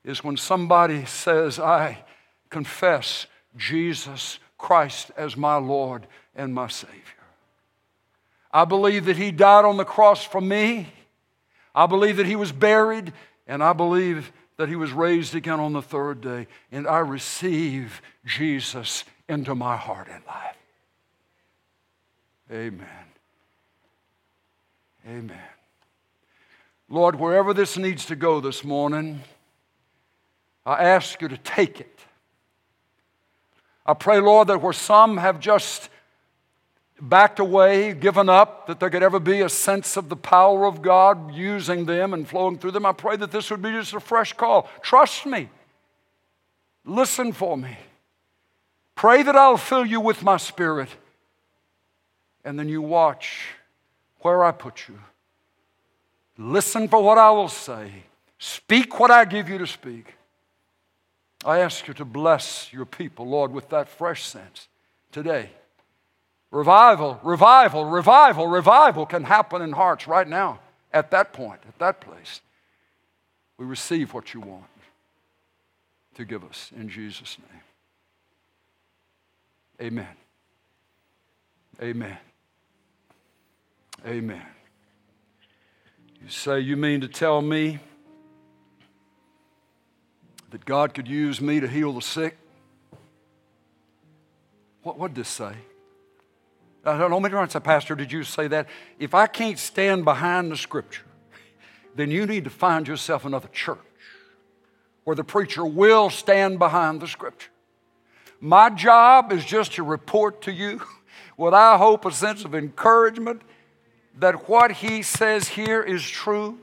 is 0.05 0.23
when 0.23 0.37
somebody 0.37 1.07
says, 1.07 1.59
I 1.59 2.05
confess 2.51 3.27
Jesus 3.57 4.39
Christ 4.59 5.11
as 5.17 5.39
my 5.39 5.57
Lord 5.57 6.07
and 6.35 6.53
my 6.53 6.69
Savior. 6.69 7.01
I 8.53 8.67
believe 8.67 9.07
that 9.07 9.17
He 9.17 9.31
died 9.31 9.65
on 9.65 9.79
the 9.79 9.87
cross 9.87 10.23
for 10.23 10.43
me. 10.43 10.93
I 11.75 11.87
believe 11.87 12.19
that 12.19 12.27
He 12.27 12.37
was 12.37 12.53
buried, 12.53 13.11
and 13.47 13.65
I 13.65 13.73
believe 13.73 14.33
that 14.59 14.69
He 14.69 14.77
was 14.77 14.93
raised 14.93 15.35
again 15.35 15.61
on 15.61 15.73
the 15.73 15.81
third 15.81 16.21
day. 16.21 16.47
And 16.71 16.87
I 16.87 16.99
receive 16.99 18.03
Jesus 18.27 19.05
into 19.31 19.55
my 19.55 19.79
heart 19.79 20.09
and 20.11 20.23
life. 20.27 20.57
Amen. 22.51 22.87
Amen. 25.07 25.41
Lord, 26.89 27.17
wherever 27.17 27.53
this 27.53 27.77
needs 27.77 28.07
to 28.07 28.17
go 28.17 28.41
this 28.41 28.63
morning, 28.63 29.21
I 30.65 30.85
ask 30.85 31.21
you 31.21 31.29
to 31.29 31.39
take 31.39 31.81
it. 31.81 32.01
I 33.85 33.95
pray, 33.95 34.21
Lord, 34.21 34.49
that 34.49 34.63
where 34.63 34.73
some 34.73 35.17
have 35.17 35.41
just 35.41 35.89
backed 37.01 37.41
away, 37.41 37.93
given 37.93 38.29
up, 38.29 38.69
that 38.69 38.81
there 38.81 38.91
could 38.91 39.03
ever 39.03 39.21
be 39.21 39.41
a 39.41 39.49
sense 39.49 39.97
of 39.97 40.09
the 40.09 40.17
power 40.17 40.65
of 40.65 40.83
God 40.83 41.35
using 41.35 41.85
them 41.85 42.15
and 42.15 42.27
flowing 42.29 42.59
through 42.59 42.71
them, 42.73 42.87
I 42.87 42.93
pray 42.93 43.17
that 43.17 43.33
this 43.33 43.51
would 43.51 43.63
be 43.63 43.73
just 43.73 43.93
a 43.93 44.01
fresh 44.01 44.33
call. 44.33 44.69
Trust 44.83 45.27
me. 45.27 45.49
Listen 46.85 47.33
for 47.33 47.57
me. 47.57 47.77
Pray 48.95 49.23
that 49.25 49.37
I'll 49.37 49.57
fill 49.57 49.85
you 49.85 50.01
with 50.01 50.23
my 50.23 50.37
spirit 50.37 50.89
and 52.47 52.59
then 52.59 52.71
you 52.71 52.81
watch 52.81 53.49
where 54.21 54.43
I 54.43 54.53
put 54.53 54.89
you 54.89 54.99
Listen 56.39 56.89
for 56.89 57.03
what 57.03 57.19
I 57.19 57.31
will 57.31 57.49
say. 57.49 57.91
Speak 58.39 59.01
what 59.01 59.11
I 59.11 59.25
give 59.25 59.49
you 59.49 59.59
to 59.59 59.67
speak. 59.67 60.15
I 61.45 61.61
ask 61.61 61.87
you 61.89 61.95
to 61.95 62.05
bless 62.05 62.73
your 62.73 62.85
people, 62.85 63.27
Lord, 63.27 63.53
with 63.53 63.71
that 63.71 63.89
fresh 63.89 64.25
sense 64.25 64.69
today. 65.13 65.51
Revival, 66.51 67.21
revival, 67.23 67.87
revival, 67.87 68.47
revival 68.47 69.07
can 69.07 69.25
happen 69.25 69.63
in 69.63 69.73
hearts 69.73 70.07
right 70.07 70.29
now 70.29 70.61
at 70.93 71.11
that 71.11 71.33
point, 71.33 71.61
at 71.67 71.79
that 71.79 72.01
place. 72.01 72.41
We 73.59 73.65
receive 73.65 74.13
what 74.13 74.35
you 74.35 74.41
want 74.41 74.65
to 76.15 76.25
give 76.25 76.45
us 76.45 76.71
in 76.77 76.89
Jesus' 76.89 77.39
name. 79.79 79.89
Amen. 79.89 80.17
Amen. 81.81 82.19
Amen. 84.05 84.43
You 86.23 86.29
say, 86.29 86.61
You 86.61 86.77
mean 86.77 87.01
to 87.01 87.09
tell 87.09 87.41
me 87.41 87.79
that 90.51 90.65
God 90.65 90.95
could 90.95 91.09
use 91.09 91.41
me 91.41 91.61
to 91.61 91.69
heal 91.69 91.93
the 91.93 92.03
sick? 92.03 92.37
What 94.83 94.99
would 94.99 95.15
this 95.15 95.29
say? 95.29 95.53
I 96.85 96.97
don't 96.99 97.23
mean 97.23 97.33
to 97.33 97.51
say, 97.51 97.61
Pastor, 97.61 97.97
did 97.97 98.13
you 98.13 98.23
say 98.23 98.47
that? 98.49 98.69
If 98.99 99.15
I 99.15 99.27
can't 99.27 99.59
stand 99.59 100.05
behind 100.05 100.53
the 100.53 100.57
scripture, 100.57 101.03
then 101.97 102.11
you 102.11 102.27
need 102.27 102.45
to 102.45 102.51
find 102.51 102.87
yourself 102.87 103.25
another 103.25 103.49
church 103.49 103.79
where 105.03 105.17
the 105.17 105.25
preacher 105.25 105.65
will 105.65 106.11
stand 106.11 106.59
behind 106.59 107.01
the 107.01 107.09
scripture. 107.09 107.51
My 108.41 108.71
job 108.71 109.33
is 109.33 109.45
just 109.45 109.73
to 109.75 109.83
report 109.83 110.43
to 110.43 110.53
you 110.53 110.83
what 111.37 111.55
I 111.55 111.77
hope, 111.77 112.05
a 112.05 112.13
sense 112.13 112.45
of 112.45 112.55
encouragement 112.55 113.43
that 114.17 114.49
what 114.49 114.73
he 114.73 115.03
says 115.03 115.49
here 115.49 115.83
is 115.83 116.09
true. 116.09 116.59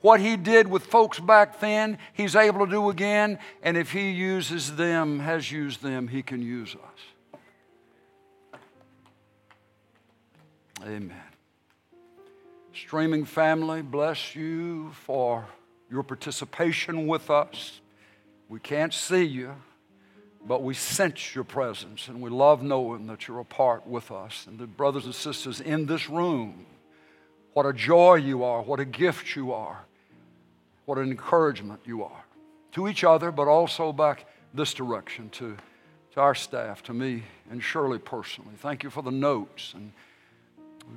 What 0.00 0.20
he 0.20 0.36
did 0.36 0.68
with 0.68 0.84
folks 0.84 1.18
back 1.18 1.58
then, 1.58 1.98
he's 2.12 2.36
able 2.36 2.64
to 2.64 2.70
do 2.70 2.88
again. 2.88 3.38
And 3.62 3.76
if 3.76 3.90
he 3.90 4.10
uses 4.10 4.76
them, 4.76 5.18
has 5.20 5.50
used 5.50 5.82
them, 5.82 6.06
he 6.08 6.22
can 6.22 6.40
use 6.40 6.74
us. 6.76 8.60
Amen. 10.84 11.12
Streaming 12.72 13.24
family, 13.24 13.82
bless 13.82 14.36
you 14.36 14.92
for 14.92 15.44
your 15.90 16.04
participation 16.04 17.08
with 17.08 17.28
us. 17.28 17.80
We 18.48 18.60
can't 18.60 18.94
see 18.94 19.24
you, 19.24 19.56
but 20.46 20.62
we 20.62 20.74
sense 20.74 21.34
your 21.34 21.42
presence, 21.42 22.06
and 22.06 22.22
we 22.22 22.30
love 22.30 22.62
knowing 22.62 23.08
that 23.08 23.26
you're 23.26 23.40
a 23.40 23.44
part 23.44 23.84
with 23.84 24.12
us. 24.12 24.46
And 24.46 24.58
the 24.58 24.68
brothers 24.68 25.06
and 25.06 25.14
sisters 25.14 25.60
in 25.60 25.86
this 25.86 26.08
room, 26.08 26.66
what 27.58 27.66
a 27.66 27.72
joy 27.72 28.14
you 28.14 28.44
are, 28.44 28.62
what 28.62 28.78
a 28.78 28.84
gift 28.84 29.34
you 29.34 29.52
are, 29.52 29.84
what 30.84 30.96
an 30.96 31.10
encouragement 31.10 31.80
you 31.84 32.04
are 32.04 32.24
to 32.70 32.86
each 32.86 33.02
other, 33.02 33.32
but 33.32 33.48
also 33.48 33.92
back 33.92 34.26
this 34.54 34.72
direction 34.72 35.28
to, 35.30 35.56
to 36.12 36.20
our 36.20 36.36
staff, 36.36 36.84
to 36.84 36.94
me, 36.94 37.24
and 37.50 37.60
Shirley 37.60 37.98
personally. 37.98 38.52
Thank 38.58 38.84
you 38.84 38.90
for 38.90 39.02
the 39.02 39.10
notes 39.10 39.74
and 39.74 39.90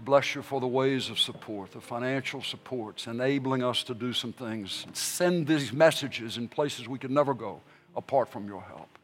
bless 0.05 0.36
you 0.36 0.43
for 0.43 0.62
the 0.62 0.68
ways 0.68 1.09
of 1.09 1.18
support, 1.18 1.72
the 1.72 1.82
financial 1.82 2.43
supports, 2.43 3.07
enabling 3.07 3.64
us 3.64 3.82
to 3.86 3.95
do 3.95 4.14
some 4.14 4.32
things, 4.32 4.86
send 4.93 5.47
these 5.47 5.74
messages 5.74 6.38
in 6.38 6.47
places 6.47 6.88
we 6.88 6.99
could 6.99 7.09
never 7.09 7.34
go 7.34 7.59
apart 7.95 8.30
from 8.30 8.45
your 8.45 8.62
help. 8.62 8.99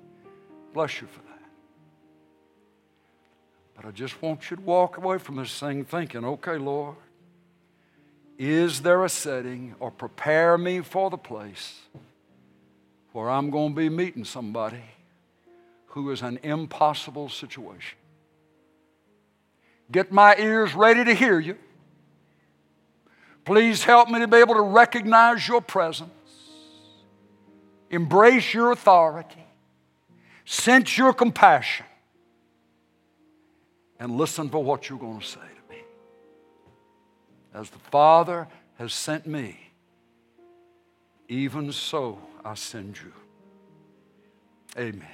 Bless 0.75 1.01
you 1.01 1.07
for 1.07 1.21
that. 1.21 1.41
But 3.77 3.85
I 3.85 3.89
just 3.89 4.21
want 4.21 4.51
you 4.51 4.57
to 4.57 4.61
walk 4.61 4.97
away 4.97 5.17
from 5.17 5.37
this 5.37 5.59
thing 5.59 5.85
thinking, 5.85 6.23
okay, 6.23 6.59
Lord, 6.59 6.97
is 8.37 8.81
there 8.81 9.03
a 9.03 9.09
setting 9.09 9.75
or 9.79 9.89
prepare 9.89 10.57
me 10.57 10.81
for 10.81 11.09
the 11.09 11.17
place 11.17 11.79
where 13.11 13.29
I'm 13.29 13.49
going 13.49 13.73
to 13.73 13.75
be 13.75 13.89
meeting 13.89 14.23
somebody 14.23 14.83
who 15.87 16.11
is 16.11 16.21
an 16.21 16.39
impossible 16.43 17.29
situation? 17.29 17.97
Get 19.91 20.11
my 20.11 20.35
ears 20.37 20.75
ready 20.75 21.03
to 21.03 21.13
hear 21.13 21.39
you. 21.39 21.57
Please 23.43 23.83
help 23.83 24.09
me 24.09 24.19
to 24.19 24.27
be 24.27 24.37
able 24.37 24.55
to 24.55 24.61
recognize 24.61 25.47
your 25.47 25.61
presence, 25.61 26.11
embrace 27.89 28.53
your 28.53 28.71
authority, 28.71 29.45
sense 30.43 30.97
your 30.97 31.13
compassion, 31.13 31.85
and 33.99 34.17
listen 34.17 34.49
for 34.49 34.63
what 34.63 34.89
you're 34.89 34.99
going 34.99 35.21
to 35.21 35.25
say. 35.25 35.39
As 37.57 37.71
the 37.71 37.79
Father 37.79 38.47
has 38.77 38.93
sent 38.93 39.25
me, 39.25 39.57
even 41.27 41.71
so 41.71 42.19
I 42.45 42.53
send 42.53 42.99
you. 42.99 43.11
Amen. 44.77 45.07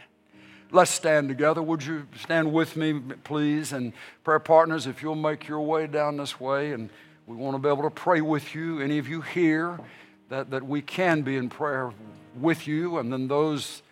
Let's 0.69 0.91
stand 0.91 1.29
together. 1.29 1.61
Would 1.61 1.85
you 1.85 2.05
stand 2.21 2.51
with 2.51 2.75
me, 2.75 2.99
please? 3.23 3.71
And 3.71 3.93
prayer 4.25 4.39
partners, 4.39 4.87
if 4.87 5.01
you'll 5.01 5.15
make 5.15 5.47
your 5.47 5.61
way 5.61 5.87
down 5.87 6.17
this 6.17 6.37
way, 6.37 6.73
and 6.73 6.89
we 7.27 7.37
want 7.37 7.55
to 7.55 7.59
be 7.59 7.69
able 7.69 7.83
to 7.83 7.89
pray 7.89 8.19
with 8.19 8.53
you. 8.53 8.81
Any 8.81 8.97
of 8.97 9.07
you 9.07 9.21
here 9.21 9.79
that, 10.27 10.51
that 10.51 10.67
we 10.67 10.81
can 10.81 11.21
be 11.21 11.37
in 11.37 11.47
prayer 11.47 11.93
with 12.41 12.67
you, 12.67 12.97
and 12.97 13.13
then 13.13 13.29
those, 13.29 13.83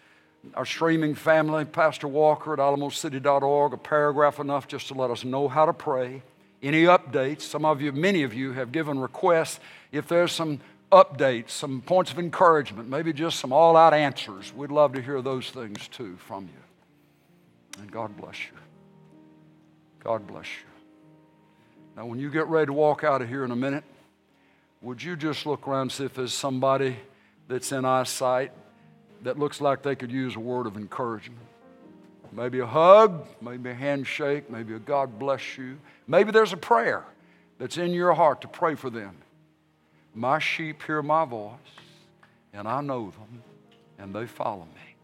our 0.55 0.65
streaming 0.65 1.15
family, 1.15 1.63
Pastor 1.63 2.09
Walker 2.09 2.51
at 2.51 2.59
alamocity.org, 2.59 3.71
a 3.71 3.77
paragraph 3.77 4.41
enough 4.41 4.67
just 4.67 4.89
to 4.89 4.93
let 4.93 5.09
us 5.09 5.23
know 5.23 5.47
how 5.47 5.65
to 5.65 5.71
pray. 5.71 6.21
Any 6.61 6.83
updates? 6.83 7.41
Some 7.41 7.65
of 7.65 7.81
you, 7.81 7.91
many 7.91 8.23
of 8.23 8.33
you, 8.33 8.53
have 8.53 8.71
given 8.71 8.99
requests. 8.99 9.59
If 9.91 10.07
there's 10.07 10.31
some 10.31 10.59
updates, 10.91 11.49
some 11.51 11.81
points 11.81 12.11
of 12.11 12.19
encouragement, 12.19 12.89
maybe 12.89 13.13
just 13.13 13.39
some 13.39 13.51
all 13.51 13.75
out 13.75 13.93
answers, 13.93 14.53
we'd 14.53 14.71
love 14.71 14.93
to 14.93 15.01
hear 15.01 15.21
those 15.21 15.49
things 15.49 15.87
too 15.87 16.17
from 16.17 16.45
you. 16.45 17.81
And 17.81 17.91
God 17.91 18.15
bless 18.17 18.37
you. 18.45 18.57
God 20.03 20.27
bless 20.27 20.45
you. 20.45 20.69
Now, 21.95 22.05
when 22.05 22.19
you 22.19 22.29
get 22.29 22.47
ready 22.47 22.67
to 22.67 22.73
walk 22.73 23.03
out 23.03 23.21
of 23.21 23.29
here 23.29 23.43
in 23.43 23.51
a 23.51 23.55
minute, 23.55 23.83
would 24.81 25.01
you 25.01 25.15
just 25.15 25.45
look 25.45 25.67
around 25.67 25.81
and 25.81 25.91
see 25.91 26.05
if 26.05 26.13
there's 26.13 26.33
somebody 26.33 26.95
that's 27.47 27.71
in 27.71 27.85
eyesight 27.85 28.51
that 29.23 29.37
looks 29.37 29.61
like 29.61 29.83
they 29.83 29.95
could 29.95 30.11
use 30.11 30.35
a 30.35 30.39
word 30.39 30.67
of 30.67 30.77
encouragement? 30.77 31.39
Maybe 32.31 32.59
a 32.59 32.65
hug, 32.65 33.27
maybe 33.41 33.69
a 33.71 33.73
handshake, 33.73 34.49
maybe 34.49 34.73
a 34.73 34.79
God 34.79 35.19
bless 35.19 35.57
you. 35.57 35.77
Maybe 36.07 36.31
there's 36.31 36.53
a 36.53 36.57
prayer 36.57 37.03
that's 37.57 37.77
in 37.77 37.91
your 37.91 38.13
heart 38.13 38.41
to 38.41 38.47
pray 38.47 38.75
for 38.75 38.89
them. 38.89 39.15
My 40.15 40.39
sheep 40.39 40.81
hear 40.83 41.01
my 41.01 41.25
voice, 41.25 41.53
and 42.53 42.67
I 42.67 42.81
know 42.81 43.11
them, 43.11 43.43
and 43.99 44.13
they 44.13 44.25
follow 44.25 44.65
me. 44.65 44.95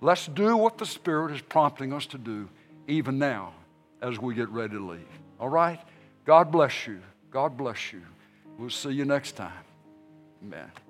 Let's 0.00 0.26
do 0.26 0.56
what 0.56 0.78
the 0.78 0.86
Spirit 0.86 1.34
is 1.34 1.40
prompting 1.40 1.92
us 1.92 2.06
to 2.06 2.18
do, 2.18 2.48
even 2.86 3.18
now, 3.18 3.54
as 4.02 4.18
we 4.18 4.34
get 4.34 4.48
ready 4.50 4.74
to 4.74 4.90
leave. 4.90 5.00
All 5.40 5.48
right? 5.48 5.80
God 6.24 6.50
bless 6.52 6.86
you. 6.86 7.00
God 7.30 7.56
bless 7.56 7.92
you. 7.92 8.02
We'll 8.58 8.70
see 8.70 8.90
you 8.90 9.04
next 9.04 9.32
time. 9.32 9.52
Amen. 10.42 10.83